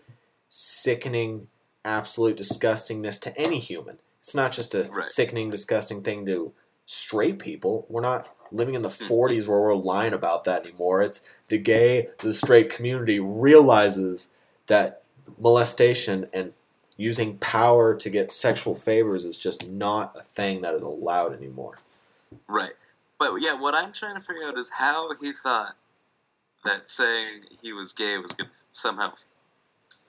sickening 0.49 1.47
absolute 1.85 2.37
disgustingness 2.37 3.19
to 3.21 3.37
any 3.37 3.59
human 3.59 3.99
it's 4.19 4.35
not 4.35 4.51
just 4.51 4.75
a 4.75 4.89
Right. 4.91 5.07
sickening 5.07 5.49
disgusting 5.49 6.01
thing 6.03 6.25
to 6.25 6.51
straight 6.85 7.39
people 7.39 7.85
we're 7.89 8.01
not 8.01 8.35
living 8.51 8.75
in 8.75 8.81
the 8.81 8.89
Mhm. 8.89 9.07
40s 9.07 9.47
where 9.47 9.59
we're 9.61 9.73
lying 9.75 10.13
about 10.13 10.43
that 10.43 10.63
anymore 10.63 11.01
it's 11.01 11.21
the 11.47 11.57
gay, 11.57 12.09
the 12.19 12.33
straight 12.33 12.69
community 12.69 13.19
realizes 13.19 14.31
that 14.67 15.03
molestation 15.39 16.29
and 16.33 16.53
using 16.97 17.37
power 17.37 17.95
to 17.95 18.09
get 18.09 18.29
sexual 18.31 18.75
favors 18.75 19.23
is 19.25 19.37
just 19.37 19.69
not 19.69 20.15
a 20.17 20.21
thing 20.21 20.61
that 20.61 20.73
is 20.73 20.81
allowed 20.81 21.33
anymore. 21.33 21.79
Right. 22.47 22.73
But 23.17 23.37
yeah, 23.37 23.53
what 23.53 23.73
I'm 23.73 23.93
trying 23.93 24.15
to 24.15 24.21
figure 24.21 24.43
out 24.45 24.57
is 24.57 24.69
how 24.69 25.09
he 25.15 25.31
thought 25.31 25.75
that 26.65 26.89
saying 26.89 27.45
he 27.61 27.71
was 27.73 27.93
gay 27.93 28.17
was 28.17 28.33
going 28.33 28.49
to 28.49 28.55
somehow 28.71 29.13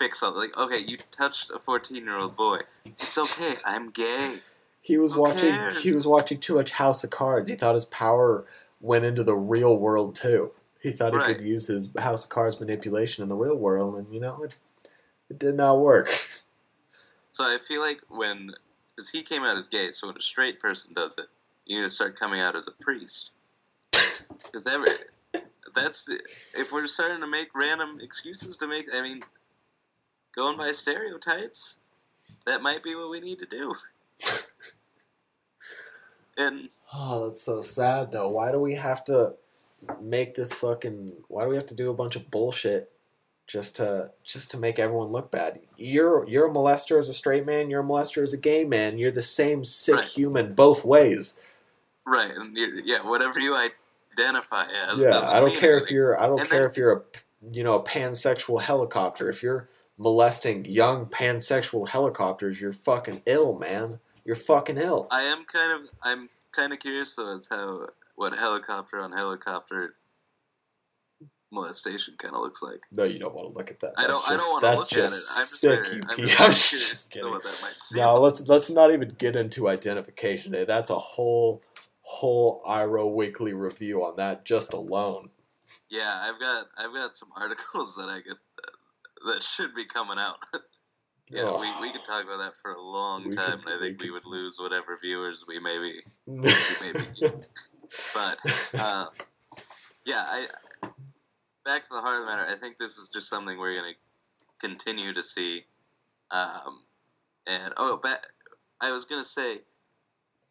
fix 0.01 0.22
all. 0.22 0.36
Like, 0.36 0.57
okay, 0.57 0.78
you 0.78 0.96
touched 1.11 1.51
a 1.51 1.59
14 1.59 2.05
year 2.05 2.16
old 2.16 2.36
boy. 2.36 2.59
It's 2.84 3.18
okay. 3.18 3.55
I'm 3.64 3.90
gay. 3.90 4.36
He 4.80 4.96
was 4.96 5.12
Who 5.12 5.20
watching 5.20 5.53
cares? 5.53 5.82
he 5.82 5.92
was 5.92 6.07
watching 6.07 6.40
too 6.40 6.55
much 6.55 6.72
House 6.72 7.05
of 7.05 7.11
Cards. 7.11 7.48
He 7.51 7.55
thought 7.55 7.74
his 7.74 7.84
power 7.84 8.46
went 8.80 9.05
into 9.05 9.22
the 9.22 9.36
real 9.36 9.76
world 9.76 10.14
too. 10.14 10.53
He 10.82 10.90
thought 10.90 11.12
he 11.12 11.34
could 11.34 11.44
use 11.44 11.66
his 11.66 11.90
House 11.98 12.24
of 12.24 12.30
Cards 12.30 12.59
manipulation 12.59 13.22
in 13.22 13.28
the 13.28 13.36
real 13.36 13.57
world 13.57 13.96
and 13.96 14.12
you 14.12 14.18
know 14.18 14.42
it 14.42 14.59
it 15.28 15.38
did 15.38 15.55
not 15.55 15.78
work. 15.80 16.09
So 17.32 17.44
I 17.44 17.59
feel 17.59 17.80
like 17.80 18.01
when, 18.09 18.51
because 18.96 19.09
he 19.09 19.22
came 19.22 19.44
out 19.44 19.57
as 19.57 19.68
gay, 19.68 19.92
so 19.92 20.09
when 20.09 20.16
a 20.16 20.20
straight 20.20 20.59
person 20.59 20.92
does 20.94 21.16
it, 21.16 21.26
you 21.64 21.78
need 21.78 21.86
to 21.86 21.88
start 21.88 22.18
coming 22.18 22.40
out 22.40 22.57
as 22.57 22.66
a 22.66 22.72
priest. 22.82 23.30
Because 24.44 24.66
every, 24.66 24.88
that's 25.74 26.07
the, 26.07 26.18
if 26.55 26.72
we're 26.72 26.86
starting 26.86 27.20
to 27.20 27.28
make 27.28 27.55
random 27.55 27.98
excuses 28.03 28.57
to 28.57 28.66
make, 28.66 28.86
I 28.92 29.01
mean, 29.01 29.22
going 30.37 30.57
by 30.57 30.70
stereotypes, 30.72 31.78
that 32.47 32.62
might 32.62 32.83
be 32.83 32.95
what 32.95 33.11
we 33.11 33.20
need 33.20 33.39
to 33.41 33.47
do. 33.47 33.74
And 36.39 36.68
Oh, 36.95 37.26
that's 37.28 37.43
so 37.43 37.61
sad 37.61 38.12
though. 38.12 38.28
Why 38.31 38.51
do 38.51 38.59
we 38.61 38.74
have 38.74 39.05
to 39.05 39.35
make 40.01 40.35
this 40.35 40.53
fucking 40.55 41.12
why 41.28 41.45
do 41.45 41.51
we 41.51 41.57
have 41.57 41.66
to 41.66 41.74
do 41.74 41.91
a 41.91 41.95
bunch 41.95 42.16
of 42.16 42.31
bullshit 42.31 42.91
just 43.47 43.76
to 43.76 44.12
just 44.24 44.51
to 44.53 44.57
make 44.57 44.78
everyone 44.78 45.09
look 45.09 45.31
bad? 45.31 45.61
You're 45.76 46.26
you're 46.28 46.47
a 46.47 46.51
molester 46.51 46.97
as 46.99 47.09
a 47.09 47.14
straight 47.14 47.45
man, 47.45 47.68
you're 47.68 47.83
a 47.83 47.85
molester 47.85 48.22
as 48.22 48.33
a 48.33 48.39
gay 48.39 48.64
man. 48.64 48.97
You're 48.97 49.11
the 49.11 49.20
same 49.22 49.64
sick 49.64 49.97
Right. 49.97 50.05
human 50.05 50.55
both 50.55 50.85
ways. 50.85 51.39
right, 52.07 52.31
and 52.31 52.57
yeah, 52.87 53.03
whatever 53.07 53.39
you 53.41 53.55
identify 54.18 54.64
as. 54.89 54.99
Yeah, 54.99 55.18
I 55.18 55.41
don't 55.41 55.55
care 55.55 55.76
if 55.76 55.91
you're 55.91 56.18
I 56.22 56.26
don't 56.26 56.41
And 56.41 56.49
care 56.49 56.61
then- 56.61 56.70
if 56.70 56.76
you're 56.76 56.93
a 56.93 57.03
you 57.53 57.64
know, 57.64 57.74
a 57.74 57.83
pansexual 57.83 58.61
helicopter. 58.62 59.28
If 59.28 59.43
you're 59.43 59.68
molesting 60.01 60.64
young 60.64 61.05
pansexual 61.07 61.86
helicopters, 61.86 62.59
you're 62.59 62.72
fucking 62.72 63.20
ill, 63.26 63.59
man. 63.59 64.01
You're 64.24 64.34
fucking 64.34 64.78
ill. 64.78 65.07
I 65.11 65.22
am 65.24 65.44
kind 65.44 65.78
of 65.78 65.90
I'm 66.03 66.28
kind 66.53 66.72
of 66.72 66.78
curious 66.78 67.14
though 67.14 67.34
as 67.34 67.46
how 67.51 67.86
what 68.16 68.34
helicopter 68.34 69.01
on 69.01 69.12
helicopter 69.12 69.94
molestation 71.53 72.14
kind 72.18 72.34
of 72.34 72.40
looks 72.40 72.62
like. 72.62 72.80
No, 72.92 73.05
you 73.05 73.18
don't 73.18 73.34
want 73.34 73.48
to 73.48 73.55
look 73.55 73.70
at 73.70 73.80
that. 73.80 73.92
I 73.98 74.07
don't. 74.07 74.12
That's 74.12 74.28
I 74.28 74.32
just- 74.34 74.44
don't 74.46 74.53
want 74.53 74.64
to 74.64 74.70
that's 74.70 74.78
look 74.78 74.92
at 74.92 74.98
it. 74.98 75.03
I'm 75.03 75.09
just 75.11 75.36
just 75.38 75.61
sick, 75.61 75.84
very, 75.84 75.96
you 75.96 76.03
I'm 76.09 76.16
just 76.28 76.40
I'm 76.40 76.51
just 76.78 77.12
kidding. 77.12 77.30
what 77.30 77.42
that 77.42 77.59
might 77.62 77.80
seem. 77.80 78.03
No, 78.03 78.14
let's 78.16 78.46
let's 78.48 78.70
not 78.70 78.92
even 78.92 79.09
get 79.18 79.36
into 79.36 79.68
identification 79.68 80.53
day. 80.53 80.64
That's 80.64 80.90
a 80.90 80.98
whole 80.98 81.62
whole 82.03 82.62
Iro 82.66 83.07
Weekly 83.09 83.53
review 83.53 84.03
on 84.05 84.16
that 84.16 84.44
just 84.44 84.72
alone. 84.72 85.30
Yeah, 85.88 86.22
I've 86.22 86.38
got 86.40 86.66
I've 86.78 86.94
got 86.94 87.16
some 87.16 87.30
articles 87.36 87.96
that 87.96 88.09
I 88.09 88.20
could 88.20 88.36
that 89.27 89.43
should 89.43 89.75
be 89.75 89.85
coming 89.85 90.18
out. 90.18 90.39
yeah, 91.31 91.43
Oh. 91.47 91.61
we, 91.61 91.68
we 91.81 91.93
could 91.93 92.05
talk 92.05 92.25
about 92.25 92.39
that 92.39 92.55
for 92.62 92.73
a 92.73 92.81
long 92.83 93.25
We 93.29 93.31
time, 93.35 93.61
could- 93.61 93.68
and 93.73 93.75
I 93.77 93.87
think 93.87 94.01
we 94.01 94.07
we, 94.07 94.11
would 94.12 94.27
lose 94.27 94.59
whatever 94.61 94.99
viewers 95.01 95.45
we 95.47 95.59
maybe 95.59 96.01
maybe 96.27 97.01
get. 97.21 97.49
But 98.14 98.39
uh, 98.79 99.07
yeah, 100.07 100.25
I 100.27 100.47
back 101.64 101.83
to 101.85 101.89
the 101.95 102.01
heart 102.01 102.14
of 102.16 102.21
the 102.21 102.27
matter. 102.27 102.45
I 102.51 102.57
think 102.57 102.79
this 102.79 102.97
is 102.97 103.09
just 103.12 103.29
something 103.29 103.59
we're 103.59 103.75
going 103.75 103.93
to 103.95 104.66
continue 104.68 105.12
to 105.12 105.23
see. 105.23 105.64
Um, 106.31 106.85
and 107.47 107.73
oh, 107.77 107.99
but 108.03 108.25
I 108.81 108.93
was 108.93 109.05
going 109.05 109.23
to 109.23 109.29
say, 109.29 109.53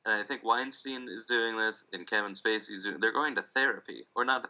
and 0.06 0.14
I 0.14 0.24
think 0.24 0.44
Weinstein 0.44 1.08
is 1.10 1.26
doing 1.26 1.56
this, 1.58 1.86
and 1.94 2.06
Kevin 2.08 2.34
Spacey's 2.34 2.84
doing. 2.84 2.98
They're 3.00 3.14
going 3.14 3.36
to 3.36 3.42
therapy, 3.42 4.04
or 4.16 4.26
not, 4.26 4.50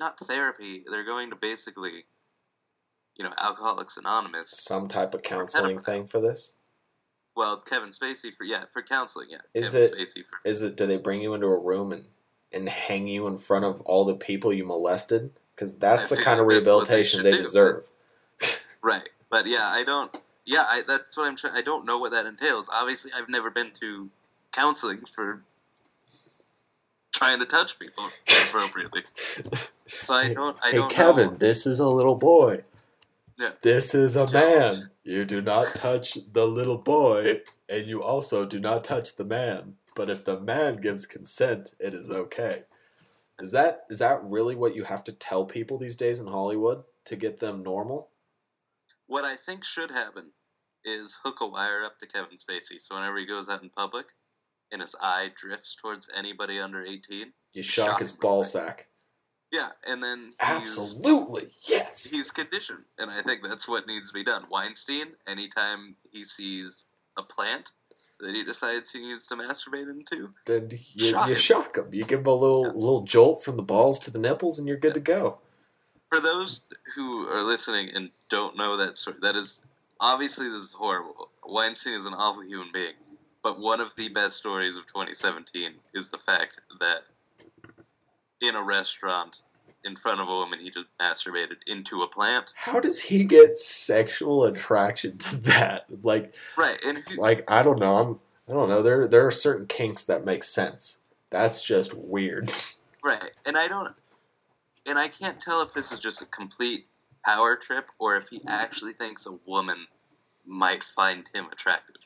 not 0.00 0.18
therapy. 0.20 0.84
They're 0.90 1.04
going 1.04 1.30
to 1.30 1.36
basically, 1.36 2.04
you 3.18 3.24
know, 3.24 3.32
Alcoholics 3.38 3.96
Anonymous. 3.96 4.50
Some 4.50 4.88
type 4.88 5.12
of 5.12 5.22
counseling 5.22 5.78
thing 5.80 6.06
for 6.06 6.20
this. 6.20 6.54
Well, 7.36 7.58
Kevin 7.58 7.90
Spacey 7.90 8.34
for 8.34 8.44
yeah 8.44 8.64
for 8.72 8.82
counseling. 8.82 9.28
Yeah, 9.30 9.38
Is 9.54 9.72
Kevin 9.72 9.82
it- 9.82 9.92
Spacey 9.98 10.24
for 10.26 10.38
Is 10.44 10.62
it? 10.62 10.76
Do 10.76 10.86
they 10.86 10.96
bring 10.96 11.20
you 11.20 11.34
into 11.34 11.46
a 11.46 11.58
room 11.58 11.92
and 11.92 12.06
and 12.52 12.68
hang 12.68 13.06
you 13.06 13.26
in 13.26 13.36
front 13.36 13.64
of 13.66 13.80
all 13.82 14.04
the 14.04 14.14
people 14.14 14.52
you 14.52 14.64
molested? 14.64 15.30
Because 15.54 15.76
that's 15.76 16.10
I 16.10 16.16
the 16.16 16.22
kind 16.22 16.40
of 16.40 16.48
they 16.48 16.54
rehabilitation 16.54 17.22
they 17.22 17.32
do. 17.32 17.38
deserve. 17.38 17.90
Right. 18.80 19.08
But 19.28 19.46
yeah, 19.46 19.64
I 19.72 19.82
don't. 19.82 20.16
Yeah, 20.46 20.62
I, 20.66 20.82
that's 20.86 21.16
what 21.16 21.28
I'm 21.28 21.36
trying. 21.36 21.54
I 21.54 21.62
don't 21.62 21.84
know 21.84 21.98
what 21.98 22.12
that 22.12 22.26
entails. 22.26 22.68
Obviously, 22.72 23.10
I've 23.14 23.28
never 23.28 23.50
been 23.50 23.72
to 23.80 24.08
counseling 24.52 25.00
for 25.14 25.42
trying 27.12 27.40
to 27.40 27.44
touch 27.44 27.78
people 27.78 28.04
appropriately. 28.46 29.02
so 29.88 30.14
I 30.14 30.32
don't. 30.32 30.56
I 30.62 30.70
hey 30.70 30.76
don't 30.76 30.90
Kevin, 30.92 31.30
know. 31.30 31.36
this 31.36 31.66
is 31.66 31.80
a 31.80 31.88
little 31.88 32.14
boy. 32.14 32.62
Yeah. 33.38 33.52
This 33.62 33.94
is 33.94 34.16
a 34.16 34.30
man. 34.32 34.90
You 35.04 35.24
do 35.24 35.40
not 35.40 35.66
touch 35.74 36.18
the 36.32 36.46
little 36.46 36.78
boy, 36.78 37.42
and 37.68 37.86
you 37.86 38.02
also 38.02 38.44
do 38.44 38.58
not 38.58 38.84
touch 38.84 39.16
the 39.16 39.24
man. 39.24 39.76
But 39.94 40.10
if 40.10 40.24
the 40.24 40.40
man 40.40 40.76
gives 40.76 41.06
consent, 41.06 41.74
it 41.78 41.94
is 41.94 42.10
okay. 42.10 42.64
Is 43.40 43.52
that 43.52 43.84
is 43.88 43.98
that 44.00 44.22
really 44.24 44.56
what 44.56 44.74
you 44.74 44.84
have 44.84 45.04
to 45.04 45.12
tell 45.12 45.44
people 45.44 45.78
these 45.78 45.96
days 45.96 46.18
in 46.18 46.26
Hollywood 46.26 46.82
to 47.04 47.16
get 47.16 47.38
them 47.38 47.62
normal? 47.62 48.10
What 49.06 49.24
I 49.24 49.36
think 49.36 49.64
should 49.64 49.90
happen 49.90 50.32
is 50.84 51.18
hook 51.22 51.40
a 51.40 51.46
wire 51.46 51.84
up 51.84 51.98
to 52.00 52.06
Kevin 52.06 52.36
Spacey, 52.36 52.80
so 52.80 52.96
whenever 52.96 53.18
he 53.18 53.26
goes 53.26 53.48
out 53.48 53.62
in 53.62 53.70
public, 53.70 54.06
and 54.72 54.80
his 54.80 54.96
eye 55.00 55.30
drifts 55.34 55.76
towards 55.76 56.10
anybody 56.16 56.58
under 56.58 56.82
18, 56.82 57.32
You 57.52 57.62
shock 57.62 57.86
Shock 57.86 57.98
his 58.00 58.12
ball 58.12 58.42
sack. 58.42 58.88
Yeah, 59.52 59.70
and 59.86 60.02
then 60.02 60.26
he's 60.60 60.76
Absolutely, 60.76 61.48
yes. 61.62 62.10
he's 62.10 62.30
conditioned, 62.30 62.84
and 62.98 63.10
I 63.10 63.22
think 63.22 63.42
that's 63.42 63.66
what 63.68 63.86
needs 63.86 64.08
to 64.08 64.14
be 64.14 64.24
done. 64.24 64.44
Weinstein, 64.50 65.08
anytime 65.26 65.96
he 66.12 66.24
sees 66.24 66.86
a 67.16 67.22
plant 67.22 67.70
that 68.20 68.34
he 68.34 68.44
decides 68.44 68.90
he 68.90 69.00
needs 69.00 69.26
to 69.28 69.36
masturbate 69.36 69.88
into, 69.90 70.30
then 70.44 70.68
you, 70.94 71.10
Shock 71.10 71.28
you 71.28 71.34
him. 71.34 71.40
shock 71.40 71.76
him. 71.78 71.88
You 71.92 72.04
give 72.04 72.20
him 72.20 72.26
a 72.26 72.34
little 72.34 72.66
Yeah. 72.66 72.72
little 72.74 73.02
jolt 73.02 73.42
from 73.44 73.56
the 73.56 73.62
balls 73.62 73.98
to 74.00 74.10
the 74.10 74.18
nipples, 74.18 74.58
and 74.58 74.66
you're 74.68 74.76
good 74.76 74.94
to 74.94 75.00
go. 75.00 75.40
for 76.10 76.20
those 76.20 76.62
who 76.94 77.28
are 77.28 77.42
listening 77.42 77.90
and 77.94 78.10
don't 78.30 78.56
know 78.56 78.78
that 78.78 78.96
story, 78.96 79.18
that 79.20 79.36
is 79.36 79.62
obviously 80.00 80.48
this 80.48 80.62
is 80.62 80.72
horrible. 80.72 81.30
Weinstein 81.44 81.92
is 81.92 82.06
an 82.06 82.14
awful 82.14 82.42
human 82.42 82.70
being, 82.72 82.94
but 83.42 83.58
one 83.60 83.78
of 83.80 83.94
the 83.96 84.08
best 84.08 84.36
stories 84.38 84.78
of 84.78 84.86
2017 84.86 85.74
is 85.94 86.08
the 86.08 86.16
fact 86.18 86.60
that 86.80 87.02
in 88.42 88.54
a 88.54 88.62
restaurant 88.62 89.42
in 89.84 89.96
front 89.96 90.20
of 90.20 90.28
a 90.28 90.32
woman 90.32 90.58
he 90.58 90.70
just 90.70 90.86
masturbated 91.00 91.56
into 91.66 92.02
a 92.02 92.08
plant. 92.08 92.52
How 92.56 92.80
does 92.80 93.00
he 93.00 93.24
get 93.24 93.56
sexual 93.58 94.44
attraction 94.44 95.18
to 95.18 95.36
that? 95.42 95.86
Like, 96.02 96.34
Right, 96.56 96.78
and 96.84 96.98
who, 96.98 97.16
like 97.16 97.50
I 97.50 97.62
don't 97.62 97.78
know. 97.78 97.96
I'm 97.96 98.20
I 98.48 98.52
don't 98.52 98.68
know. 98.68 98.82
There 98.82 99.06
there 99.06 99.26
are 99.26 99.30
certain 99.30 99.66
kinks 99.66 100.04
that 100.04 100.24
make 100.24 100.44
sense. 100.44 101.00
That's 101.30 101.62
just 101.62 101.94
weird. 101.94 102.52
right, 103.04 103.30
and 103.46 103.56
I 103.56 103.68
don't, 103.68 103.94
and 104.86 104.98
I 104.98 105.08
can't 105.08 105.40
tell 105.40 105.62
if 105.62 105.72
this 105.74 105.92
is 105.92 105.98
just 105.98 106.22
a 106.22 106.26
complete 106.26 106.86
power 107.24 107.56
trip 107.56 107.90
or 107.98 108.16
if 108.16 108.28
he 108.28 108.40
actually 108.48 108.92
thinks 108.92 109.26
a 109.26 109.38
woman 109.46 109.86
might 110.46 110.82
find 110.82 111.28
him 111.34 111.46
attractive. 111.52 111.96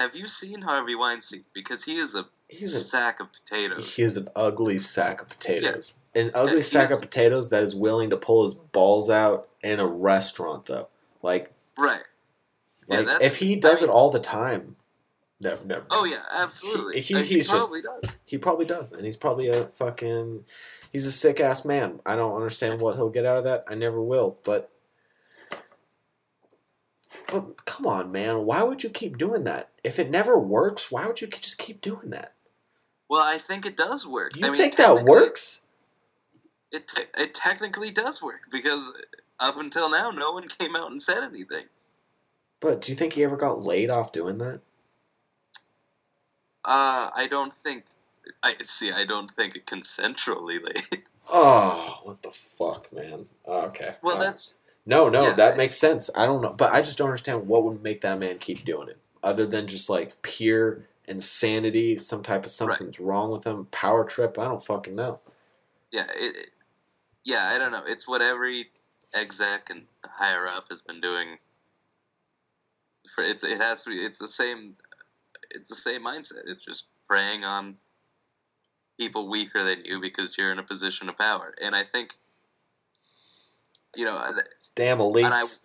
Have 0.00 0.16
you 0.16 0.26
seen 0.26 0.62
Harvey 0.62 0.94
Weinstein? 0.94 1.44
Because 1.54 1.84
he 1.84 1.98
is 1.98 2.14
a 2.14 2.26
He's 2.48 2.74
a 2.74 2.78
sack 2.80 3.20
of 3.20 3.32
potatoes. 3.32 3.94
he 3.96 4.02
is 4.02 4.16
an 4.16 4.28
ugly 4.36 4.76
sack 4.78 5.20
of 5.22 5.28
potatoes. 5.28 5.94
An 6.14 6.30
ugly 6.34 6.56
Yeah, 6.56 6.62
sack 6.62 6.90
of 6.90 7.00
potatoes 7.00 7.48
that 7.48 7.62
is 7.62 7.74
willing 7.74 8.10
to 8.10 8.16
pull 8.16 8.44
his 8.44 8.54
balls 8.54 9.10
out 9.10 9.48
in 9.62 9.80
a 9.80 9.86
restaurant 9.86 10.66
though. 10.66 10.88
Like 11.22 11.50
Right. 11.76 12.02
Like 12.86 13.06
that's- 13.06 13.20
if 13.22 13.38
he 13.38 13.56
does 13.56 13.82
I 13.82 13.86
it 13.86 13.90
all 13.90 14.10
the 14.10 14.20
time, 14.20 14.76
never 15.40 15.64
never. 15.64 15.86
Oh 15.90 16.04
yeah, 16.04 16.22
absolutely. 16.32 17.00
He- 17.00 17.14
Uh, 17.14 17.18
he's- 17.18 17.28
he's 17.30 17.46
just- 17.48 17.58
probably 17.70 17.82
does. 17.82 18.14
He 18.24 18.38
probably 18.38 18.66
does, 18.66 18.92
and 18.92 19.04
he's 19.04 19.16
probably 19.16 19.48
a 19.48 19.66
fucking. 19.68 20.44
He's 20.92 21.06
a 21.06 21.10
sick 21.12 21.40
ass 21.40 21.64
man. 21.64 22.00
I 22.06 22.14
don't 22.14 22.36
understand 22.36 22.80
what 22.80 22.94
he'll 22.94 23.08
get 23.10 23.24
out 23.26 23.38
of 23.38 23.44
that. 23.44 23.64
I 23.66 23.74
never 23.74 24.00
will. 24.00 24.38
But, 24.44 24.70
but 27.32 27.64
come 27.64 27.86
on, 27.86 28.12
man. 28.12 28.44
Why 28.44 28.62
would 28.62 28.84
you 28.84 28.90
keep 28.90 29.18
doing 29.18 29.42
that? 29.44 29.70
If 29.82 29.98
it 29.98 30.10
never 30.10 30.38
works, 30.38 30.92
why 30.92 31.06
would 31.06 31.20
you 31.20 31.26
just 31.26 31.58
keep 31.58 31.80
doing 31.80 32.10
that? 32.10 32.33
Well, 33.14 33.22
I 33.24 33.38
think 33.38 33.64
it 33.64 33.76
does 33.76 34.04
work. 34.04 34.34
You 34.34 34.44
I 34.44 34.48
mean, 34.48 34.58
think 34.58 34.74
that 34.74 35.04
works? 35.04 35.60
It 36.72 36.88
te- 36.88 37.04
it 37.16 37.32
technically 37.32 37.92
does 37.92 38.20
work 38.20 38.48
because 38.50 39.00
up 39.38 39.56
until 39.56 39.88
now, 39.88 40.10
no 40.10 40.32
one 40.32 40.48
came 40.48 40.74
out 40.74 40.90
and 40.90 41.00
said 41.00 41.22
anything. 41.22 41.66
But 42.58 42.80
do 42.80 42.90
you 42.90 42.96
think 42.96 43.12
he 43.12 43.22
ever 43.22 43.36
got 43.36 43.62
laid 43.62 43.88
off 43.88 44.10
doing 44.10 44.38
that? 44.38 44.62
Uh, 46.64 47.10
I 47.14 47.28
don't 47.30 47.54
think. 47.54 47.84
I 48.42 48.54
see. 48.62 48.90
I 48.90 49.04
don't 49.04 49.30
think 49.30 49.54
it 49.54 49.66
consensually 49.66 50.58
laid. 50.66 51.04
Oh, 51.32 52.00
what 52.02 52.20
the 52.22 52.32
fuck, 52.32 52.92
man. 52.92 53.26
Oh, 53.46 53.66
okay. 53.66 53.94
well, 54.02 54.18
that's 54.18 54.56
no, 54.84 55.08
no, 55.08 55.22
yeah, 55.22 55.32
that 55.34 55.54
I- 55.54 55.56
makes 55.56 55.76
sense. 55.76 56.10
I 56.16 56.26
don't 56.26 56.42
know, 56.42 56.50
but 56.50 56.72
I 56.74 56.82
just 56.82 56.98
don't 56.98 57.08
understand 57.08 57.46
what 57.46 57.62
would 57.62 57.80
make 57.82 58.00
that 58.00 58.18
man 58.18 58.38
keep 58.38 58.64
doing 58.64 58.88
it, 58.88 58.98
other 59.22 59.46
than 59.46 59.68
just 59.68 59.88
like 59.88 60.20
pure 60.20 60.82
insanity, 61.06 61.96
some 61.98 62.22
type 62.22 62.44
of 62.44 62.50
something's 62.50 62.98
wrong 63.00 63.30
with 63.30 63.42
them, 63.42 63.66
power 63.70 64.04
trip. 64.04 64.38
I 64.38 64.44
don't 64.44 64.64
fucking 64.64 64.94
know. 64.94 65.20
yeah. 65.92 66.06
It, 66.16 66.50
yeah, 67.24 67.50
I 67.54 67.58
don't 67.58 67.72
know. 67.72 67.82
It's 67.86 68.06
what 68.06 68.20
every 68.20 68.66
exec 69.14 69.70
and 69.70 69.82
higher 70.04 70.46
up 70.46 70.66
has 70.68 70.82
been 70.82 71.00
doing. 71.00 71.38
For 73.14 73.24
it's 73.24 73.44
it 73.44 73.58
has 73.60 73.82
to 73.84 73.90
be. 73.90 73.96
It's 73.96 74.18
the 74.18 74.28
same. 74.28 74.76
It's 75.50 75.68
the 75.70 75.74
same 75.74 76.02
mindset. 76.02 76.42
It's 76.46 76.60
just 76.62 76.86
preying 77.08 77.44
on 77.44 77.76
people 78.98 79.28
weaker 79.30 79.62
than 79.62 79.84
you 79.84 80.00
because 80.00 80.36
you're 80.36 80.52
in 80.52 80.58
a 80.58 80.62
position 80.62 81.08
of 81.08 81.16
power. 81.16 81.54
And 81.62 81.74
I 81.74 81.84
think, 81.84 82.14
you 83.96 84.04
know, 84.04 84.18
Damn 84.74 85.00
I- 85.00 85.04
elites. 85.04 85.64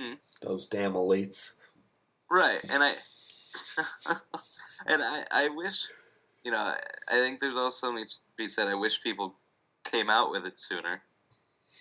Hmm? 0.00 0.14
Those 0.42 0.66
damn 0.66 0.92
elites. 0.94 1.54
right? 2.30 2.60
And 2.70 2.82
I, 2.82 2.92
and 4.86 5.02
I, 5.02 5.24
I 5.30 5.48
wish, 5.48 5.86
you 6.44 6.50
know, 6.50 6.58
I 6.58 6.78
I 7.08 7.14
think 7.14 7.40
there's 7.40 7.56
also 7.56 7.86
something 7.88 8.04
to 8.04 8.20
be 8.36 8.48
said. 8.48 8.68
I 8.68 8.74
wish 8.74 9.02
people 9.02 9.34
came 9.84 10.10
out 10.10 10.30
with 10.30 10.46
it 10.46 10.58
sooner. 10.58 11.02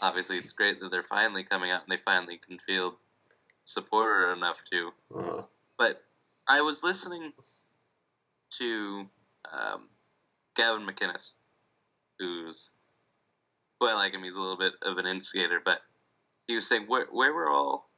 Obviously, 0.01 0.38
it's 0.38 0.51
great 0.51 0.80
that 0.80 0.89
they're 0.91 1.03
finally 1.03 1.43
coming 1.43 1.72
out 1.72 1.84
and 1.84 1.91
they 1.91 2.01
finally 2.01 2.38
can 2.38 2.57
feel 2.59 2.95
supported 3.63 4.34
enough 4.34 4.61
to. 4.72 4.91
Uh, 5.15 5.43
But 5.78 5.99
I 6.47 6.61
was 6.61 6.84
listening 6.84 7.34
to 8.51 9.05
um, 9.51 9.89
Gavin 10.55 10.86
McInnes, 10.86 11.32
who's 12.19 12.69
who 13.80 13.88
I 13.88 13.93
like 13.93 14.13
him. 14.13 14.24
He's 14.24 14.36
a 14.36 14.41
little 14.41 14.57
bit 14.57 14.74
of 14.82 14.97
an 14.97 15.05
instigator, 15.05 15.61
but 15.63 15.82
he 16.47 16.55
was 16.55 16.67
saying 16.67 16.84
where 16.88 17.05
where 17.11 17.34
were 17.34 17.49
all, 17.49 17.91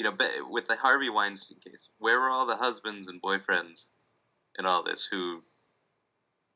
you 0.00 0.04
know, 0.04 0.16
with 0.48 0.66
the 0.66 0.76
Harvey 0.76 1.10
Weinstein 1.10 1.58
case, 1.58 1.90
where 1.98 2.18
were 2.18 2.30
all 2.30 2.46
the 2.46 2.56
husbands 2.56 3.08
and 3.08 3.20
boyfriends 3.20 3.90
and 4.56 4.66
all 4.66 4.82
this 4.82 5.04
who 5.04 5.42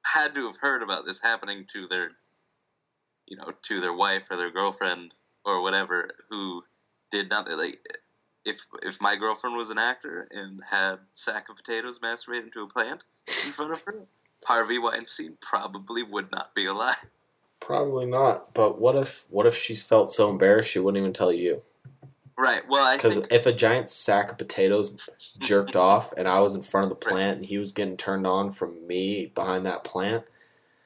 had 0.02 0.34
to 0.34 0.46
have 0.46 0.56
heard 0.56 0.82
about 0.82 1.04
this 1.04 1.20
happening 1.20 1.66
to 1.74 1.86
their, 1.86 2.08
you 3.26 3.36
know, 3.36 3.52
to 3.64 3.82
their 3.82 3.92
wife 3.92 4.28
or 4.30 4.38
their 4.38 4.50
girlfriend 4.50 5.12
or 5.44 5.60
whatever 5.60 6.08
who 6.30 6.64
did 7.10 7.28
nothing? 7.28 7.58
like 7.58 7.86
if 8.46 8.60
if 8.82 8.98
my 8.98 9.14
girlfriend 9.14 9.58
was 9.58 9.68
an 9.68 9.76
actor 9.76 10.26
and 10.30 10.62
had 10.66 10.96
sack 11.12 11.50
of 11.50 11.56
potatoes 11.56 11.98
masturbated 11.98 12.44
into 12.44 12.62
a 12.62 12.66
plant 12.66 13.04
in 13.28 13.52
front 13.52 13.74
of 13.74 13.82
her, 13.82 14.06
Harvey 14.46 14.78
Weinstein 14.78 15.36
probably 15.42 16.02
would 16.02 16.32
not 16.32 16.54
be 16.54 16.64
alive. 16.64 16.96
Probably 17.60 18.06
not. 18.06 18.54
But 18.54 18.80
what 18.80 18.96
if 18.96 19.26
what 19.28 19.44
if 19.44 19.54
she's 19.54 19.82
felt 19.82 20.08
so 20.08 20.30
embarrassed 20.30 20.70
she 20.70 20.78
wouldn't 20.78 21.02
even 21.02 21.12
tell 21.12 21.30
you? 21.30 21.60
Right. 22.36 22.62
Well, 22.68 22.96
Because 22.96 23.14
think 23.14 23.28
if 23.30 23.46
a 23.46 23.52
giant 23.52 23.88
sack 23.88 24.32
of 24.32 24.38
potatoes 24.38 25.08
jerked 25.38 25.76
off 25.76 26.12
and 26.16 26.26
I 26.26 26.40
was 26.40 26.54
in 26.54 26.62
front 26.62 26.84
of 26.84 26.90
the 26.90 26.96
plant 27.06 27.38
and 27.38 27.46
he 27.46 27.58
was 27.58 27.72
getting 27.72 27.96
turned 27.96 28.26
on 28.26 28.50
from 28.50 28.86
me 28.86 29.26
behind 29.34 29.66
that 29.66 29.84
plant, 29.84 30.24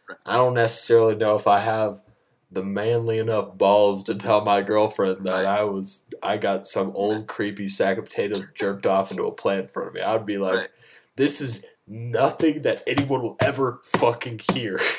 Right. 0.09 0.19
I 0.27 0.37
don't 0.37 0.55
necessarily 0.55 1.15
know 1.15 1.37
if 1.37 1.47
I 1.47 1.61
have 1.61 2.03
the 2.51 2.63
manly 2.65 3.19
enough 3.19 3.59
balls 3.59 4.03
to 4.05 4.15
tell 4.15 4.43
my 4.43 4.63
girlfriend 4.63 5.27
that 5.27 5.45
Right. 5.45 5.61
I 5.61 5.65
was 5.65 6.07
I 6.23 6.39
got 6.39 6.67
some 6.67 6.93
old 6.95 7.27
creepy 7.27 7.69
sack 7.69 7.99
of 7.99 8.05
potatoes 8.05 8.51
jerked 8.55 8.87
off 8.87 9.11
into 9.11 9.25
a 9.25 9.33
plant 9.33 9.63
in 9.65 9.69
front 9.69 9.89
of 9.89 9.95
me. 9.95 10.01
I 10.01 10.15
would 10.15 10.25
be 10.27 10.39
like, 10.39 10.55
Right. 10.57 10.69
this 11.17 11.41
is 11.43 11.63
nothing 11.87 12.63
that 12.63 12.83
anyone 12.87 13.23
will 13.23 13.37
ever 13.41 13.81
fucking 13.85 14.41
hear. 14.53 14.81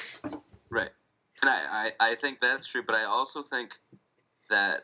Right. 0.72 0.90
And 1.42 1.50
I, 1.50 1.92
I, 2.00 2.12
I 2.12 2.16
think 2.16 2.40
that's 2.40 2.68
true, 2.68 2.84
but 2.86 2.96
I 2.96 3.06
also 3.06 3.42
think 3.42 3.72
that 4.52 4.84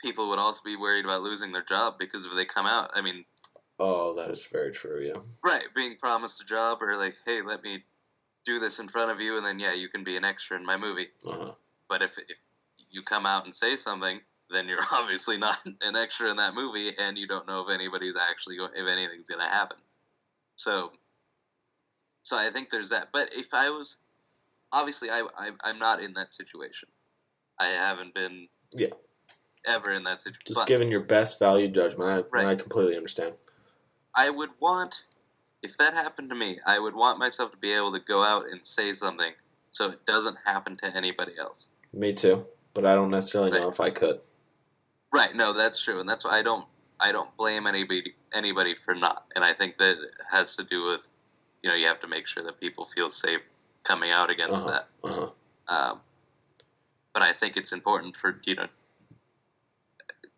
people 0.00 0.28
would 0.28 0.38
also 0.38 0.60
be 0.64 0.76
worried 0.76 1.04
about 1.04 1.22
losing 1.22 1.52
their 1.52 1.62
job 1.64 1.94
because 1.98 2.24
if 2.26 2.32
they 2.36 2.44
come 2.44 2.66
out, 2.66 2.90
I 2.94 3.02
mean, 3.02 3.24
Oh, 3.78 4.14
that 4.14 4.30
is 4.30 4.46
very 4.46 4.72
true, 4.72 5.02
yeah. 5.02 5.20
right, 5.44 5.66
being 5.74 5.96
promised 5.96 6.42
a 6.42 6.46
job 6.46 6.78
or 6.80 6.96
like, 6.96 7.14
hey, 7.26 7.42
let 7.42 7.62
me 7.62 7.84
do 8.46 8.58
this 8.58 8.78
in 8.78 8.88
front 8.88 9.10
of 9.10 9.20
you, 9.20 9.36
and 9.36 9.44
then 9.44 9.58
yeah, 9.58 9.74
you 9.74 9.88
can 9.88 10.02
be 10.02 10.16
an 10.16 10.24
extra 10.24 10.56
in 10.56 10.64
my 10.64 10.76
movie. 10.78 11.08
Uh-huh. 11.26 11.52
But 11.88 12.00
if 12.00 12.16
if 12.28 12.38
you 12.90 13.02
come 13.02 13.26
out 13.26 13.44
and 13.44 13.54
say 13.54 13.76
something, 13.76 14.20
then 14.50 14.68
you're 14.68 14.84
obviously 14.92 15.36
not 15.36 15.58
an 15.82 15.96
extra 15.96 16.30
in 16.30 16.36
that 16.36 16.54
movie, 16.54 16.92
and 16.98 17.18
you 17.18 17.26
don't 17.26 17.46
know 17.46 17.66
if 17.66 17.74
anybody's 17.74 18.16
actually 18.16 18.56
going, 18.56 18.70
if 18.74 18.88
anything's 18.88 19.26
going 19.26 19.40
to 19.40 19.46
happen. 19.46 19.78
So, 20.54 20.92
so 22.22 22.38
I 22.38 22.48
think 22.48 22.70
there's 22.70 22.90
that. 22.90 23.08
But 23.12 23.34
if 23.34 23.48
I 23.52 23.68
was, 23.68 23.96
obviously, 24.72 25.10
I, 25.10 25.22
I 25.36 25.50
I'm 25.64 25.78
not 25.78 26.00
in 26.02 26.14
that 26.14 26.32
situation. 26.32 26.88
I 27.60 27.66
haven't 27.66 28.14
been. 28.14 28.46
Yeah. 28.72 28.88
Ever 29.66 29.92
in 29.92 30.04
that 30.04 30.20
situation. 30.20 30.42
Just 30.46 30.60
But 30.60 30.66
giving 30.68 30.90
your 30.90 31.00
best 31.00 31.38
value 31.38 31.68
judgment. 31.68 32.10
I, 32.10 32.36
Right. 32.36 32.46
I 32.46 32.54
completely 32.54 32.96
understand. 32.96 33.34
I 34.14 34.30
would 34.30 34.50
want, 34.60 35.02
if 35.62 35.76
that 35.78 35.92
happened 35.94 36.28
to 36.30 36.34
me, 36.36 36.58
I 36.66 36.78
would 36.78 36.94
want 36.94 37.18
myself 37.18 37.50
to 37.50 37.56
be 37.58 37.72
able 37.72 37.92
to 37.92 38.00
go 38.00 38.22
out 38.22 38.46
and 38.50 38.64
say 38.64 38.92
something 38.92 39.32
so 39.72 39.90
it 39.90 40.04
doesn't 40.06 40.36
happen 40.44 40.76
to 40.78 40.96
anybody 40.96 41.32
else. 41.38 41.70
Me 41.92 42.12
too, 42.12 42.46
but 42.74 42.86
I 42.86 42.94
don't 42.94 43.10
necessarily 43.10 43.50
know 43.50 43.68
if 43.68 43.80
I 43.80 43.90
could. 43.90 44.20
Right. 45.12 45.34
No, 45.34 45.52
that's 45.52 45.82
true, 45.82 46.00
and 46.00 46.08
that's 46.08 46.24
why 46.24 46.38
I 46.38 46.42
don't. 46.42 46.66
I 46.98 47.12
don't 47.12 47.34
blame 47.36 47.66
anybody 47.66 48.14
anybody 48.32 48.74
for 48.74 48.94
not, 48.94 49.26
and 49.34 49.44
I 49.44 49.52
think 49.52 49.76
that 49.78 49.98
it 49.98 50.10
has 50.30 50.56
to 50.56 50.64
do 50.64 50.86
with, 50.86 51.06
you 51.62 51.68
know, 51.68 51.76
you 51.76 51.86
have 51.88 52.00
to 52.00 52.06
make 52.08 52.26
sure 52.26 52.42
that 52.44 52.58
people 52.58 52.86
feel 52.86 53.10
safe 53.10 53.40
coming 53.82 54.10
out 54.10 54.30
against 54.30 54.66
Uh-huh. 54.66 54.70
that. 54.72 54.88
Uh-huh. 55.10 55.30
Um, 55.68 56.00
but 57.12 57.22
I 57.22 57.32
think 57.34 57.56
it's 57.58 57.72
important 57.72 58.16
for 58.16 58.40
you 58.46 58.54
know, 58.54 58.66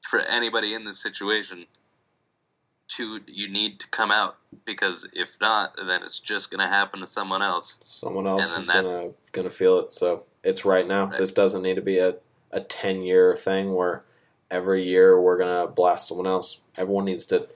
for 0.09 0.21
anybody 0.21 0.73
in 0.73 0.85
this 0.85 0.99
situation, 0.99 1.67
to 2.89 3.19
you 3.27 3.51
need 3.51 3.79
to 3.81 3.89
come 3.89 4.11
out 4.11 4.39
because 4.65 5.07
if 5.13 5.37
not, 5.39 5.75
then 5.87 6.03
it's 6.03 6.19
just 6.19 6.51
going 6.51 6.61
to 6.61 6.67
happen 6.67 7.01
to 7.01 7.07
someone 7.07 7.43
else. 7.43 7.81
Someone 7.85 8.27
else 8.27 8.55
And 8.55 8.63
is 8.63 8.93
gonna 8.95 9.11
gonna 9.33 9.51
feel 9.51 9.79
it. 9.81 9.93
So 9.93 10.25
it's 10.43 10.65
right 10.65 10.89
now. 10.89 11.07
Right. 11.07 11.19
This 11.19 11.33
doesn't 11.33 11.61
need 11.61 11.75
to 11.75 11.83
be 11.83 11.99
a, 11.99 12.17
a 12.51 12.61
ten 12.61 13.03
year 13.03 13.37
thing 13.37 13.75
where 13.75 14.05
every 14.51 14.83
year 14.83 15.21
we're 15.21 15.37
gonna 15.37 15.67
blast 15.67 16.09
someone 16.09 16.27
else. 16.27 16.59
Everyone 16.79 17.05
needs 17.05 17.27
to 17.27 17.47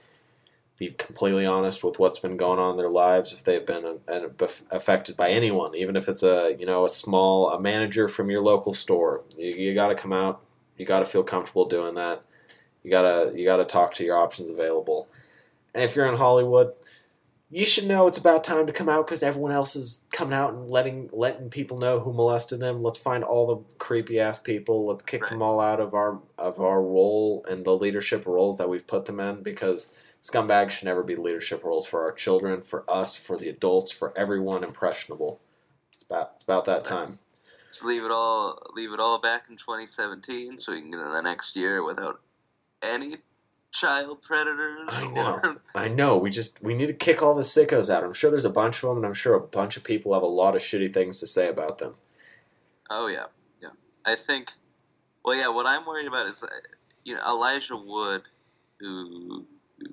be 0.77 0.89
completely 0.89 1.47
honest 1.47 1.83
with 1.83 1.97
what's 1.97 2.19
been 2.19 2.37
going 2.37 2.59
on 2.59 2.71
in 2.71 2.77
their 2.77 2.89
lives 2.89 3.33
if 3.33 3.43
they've 3.43 3.65
been 3.65 3.99
uh, 4.07 4.27
affected 4.69 5.17
by 5.17 5.29
anyone, 5.31 5.75
even 5.75 5.95
if 5.95 6.07
it's 6.07 6.21
a 6.21 6.55
you 6.59 6.67
know 6.67 6.85
a 6.85 6.89
small 6.89 7.49
a 7.49 7.59
manager 7.59 8.07
from 8.07 8.29
your 8.29 8.41
local 8.41 8.75
store. 8.75 9.23
You, 9.35 9.49
you 9.49 9.73
got 9.73 9.87
to 9.87 9.95
come 9.95 10.13
out. 10.13 10.41
You 10.77 10.85
got 10.85 10.99
to 10.99 11.05
feel 11.05 11.23
comfortable 11.23 11.65
doing 11.65 11.95
that. 11.95 12.21
You 12.83 12.91
gotta 12.91 13.33
you 13.37 13.45
gotta 13.45 13.65
talk 13.65 13.93
to 13.95 14.03
your 14.03 14.17
options 14.17 14.49
available. 14.49 15.07
And 15.73 15.83
if 15.83 15.95
you're 15.95 16.07
in 16.07 16.17
Hollywood, 16.17 16.73
you 17.49 17.65
should 17.65 17.87
know 17.87 18.07
it's 18.07 18.17
about 18.17 18.43
time 18.43 18.67
to 18.67 18.73
come 18.73 18.89
out 18.89 19.05
because 19.05 19.23
everyone 19.23 19.51
else 19.51 19.75
is 19.75 20.05
coming 20.11 20.33
out 20.33 20.53
and 20.53 20.69
letting 20.69 21.09
letting 21.13 21.49
people 21.49 21.77
know 21.77 21.99
who 21.99 22.11
molested 22.11 22.59
them. 22.59 22.83
Let's 22.83 22.97
find 22.97 23.23
all 23.23 23.47
the 23.47 23.75
creepy 23.77 24.19
ass 24.19 24.39
people. 24.39 24.85
Let's 24.85 25.03
kick 25.03 25.21
Right. 25.23 25.31
them 25.31 25.41
all 25.41 25.59
out 25.59 25.79
of 25.79 25.93
our 25.93 26.19
of 26.37 26.59
our 26.59 26.81
role 26.81 27.45
and 27.49 27.63
the 27.65 27.75
leadership 27.77 28.25
roles 28.25 28.57
that 28.57 28.69
we've 28.69 28.85
put 28.85 29.05
them 29.05 29.19
in 29.19 29.43
because 29.43 29.91
scumbags 30.21 30.71
should 30.71 30.85
never 30.85 31.03
be 31.03 31.15
leadership 31.15 31.63
roles 31.63 31.85
for 31.85 32.01
our 32.03 32.11
children, 32.11 32.61
for 32.61 32.83
us, 32.89 33.15
for 33.15 33.37
the 33.37 33.49
adults, 33.49 33.91
for 33.91 34.17
everyone 34.17 34.63
impressionable. 34.63 35.39
It's 35.93 36.03
about 36.03 36.31
it's 36.35 36.43
about 36.43 36.65
that 36.65 36.83
time. 36.83 37.19
Just 37.69 37.85
leave 37.85 38.03
it 38.03 38.11
all 38.11 38.59
leave 38.73 38.91
it 38.93 38.99
all 38.99 39.19
back 39.19 39.45
in 39.49 39.57
2017, 39.57 40.57
so 40.57 40.71
we 40.71 40.81
can 40.81 40.91
get 40.91 40.97
to 40.97 41.03
the 41.09 41.21
next 41.21 41.55
year 41.55 41.83
without 41.83 42.19
any 42.83 43.17
child 43.71 44.21
predators. 44.21 44.89
I 44.89 45.07
know. 45.07 45.39
Or, 45.43 45.61
I 45.75 45.87
know. 45.87 46.17
We 46.17 46.29
just 46.29 46.63
we 46.63 46.73
need 46.73 46.87
to 46.87 46.93
kick 46.93 47.21
all 47.21 47.33
the 47.35 47.43
sickos 47.43 47.89
out. 47.89 48.03
I'm 48.03 48.13
sure 48.13 48.29
there's 48.29 48.45
a 48.45 48.49
bunch 48.49 48.81
of 48.83 48.89
them, 48.89 48.97
and 48.97 49.05
I'm 49.05 49.13
sure 49.13 49.33
a 49.33 49.41
bunch 49.41 49.75
of 49.75 49.83
people 49.83 50.13
have 50.13 50.23
a 50.23 50.27
lot 50.27 50.55
of 50.55 50.61
shitty 50.61 50.93
things 50.93 51.19
to 51.19 51.27
say 51.27 51.49
about 51.49 51.79
them. 51.79 51.95
oh 52.89 53.07
yeah, 53.07 53.25
yeah. 53.61 53.69
I 54.05 54.15
think. 54.15 54.51
Well, 55.25 55.35
yeah. 55.35 55.49
What 55.49 55.65
I'm 55.65 55.85
worried 55.85 56.07
about 56.07 56.27
is, 56.27 56.43
uh, 56.43 56.47
you 57.05 57.15
know, 57.15 57.21
Elijah 57.27 57.77
Wood, 57.77 58.23
who, 58.79 59.45
who 59.79 59.87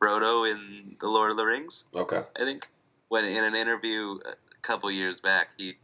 Frodo 0.00 0.50
in 0.50 0.96
the 1.00 1.08
Lord 1.08 1.30
of 1.30 1.36
the 1.36 1.44
Rings. 1.44 1.84
Okay. 1.94 2.22
I 2.38 2.44
think 2.44 2.68
when 3.08 3.24
in 3.24 3.44
an 3.44 3.54
interview 3.54 4.18
a 4.26 4.34
couple 4.62 4.90
years 4.90 5.20
back, 5.20 5.50
he 5.56 5.74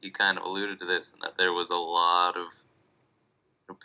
he 0.00 0.10
kind 0.10 0.38
of 0.38 0.44
alluded 0.44 0.78
to 0.78 0.84
this 0.84 1.12
and 1.12 1.22
that 1.22 1.36
there 1.38 1.52
was 1.52 1.70
a 1.70 1.76
lot 1.76 2.36
of 2.36 2.46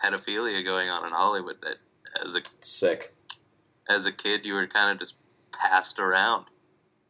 pedophilia 0.04 0.64
going 0.64 0.90
on 0.90 1.06
in 1.06 1.12
Hollywood. 1.12 1.58
That 1.62 1.78
as 2.26 2.36
a 2.36 2.42
Sick. 2.62 3.14
as 3.90 4.06
a 4.06 4.12
kid, 4.12 4.46
you 4.46 4.54
were 4.54 4.68
kind 4.68 4.92
of 4.92 5.00
just 5.00 5.18
passed 5.52 6.00
around. 6.00 6.46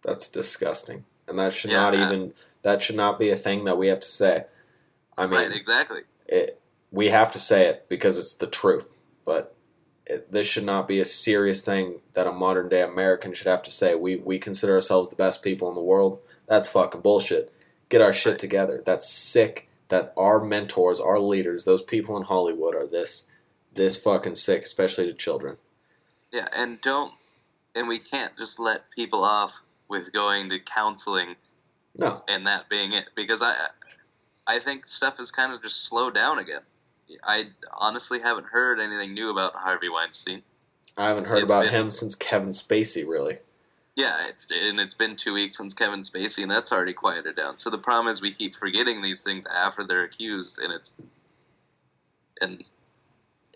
That's 0.02 0.28
disgusting, 0.28 1.06
and 1.28 1.38
that 1.40 1.54
should 1.54 1.72
Yeah, 1.72 1.82
not 1.82 1.94
uh, 1.94 1.98
even 2.06 2.34
that 2.62 2.82
should 2.82 2.96
not 2.96 3.20
be 3.20 3.30
a 3.30 3.36
thing 3.36 3.66
that 3.66 3.78
we 3.78 3.88
have 3.88 4.00
to 4.00 4.08
say. 4.08 4.46
I 5.18 5.26
mean, 5.26 5.40
right, 5.42 5.52
exactly. 5.52 6.02
it, 6.28 6.60
we 6.92 7.08
have 7.10 7.32
to 7.32 7.40
say 7.40 7.68
it 7.68 7.88
because 7.90 8.18
it's 8.18 8.34
the 8.36 8.48
truth, 8.48 8.90
but 9.26 9.56
it, 10.06 10.32
this 10.32 10.48
should 10.48 10.64
not 10.66 10.88
be 10.88 11.00
a 11.00 11.06
serious 11.06 11.64
thing 11.64 12.00
that 12.14 12.28
a 12.28 12.32
modern 12.32 12.70
day 12.70 12.82
American 12.82 13.34
should 13.34 13.48
have 13.48 13.64
to 13.64 13.72
say. 13.72 13.96
We 13.96 14.16
we 14.18 14.40
consider 14.40 14.74
ourselves 14.76 15.10
the 15.10 15.16
best 15.16 15.44
people 15.44 15.68
in 15.70 15.76
the 15.76 15.82
world. 15.82 16.20
That's 16.48 16.70
fucking 16.70 17.02
bullshit. 17.02 17.54
Get 17.90 18.02
our 18.02 18.14
shit 18.14 18.34
Right. 18.34 18.40
together. 18.40 18.82
That's 18.86 19.10
sick. 19.10 19.68
That 19.90 20.14
our 20.16 20.40
mentors, 20.40 21.00
our 21.00 21.20
leaders, 21.20 21.66
those 21.66 21.82
people 21.82 22.16
in 22.16 22.24
Hollywood 22.24 22.76
are 22.76 22.86
this 22.88 23.26
this 23.80 23.98
fucking 23.98 24.36
sick, 24.36 24.64
especially 24.64 25.06
to 25.08 25.14
children. 25.14 25.56
Yeah, 26.32 26.48
and 26.56 26.80
don't 26.82 27.14
and 27.76 27.88
we 27.88 27.98
can't 27.98 28.38
just 28.38 28.60
let 28.60 28.90
people 28.92 29.24
off 29.24 29.54
with 29.88 30.12
going 30.12 30.50
to 30.50 30.60
counseling 30.60 31.36
No, 31.98 32.22
and 32.28 32.46
that 32.46 32.68
being 32.70 32.92
it 32.92 33.10
because 33.16 33.42
I 33.42 33.56
I 34.46 34.60
think 34.60 34.86
stuff 34.86 35.18
has 35.18 35.32
kind 35.32 35.54
of 35.54 35.62
just 35.62 35.86
slowed 35.86 36.14
down 36.14 36.40
again. 36.40 36.62
I 37.24 37.46
honestly 37.78 38.20
haven't 38.20 38.48
heard 38.48 38.80
anything 38.82 39.14
new 39.14 39.32
about 39.32 39.56
Harvey 39.56 39.88
Weinstein. 39.90 40.44
I 40.98 41.08
haven't 41.08 41.26
heard 41.26 41.44
It's 41.44 41.52
about 41.52 41.64
been- 41.64 41.74
him 41.74 41.92
since 41.92 42.16
Kevin 42.16 42.50
Spacey. 42.50 43.08
Really, 43.08 43.38
Yeah, 43.96 44.28
it, 44.28 44.44
and 44.52 44.80
it's 44.82 44.94
been 44.94 45.16
two 45.16 45.34
weeks 45.34 45.56
since 45.58 45.74
Kevin 45.74 46.02
Spacey, 46.02 46.44
and 46.44 46.52
that's 46.52 46.74
already 46.74 46.94
quieted 46.94 47.38
down. 47.38 47.58
So 47.58 47.70
the 47.70 47.78
problem 47.78 48.12
is 48.12 48.22
we 48.22 48.34
keep 48.34 48.56
forgetting 48.56 49.02
these 49.02 49.24
things 49.24 49.46
after 49.48 49.86
they're 49.86 50.04
accused, 50.04 50.60
and 50.60 50.74
it's 50.74 50.96
and 52.42 52.64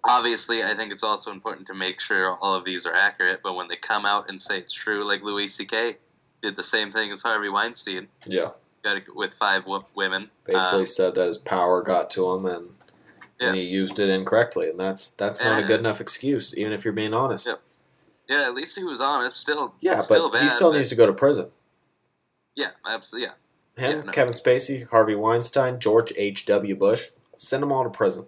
obviously 0.07 0.63
I 0.63 0.73
think 0.73 0.91
it's 0.91 1.03
also 1.03 1.31
important 1.31 1.67
to 1.67 1.73
make 1.73 1.99
sure 1.99 2.37
all 2.41 2.55
of 2.55 2.65
these 2.65 2.85
are 2.85 2.93
accurate. 2.93 3.41
But 3.43 3.53
when 3.55 3.67
they 3.67 3.75
come 3.77 4.05
out 4.05 4.29
and 4.29 4.41
say 4.41 4.57
it's 4.59 4.73
true, 4.73 5.07
like 5.07 5.21
Louis 5.23 5.47
C.K. 5.47 5.97
did 6.41 6.55
the 6.55 6.63
same 6.63 6.91
thing 6.91 7.11
as 7.11 7.21
Harvey 7.21 7.49
Weinstein, 7.49 8.07
yeah. 8.25 8.49
got 8.83 8.97
it 8.97 9.03
with 9.15 9.33
five 9.33 9.63
women. 9.95 10.29
Basically 10.45 10.79
Um, 10.79 10.85
said 10.85 11.15
that 11.15 11.27
his 11.27 11.37
power 11.37 11.81
got 11.81 12.09
to 12.11 12.31
him 12.33 12.45
and 12.45 12.69
and 13.39 13.57
he 13.57 13.63
used 13.63 13.99
it 13.99 14.07
incorrectly, 14.09 14.69
and 14.69 14.79
that's 14.79 15.09
that's 15.09 15.43
not 15.43 15.61
a 15.61 15.65
good 15.65 15.79
enough 15.81 15.99
excuse, 15.99 16.57
even 16.57 16.71
if 16.71 16.85
you're 16.85 16.93
being 16.93 17.13
honest. 17.13 17.45
Yeah, 17.45 17.55
yeah, 18.29 18.43
at 18.47 18.53
least 18.55 18.77
he 18.77 18.85
was 18.85 19.01
honest. 19.01 19.37
Still, 19.37 19.73
Yeah, 19.81 19.97
still 19.97 20.29
but 20.29 20.35
bad, 20.35 20.43
he 20.43 20.49
still 20.49 20.71
but- 20.71 20.77
needs 20.77 20.87
to 20.89 20.95
go 20.95 21.05
to 21.07 21.11
prison. 21.13 21.49
Yeah, 22.55 22.69
absolutely. 22.87 23.31
Yeah. 23.77 23.85
Him, 23.89 23.97
Yeah, 23.97 24.03
no. 24.05 24.11
Kevin 24.13 24.33
Spacey, 24.33 24.87
Harvey 24.87 25.15
Weinstein, 25.15 25.79
George 25.79 26.13
H. 26.15 26.45
W. 26.45 26.75
Bush, 26.75 27.09
send 27.35 27.63
them 27.63 27.71
all 27.71 27.83
to 27.83 27.89
prison. 27.89 28.27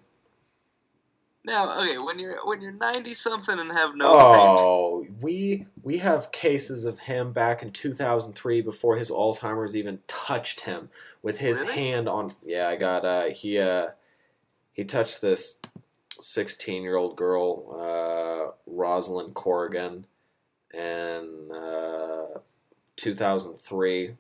Now, 1.46 1.80
okay, 1.82 1.98
when 1.98 2.18
you're 2.18 2.44
when 2.46 2.62
you're 2.62 2.72
ninety 2.72 3.14
something 3.14 3.60
and 3.60 3.72
have 3.72 3.96
no 3.96 4.08
oh, 4.10 5.08
we 5.22 5.68
we 5.84 6.00
have 6.00 6.32
cases 6.32 6.86
of 6.86 7.00
him 7.00 7.32
back 7.32 7.62
in 7.62 7.72
2003 7.72 8.62
before 8.62 8.96
his 8.98 9.12
Alzheimer's 9.12 9.76
even 9.76 10.00
touched 10.08 10.62
him 10.62 10.90
with 11.22 11.40
his 11.40 11.62
Really? 11.62 11.74
hand 11.74 12.10
on. 12.10 12.36
Yeah, 12.44 12.68
I 12.68 12.76
got 12.76 13.06
uh 13.06 13.26
he 13.26 13.60
uh 13.60 13.90
he 14.74 14.84
touched 14.84 15.22
this 15.22 15.60
16 16.20 16.82
year 16.82 16.96
old 16.96 17.16
girl, 17.16 17.76
uh, 17.80 18.52
Roslyn 18.66 19.32
Corrigan, 19.32 20.06
in 20.74 21.50
uh, 21.54 22.40
2003. 22.96 24.16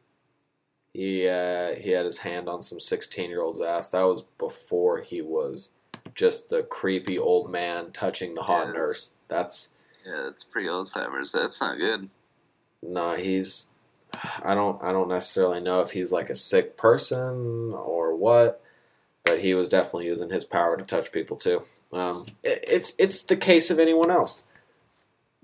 He 0.93 1.28
uh, 1.28 1.76
he 1.76 1.91
had 1.91 2.05
his 2.05 2.19
hand 2.19 2.47
on 2.47 2.61
some 2.61 2.80
16 2.80 3.30
year 3.30 3.41
old's 3.41 3.59
ass. 3.61 3.89
That 3.89 4.03
was 4.03 4.21
before 4.38 5.01
he 5.01 5.21
was 5.21 5.73
just 6.16 6.49
the 6.49 6.63
creepy 6.63 7.20
old 7.20 7.51
man 7.51 7.91
touching 7.91 8.34
the 8.34 8.43
hot 8.43 8.68
Yes. 8.68 8.76
nurse. 8.76 9.13
That's 9.28 9.74
Yeah, 10.05 10.28
it's 10.30 10.43
pre 10.43 10.68
Alzheimer's. 10.68 11.32
That's 11.32 11.59
not 11.61 11.78
good. 11.78 12.09
nah. 12.82 13.16
He's 13.16 13.68
I 14.43 14.55
don't 14.55 14.82
I 14.82 14.91
don't 14.91 15.09
necessarily 15.09 15.59
know 15.59 15.82
if 15.82 15.91
he's 15.91 16.11
like 16.13 16.30
a 16.30 16.36
sick 16.36 16.78
person 16.78 17.74
or 17.74 18.16
what, 18.16 18.61
but 19.24 19.39
he 19.39 19.53
was 19.53 19.68
definitely 19.70 20.05
using 20.05 20.30
his 20.30 20.45
power 20.45 20.78
to 20.78 20.84
touch 20.84 21.11
people 21.11 21.36
too. 21.38 21.63
Um, 21.91 22.28
it, 22.43 22.63
it's 22.68 22.93
it's 22.97 23.22
the 23.24 23.36
case 23.38 23.70
of 23.70 23.78
anyone 23.80 24.09
else. 24.09 24.45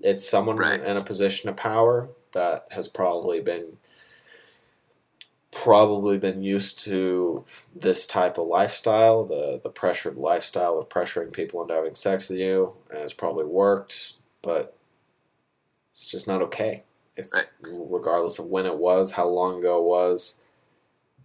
It's 0.00 0.28
someone 0.28 0.56
Right. 0.56 0.80
in 0.82 0.96
a 0.96 1.04
position 1.04 1.48
of 1.48 1.56
power 1.56 2.08
that 2.32 2.66
has 2.70 2.88
probably 2.88 3.40
been 3.40 3.76
probably 5.52 6.18
been 6.18 6.42
used 6.42 6.78
to 6.80 7.44
this 7.76 8.06
type 8.06 8.38
of 8.38 8.48
lifestyle, 8.48 9.24
the 9.24 9.60
the 9.62 9.70
pressured 9.70 10.16
lifestyle 10.16 10.78
of 10.78 10.88
pressuring 10.88 11.32
people 11.32 11.62
into 11.62 11.74
having 11.74 11.94
sex 11.94 12.28
with 12.30 12.38
you, 12.38 12.72
and 12.90 13.00
it's 13.00 13.12
probably 13.12 13.44
worked, 13.44 14.14
but 14.40 14.76
it's 15.90 16.06
just 16.06 16.26
not 16.26 16.42
okay. 16.42 16.82
It's 17.16 17.50
regardless 17.62 18.38
of 18.38 18.46
when 18.46 18.64
it 18.66 18.78
was, 18.78 19.12
how 19.12 19.28
long 19.28 19.58
ago 19.58 19.78
it 19.78 19.84
was, 19.84 20.40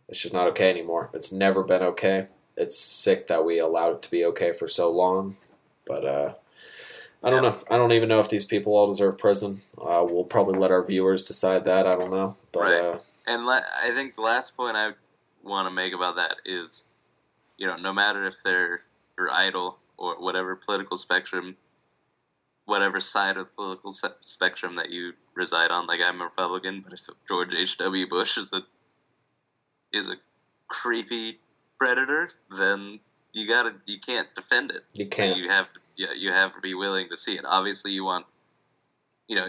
it's 0.10 0.22
just 0.22 0.34
not 0.34 0.48
okay 0.50 0.70
anymore. 0.70 1.10
It's 1.14 1.32
never 1.32 1.64
been 1.64 1.82
okay. 1.82 2.28
It's 2.58 2.78
sick 2.78 3.28
that 3.28 3.46
we 3.46 3.60
allowed 3.60 3.96
it 3.96 4.02
to 4.04 4.12
be 4.12 4.26
okay 4.26 4.52
for 4.52 4.68
so 4.68 4.92
long, 4.92 5.38
but 5.86 6.06
uh, 6.06 6.34
I 7.24 7.30
don't 7.30 7.44
Yeah. 7.44 7.52
know. 7.52 7.64
I 7.72 7.78
don't 7.78 7.94
even 7.94 8.10
know 8.10 8.20
if 8.20 8.30
these 8.30 8.46
people 8.46 8.76
all 8.76 8.88
deserve 8.88 9.18
prison. 9.18 9.62
Uh, 9.82 10.06
we'll 10.10 10.26
probably 10.26 10.60
let 10.60 10.72
our 10.72 10.84
viewers 10.84 11.24
decide 11.24 11.64
that. 11.66 11.88
I 11.88 11.96
don't 11.96 12.12
know, 12.12 12.36
but 12.52 12.62
Right. 12.62 12.74
uh, 12.74 12.98
And 13.28 13.46
la- 13.46 13.62
I 13.84 13.92
think 13.92 14.16
the 14.16 14.22
last 14.22 14.56
point 14.56 14.78
I 14.78 14.92
want 15.44 15.68
to 15.68 15.72
make 15.72 15.94
about 15.94 16.16
that 16.16 16.38
is, 16.46 16.86
you 17.58 17.68
know, 17.68 17.76
no 17.76 17.94
matter 17.94 18.26
if 18.26 18.36
they're 18.44 18.80
your 19.18 19.32
idol 19.32 19.80
or 19.98 20.16
whatever 20.22 20.56
political 20.56 20.96
spectrum, 20.96 21.58
whatever 22.66 23.00
side 23.00 23.38
of 23.38 23.48
the 23.48 23.54
political 23.54 23.92
se- 23.92 24.10
spectrum 24.22 24.76
that 24.76 24.90
you 24.90 25.14
reside 25.36 25.72
on, 25.72 25.88
like 25.88 26.00
I'm 26.06 26.22
a 26.22 26.26
Republican, 26.26 26.82
but 26.82 26.94
if 26.94 27.02
George 27.28 27.54
H. 27.54 27.78
W. 27.78 28.08
Bush 28.08 28.38
is 28.38 28.54
a 28.54 28.62
is 29.92 30.10
a 30.10 30.16
creepy 30.68 31.40
predator, 31.78 32.30
then 32.58 33.00
you 33.34 33.48
gotta 33.48 33.74
you 33.86 34.00
can't 34.00 34.34
defend 34.36 34.72
it. 34.72 34.84
you 34.94 35.08
can't. 35.08 35.38
You 35.38 35.50
have 35.50 35.72
to, 35.74 35.80
yeah, 35.96 36.14
you 36.16 36.32
have 36.32 36.54
to 36.56 36.62
be 36.62 36.74
willing 36.76 37.10
to 37.10 37.18
see 37.18 37.36
it. 37.36 37.46
Obviously, 37.46 37.92
you 37.92 38.04
want, 38.04 38.26
you 39.28 39.36
know, 39.36 39.48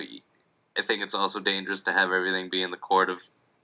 I 0.76 0.82
think 0.82 1.02
it's 1.02 1.14
also 1.14 1.40
dangerous 1.40 1.82
to 1.82 1.92
have 1.92 2.12
everything 2.12 2.48
be 2.50 2.62
in 2.62 2.70
the 2.70 2.76
court 2.76 3.10
of 3.10 3.18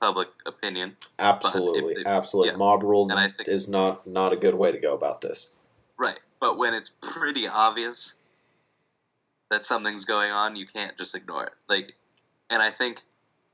public 0.04 0.28
opinion. 0.46 0.96
Absolutely, 1.18 1.94
they- 1.94 2.04
absolutely. 2.04 2.52
yeah. 2.52 2.56
Mob 2.58 2.82
rule 2.82 3.10
And 3.10 3.18
I 3.18 3.28
think- 3.28 3.48
is 3.48 3.68
not 3.68 4.06
not 4.06 4.32
a 4.32 4.36
good 4.36 4.54
way 4.54 4.70
to 4.72 4.78
go 4.78 4.94
about 4.94 5.20
this. 5.22 5.54
Right. 5.98 6.20
But 6.40 6.58
when 6.58 6.74
it's 6.74 6.90
pretty 7.00 7.48
obvious 7.48 8.14
that 9.50 9.64
something's 9.64 10.04
going 10.04 10.30
on, 10.32 10.56
you 10.56 10.66
can't 10.66 10.96
just 10.98 11.14
ignore 11.14 11.44
it. 11.44 11.52
Like, 11.68 11.94
and 12.50 12.60
I 12.62 12.70
think, 12.70 13.02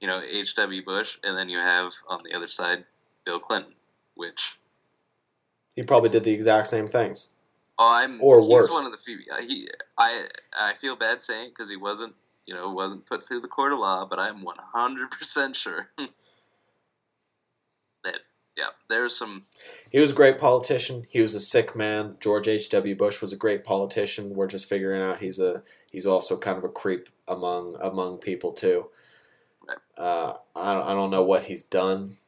you 0.00 0.08
know, 0.08 0.20
H.W. 0.28 0.84
Bush, 0.84 1.18
and 1.22 1.36
then 1.38 1.48
you 1.48 1.58
have 1.58 1.92
on 2.08 2.18
the 2.24 2.34
other 2.34 2.46
side 2.48 2.84
Bill 3.24 3.38
Clinton, 3.38 3.74
which, 4.14 4.58
He 5.76 5.82
probably 5.82 6.08
did 6.10 6.24
the 6.24 6.32
exact 6.32 6.66
same 6.68 6.86
things. 6.88 7.28
oh, 7.78 7.92
I'm, 8.02 8.20
Or 8.20 8.40
he's 8.40 8.50
worse. 8.50 8.70
one 8.70 8.86
of 8.86 8.92
the 8.92 8.98
few, 8.98 9.18
he, 9.46 9.68
I, 9.98 10.26
I 10.58 10.74
feel 10.80 10.96
bad 10.96 11.22
saying 11.22 11.50
because 11.50 11.70
he 11.70 11.76
wasn't, 11.76 12.14
you 12.46 12.54
know, 12.54 12.70
wasn't 12.72 13.06
put 13.06 13.26
through 13.28 13.40
the 13.40 13.48
court 13.48 13.72
of 13.72 13.78
law, 13.78 14.04
but 14.06 14.18
I'm 14.18 14.42
100% 14.44 15.54
sure 15.54 15.88
that, 15.98 16.10
yeah, 18.60 18.66
there's 18.88 19.16
some, 19.16 19.42
He 19.90 19.98
was 19.98 20.10
a 20.10 20.14
great 20.14 20.38
politician. 20.38 21.06
He 21.08 21.20
was 21.20 21.34
a 21.34 21.40
sick 21.40 21.74
man. 21.74 22.16
George 22.20 22.46
H. 22.46 22.68
W. 22.68 22.94
Bush 22.94 23.22
was 23.22 23.32
a 23.32 23.36
great 23.36 23.64
politician. 23.64 24.34
We're 24.34 24.46
just 24.46 24.68
figuring 24.68 25.02
out 25.02 25.20
he's 25.20 25.40
a 25.40 25.62
he's 25.90 26.06
also 26.06 26.36
kind 26.36 26.58
of 26.58 26.64
a 26.64 26.68
creep 26.68 27.08
among 27.26 27.76
among 27.80 28.18
people 28.18 28.52
too. 28.52 28.86
Right. 29.66 29.78
Uh, 29.96 30.34
I 30.54 30.74
don't, 30.74 30.86
I 30.88 30.92
don't 30.92 31.10
know 31.10 31.22
what 31.22 31.44
he's 31.44 31.64
done. 31.64 32.18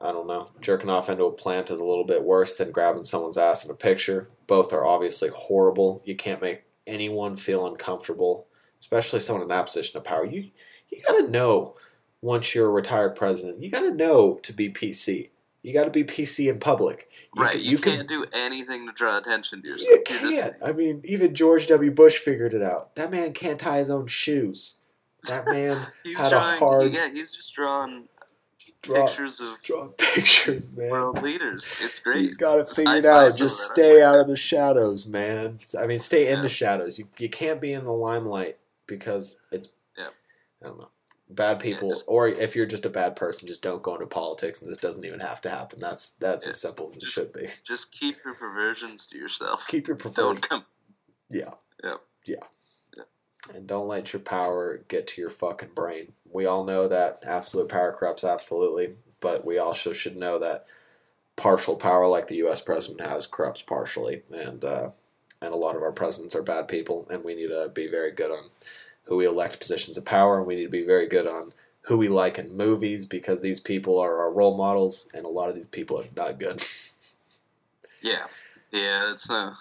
I 0.00 0.12
don't 0.12 0.28
know. 0.28 0.50
Jerking 0.60 0.90
off 0.90 1.08
into 1.08 1.24
a 1.24 1.32
plant 1.32 1.70
is 1.70 1.80
a 1.80 1.84
little 1.84 2.04
bit 2.04 2.22
worse 2.22 2.54
than 2.54 2.70
grabbing 2.70 3.04
someone's 3.04 3.38
ass 3.38 3.64
in 3.64 3.70
a 3.70 3.74
picture. 3.74 4.28
Both 4.46 4.72
are 4.72 4.84
obviously 4.84 5.30
horrible. 5.34 6.02
You 6.04 6.14
can't 6.14 6.42
make 6.42 6.64
anyone 6.86 7.34
feel 7.34 7.66
uncomfortable, 7.66 8.46
especially 8.78 9.20
someone 9.20 9.42
in 9.42 9.48
that 9.48 9.66
position 9.66 9.96
of 9.96 10.04
power. 10.04 10.24
You 10.24 10.50
you 10.90 11.02
got 11.06 11.18
to 11.18 11.30
know 11.30 11.76
once 12.20 12.54
you're 12.54 12.68
a 12.68 12.70
retired 12.70 13.16
president. 13.16 13.62
You 13.62 13.70
got 13.70 13.80
to 13.80 13.94
know 13.94 14.34
to 14.42 14.52
be 14.52 14.70
PC. 14.70 15.30
You 15.62 15.72
got 15.74 15.84
to 15.84 15.90
be 15.90 16.04
PC 16.04 16.48
in 16.48 16.60
public. 16.60 17.08
You 17.36 17.42
right, 17.42 17.52
can- 17.52 17.60
you, 17.60 17.78
can- 17.78 17.96
can't 17.96 18.08
do 18.08 18.24
anything 18.32 18.86
to 18.86 18.92
draw 18.92 19.18
attention 19.18 19.60
to 19.62 19.66
You 19.68 19.72
yourself. 19.74 19.90
You're 19.90 20.02
can't. 20.04 20.30
just, 20.52 20.62
I 20.62 20.72
mean, 20.72 21.00
even 21.04 21.34
George 21.34 21.66
W. 21.66 21.90
Bush 21.90 22.16
figured 22.18 22.54
it 22.54 22.62
out. 22.62 22.94
That 22.96 23.10
man 23.10 23.32
can't 23.32 23.58
tie 23.58 23.78
his 23.78 23.90
own 23.90 24.06
shoes. 24.06 24.76
That 25.24 25.44
man 25.46 25.76
had 26.16 26.32
a 26.32 26.38
hard 26.40 26.92
yeah, 26.92 27.08
he's 27.12 27.32
just 27.34 27.52
drawing 27.54 28.08
draw, 28.82 29.04
pictures 29.04 29.40
of 29.40 29.60
draw 29.64 29.86
pictures, 29.98 30.70
man. 30.70 30.90
world 30.90 31.22
leaders. 31.24 31.74
It's 31.82 31.98
great. 31.98 32.18
He's 32.18 32.36
got 32.36 32.60
it 32.60 32.68
I 32.70 32.74
figured 32.74 33.02
buy 33.02 33.08
out. 33.26 33.30
some 33.32 33.38
Just 33.38 33.60
stay 33.72 34.00
out 34.00 34.20
of 34.20 34.28
the 34.28 34.36
shadows, 34.36 35.06
man. 35.06 35.58
I 35.78 35.86
mean, 35.86 35.98
stay 35.98 36.28
in 36.28 36.40
the 36.42 36.48
shadows. 36.48 37.00
You 37.00 37.08
you 37.18 37.28
can't 37.28 37.60
be 37.60 37.72
in 37.72 37.84
the 37.84 37.92
limelight 37.92 38.58
because 38.86 39.40
it's 39.50 39.68
Yeah. 39.98 40.08
I 40.62 40.66
don't 40.68 40.78
know. 40.78 40.88
Bad 41.30 41.60
people, 41.60 41.90
just- 41.90 42.06
or 42.08 42.28
if 42.28 42.56
you're 42.56 42.64
just 42.66 42.86
a 42.86 42.90
bad 42.90 43.14
person, 43.14 43.46
just 43.46 43.60
don't 43.62 43.82
go 43.82 43.94
into 43.94 44.06
politics, 44.06 44.62
and 44.62 44.70
this 44.70 44.78
doesn't 44.78 45.04
even 45.04 45.20
have 45.20 45.40
to 45.42 45.50
happen. 45.50 45.78
That's 45.78 46.10
that's 46.10 46.46
Yeah. 46.46 46.50
as 46.50 46.60
simple 46.60 46.88
as 46.90 46.96
it 46.96 47.04
should 47.04 47.32
be. 47.34 47.48
Just 47.64 47.92
keep 47.92 48.16
your 48.24 48.34
perversions 48.34 49.08
to 49.08 49.18
yourself. 49.18 49.66
Keep 49.68 49.88
your 49.88 49.96
Don't 50.14 50.40
come. 50.48 50.64
yeah, 51.28 51.52
yeah, 51.84 51.94
Yeah. 52.24 53.02
and 53.52 53.66
don't 53.66 53.88
let 53.88 54.12
your 54.12 54.20
power 54.20 54.78
get 54.88 55.06
to 55.08 55.20
your 55.20 55.30
fucking 55.30 55.72
brain. 55.74 56.14
We 56.30 56.46
all 56.46 56.64
know 56.64 56.88
that 56.88 57.22
absolute 57.26 57.68
power 57.68 57.92
corrupts 57.92 58.24
absolutely, 58.24 58.96
but 59.20 59.44
we 59.44 59.58
also 59.58 59.92
should 59.92 60.16
know 60.16 60.38
that 60.38 60.66
partial 61.36 61.76
power, 61.76 62.06
like 62.06 62.26
the 62.28 62.36
U.S. 62.36 62.60
president 62.62 63.06
has, 63.08 63.26
corrupts 63.26 63.60
partially, 63.62 64.22
and 64.32 64.64
uh, 64.64 64.90
and 65.42 65.52
a 65.52 65.56
lot 65.56 65.76
of 65.76 65.82
our 65.82 65.92
presidents 65.92 66.34
are 66.34 66.42
bad 66.42 66.68
people, 66.68 67.06
and 67.10 67.22
we 67.22 67.34
need 67.36 67.48
to 67.48 67.68
be 67.68 67.86
very 67.86 68.10
good 68.12 68.30
on 68.30 68.50
who 69.08 69.16
we 69.16 69.26
elect 69.26 69.58
positions 69.58 69.96
of 69.96 70.04
power, 70.04 70.38
and 70.38 70.46
we 70.46 70.54
need 70.56 70.64
to 70.64 70.68
be 70.68 70.84
very 70.84 71.08
good 71.08 71.26
on 71.26 71.52
who 71.82 71.96
we 71.96 72.08
like 72.08 72.38
in 72.38 72.56
movies 72.56 73.06
because 73.06 73.40
these 73.40 73.60
people 73.60 73.98
are 73.98 74.18
our 74.18 74.30
role 74.30 74.56
models, 74.56 75.08
and 75.14 75.24
a 75.24 75.28
lot 75.28 75.48
of 75.48 75.54
these 75.54 75.66
people 75.66 76.00
are 76.00 76.04
not 76.16 76.38
good. 76.38 76.62
Yeah, 78.00 78.26
yeah. 78.70 79.10
It's 79.10 79.28
no, 79.28 79.54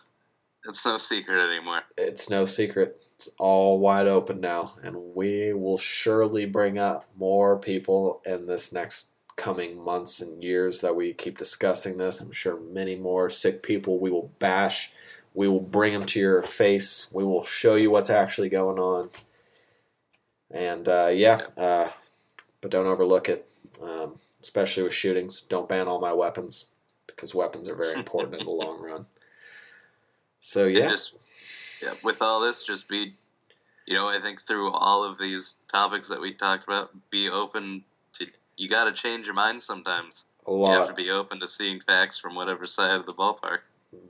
it's 0.65 0.85
no 0.85 0.99
secret 0.99 1.39
anymore. 1.39 1.81
it's 1.97 2.29
no 2.29 2.45
secret. 2.45 3.01
It's 3.15 3.29
all 3.39 3.79
wide 3.79 4.05
open 4.07 4.39
now, 4.41 4.75
and 4.83 4.95
we 5.15 5.53
will 5.53 5.79
surely 5.79 6.45
bring 6.45 6.77
up 6.77 7.05
more 7.17 7.57
people 7.57 8.21
in 8.27 8.45
this 8.45 8.71
next 8.71 9.07
coming 9.37 9.83
months 9.83 10.21
and 10.21 10.43
years 10.43 10.81
that 10.81 10.95
we 10.95 11.13
keep 11.13 11.37
discussing 11.39 11.97
this. 11.97 12.19
I'm 12.21 12.31
sure 12.31 12.59
many 12.59 12.95
more 12.95 13.29
sick 13.31 13.63
people 13.63 13.97
we 13.97 14.11
will 14.11 14.31
bash. 14.37 14.91
We 15.33 15.47
will 15.47 15.59
bring 15.59 15.93
them 15.93 16.05
to 16.07 16.19
your 16.19 16.43
face. 16.43 17.07
We 17.11 17.23
will 17.23 17.43
show 17.43 17.73
you 17.73 17.89
what's 17.89 18.09
actually 18.11 18.49
going 18.49 18.77
on. 18.77 19.09
And 20.51 20.87
uh, 20.87 21.09
yeah, 21.13 21.41
uh, 21.57 21.89
but 22.61 22.71
don't 22.71 22.85
overlook 22.87 23.27
it, 23.29 23.49
um, 23.81 24.15
especially 24.41 24.83
with 24.83 24.93
shootings. 24.93 25.41
Don't 25.41 25.67
ban 25.67 25.87
all 25.87 25.99
my 25.99 26.13
weapons 26.13 26.67
because 27.05 27.35
weapons 27.35 27.67
are 27.67 27.75
very 27.75 27.93
important 27.97 28.39
in 28.39 28.45
the 28.45 28.51
long 28.51 28.81
run. 28.81 29.05
So 30.39 30.65
yeah. 30.65 30.89
just 30.89 31.17
yeah. 31.83 31.93
With 32.03 32.21
all 32.21 32.39
this, 32.41 32.63
just 32.63 32.87
be, 32.89 33.13
you 33.85 33.95
know, 33.95 34.07
I 34.07 34.19
think 34.19 34.41
through 34.41 34.71
all 34.71 35.03
of 35.03 35.17
these 35.17 35.57
topics 35.71 36.07
that 36.09 36.19
we 36.21 36.33
talked 36.33 36.63
about, 36.63 36.91
be 37.11 37.29
open 37.29 37.83
to. 38.13 38.25
You 38.55 38.67
got 38.69 38.85
to 38.85 38.91
change 38.93 39.25
your 39.25 39.35
mind 39.35 39.61
sometimes. 39.61 40.25
a 40.47 40.51
You 40.51 40.65
have 40.65 40.87
to 40.87 40.93
be 40.93 41.11
open 41.11 41.39
to 41.41 41.47
seeing 41.47 41.79
facts 41.81 42.17
from 42.17 42.33
whatever 42.35 42.65
side 42.65 42.95
of 42.95 43.05
the 43.05 43.13
ballpark. 43.13 43.59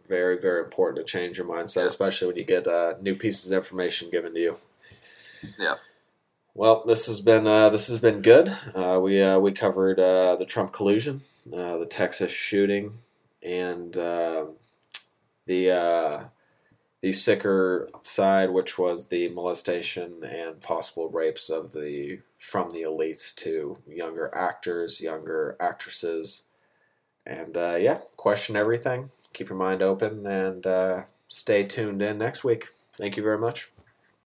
very 0.07 0.37
very 0.39 0.63
important 0.63 0.97
to 1.05 1.11
change 1.11 1.37
your 1.37 1.45
mindset 1.47 1.81
Yeah. 1.81 1.87
especially 1.87 2.27
when 2.27 2.37
you 2.37 2.43
get 2.45 2.65
uh, 2.67 2.93
new 3.01 3.13
pieces 3.15 3.51
of 3.51 3.57
information 3.57 4.09
given 4.09 4.33
to 4.33 4.39
you 4.39 4.57
Yeah. 5.59 5.75
Well 6.57 6.83
this 6.87 7.05
has 7.05 7.21
been 7.21 7.45
uh, 7.45 7.69
this 7.69 7.87
has 7.87 7.99
been 7.99 8.21
good 8.21 8.49
uh, 8.73 8.99
we 9.01 9.21
uh, 9.21 9.39
we 9.39 9.51
covered 9.51 9.99
uh, 9.99 10.35
the 10.35 10.45
trump 10.45 10.73
collusion 10.73 11.21
uh, 11.53 11.77
the 11.77 11.85
texas 11.85 12.31
shooting 12.31 12.97
and 13.43 13.95
uh, 13.95 14.45
the 15.45 15.71
uh, 15.71 16.23
the 17.01 17.11
sicker 17.11 17.87
side 18.01 18.49
which 18.49 18.77
was 18.77 19.07
the 19.07 19.29
molestation 19.29 20.23
and 20.23 20.59
possible 20.61 21.09
rapes 21.09 21.49
of 21.49 21.71
the 21.71 22.19
from 22.39 22.71
the 22.71 22.81
elites 22.81 23.33
to 23.33 23.77
younger 23.87 24.31
actors 24.35 24.99
younger 24.99 25.55
actresses 25.59 26.43
and 27.25 27.55
yeah, 27.55 27.99
question 28.15 28.55
everything. 28.55 29.09
Keep 29.33 29.49
your 29.49 29.57
mind 29.57 29.81
open 29.81 30.25
and 30.25 31.05
stay 31.27 31.65
tuned 31.65 32.01
in 32.01 32.17
next 32.17 32.45
week. 32.45 32.69
Thank 32.95 33.17
you 33.17 33.23
very 33.23 33.37
much. 33.37 33.69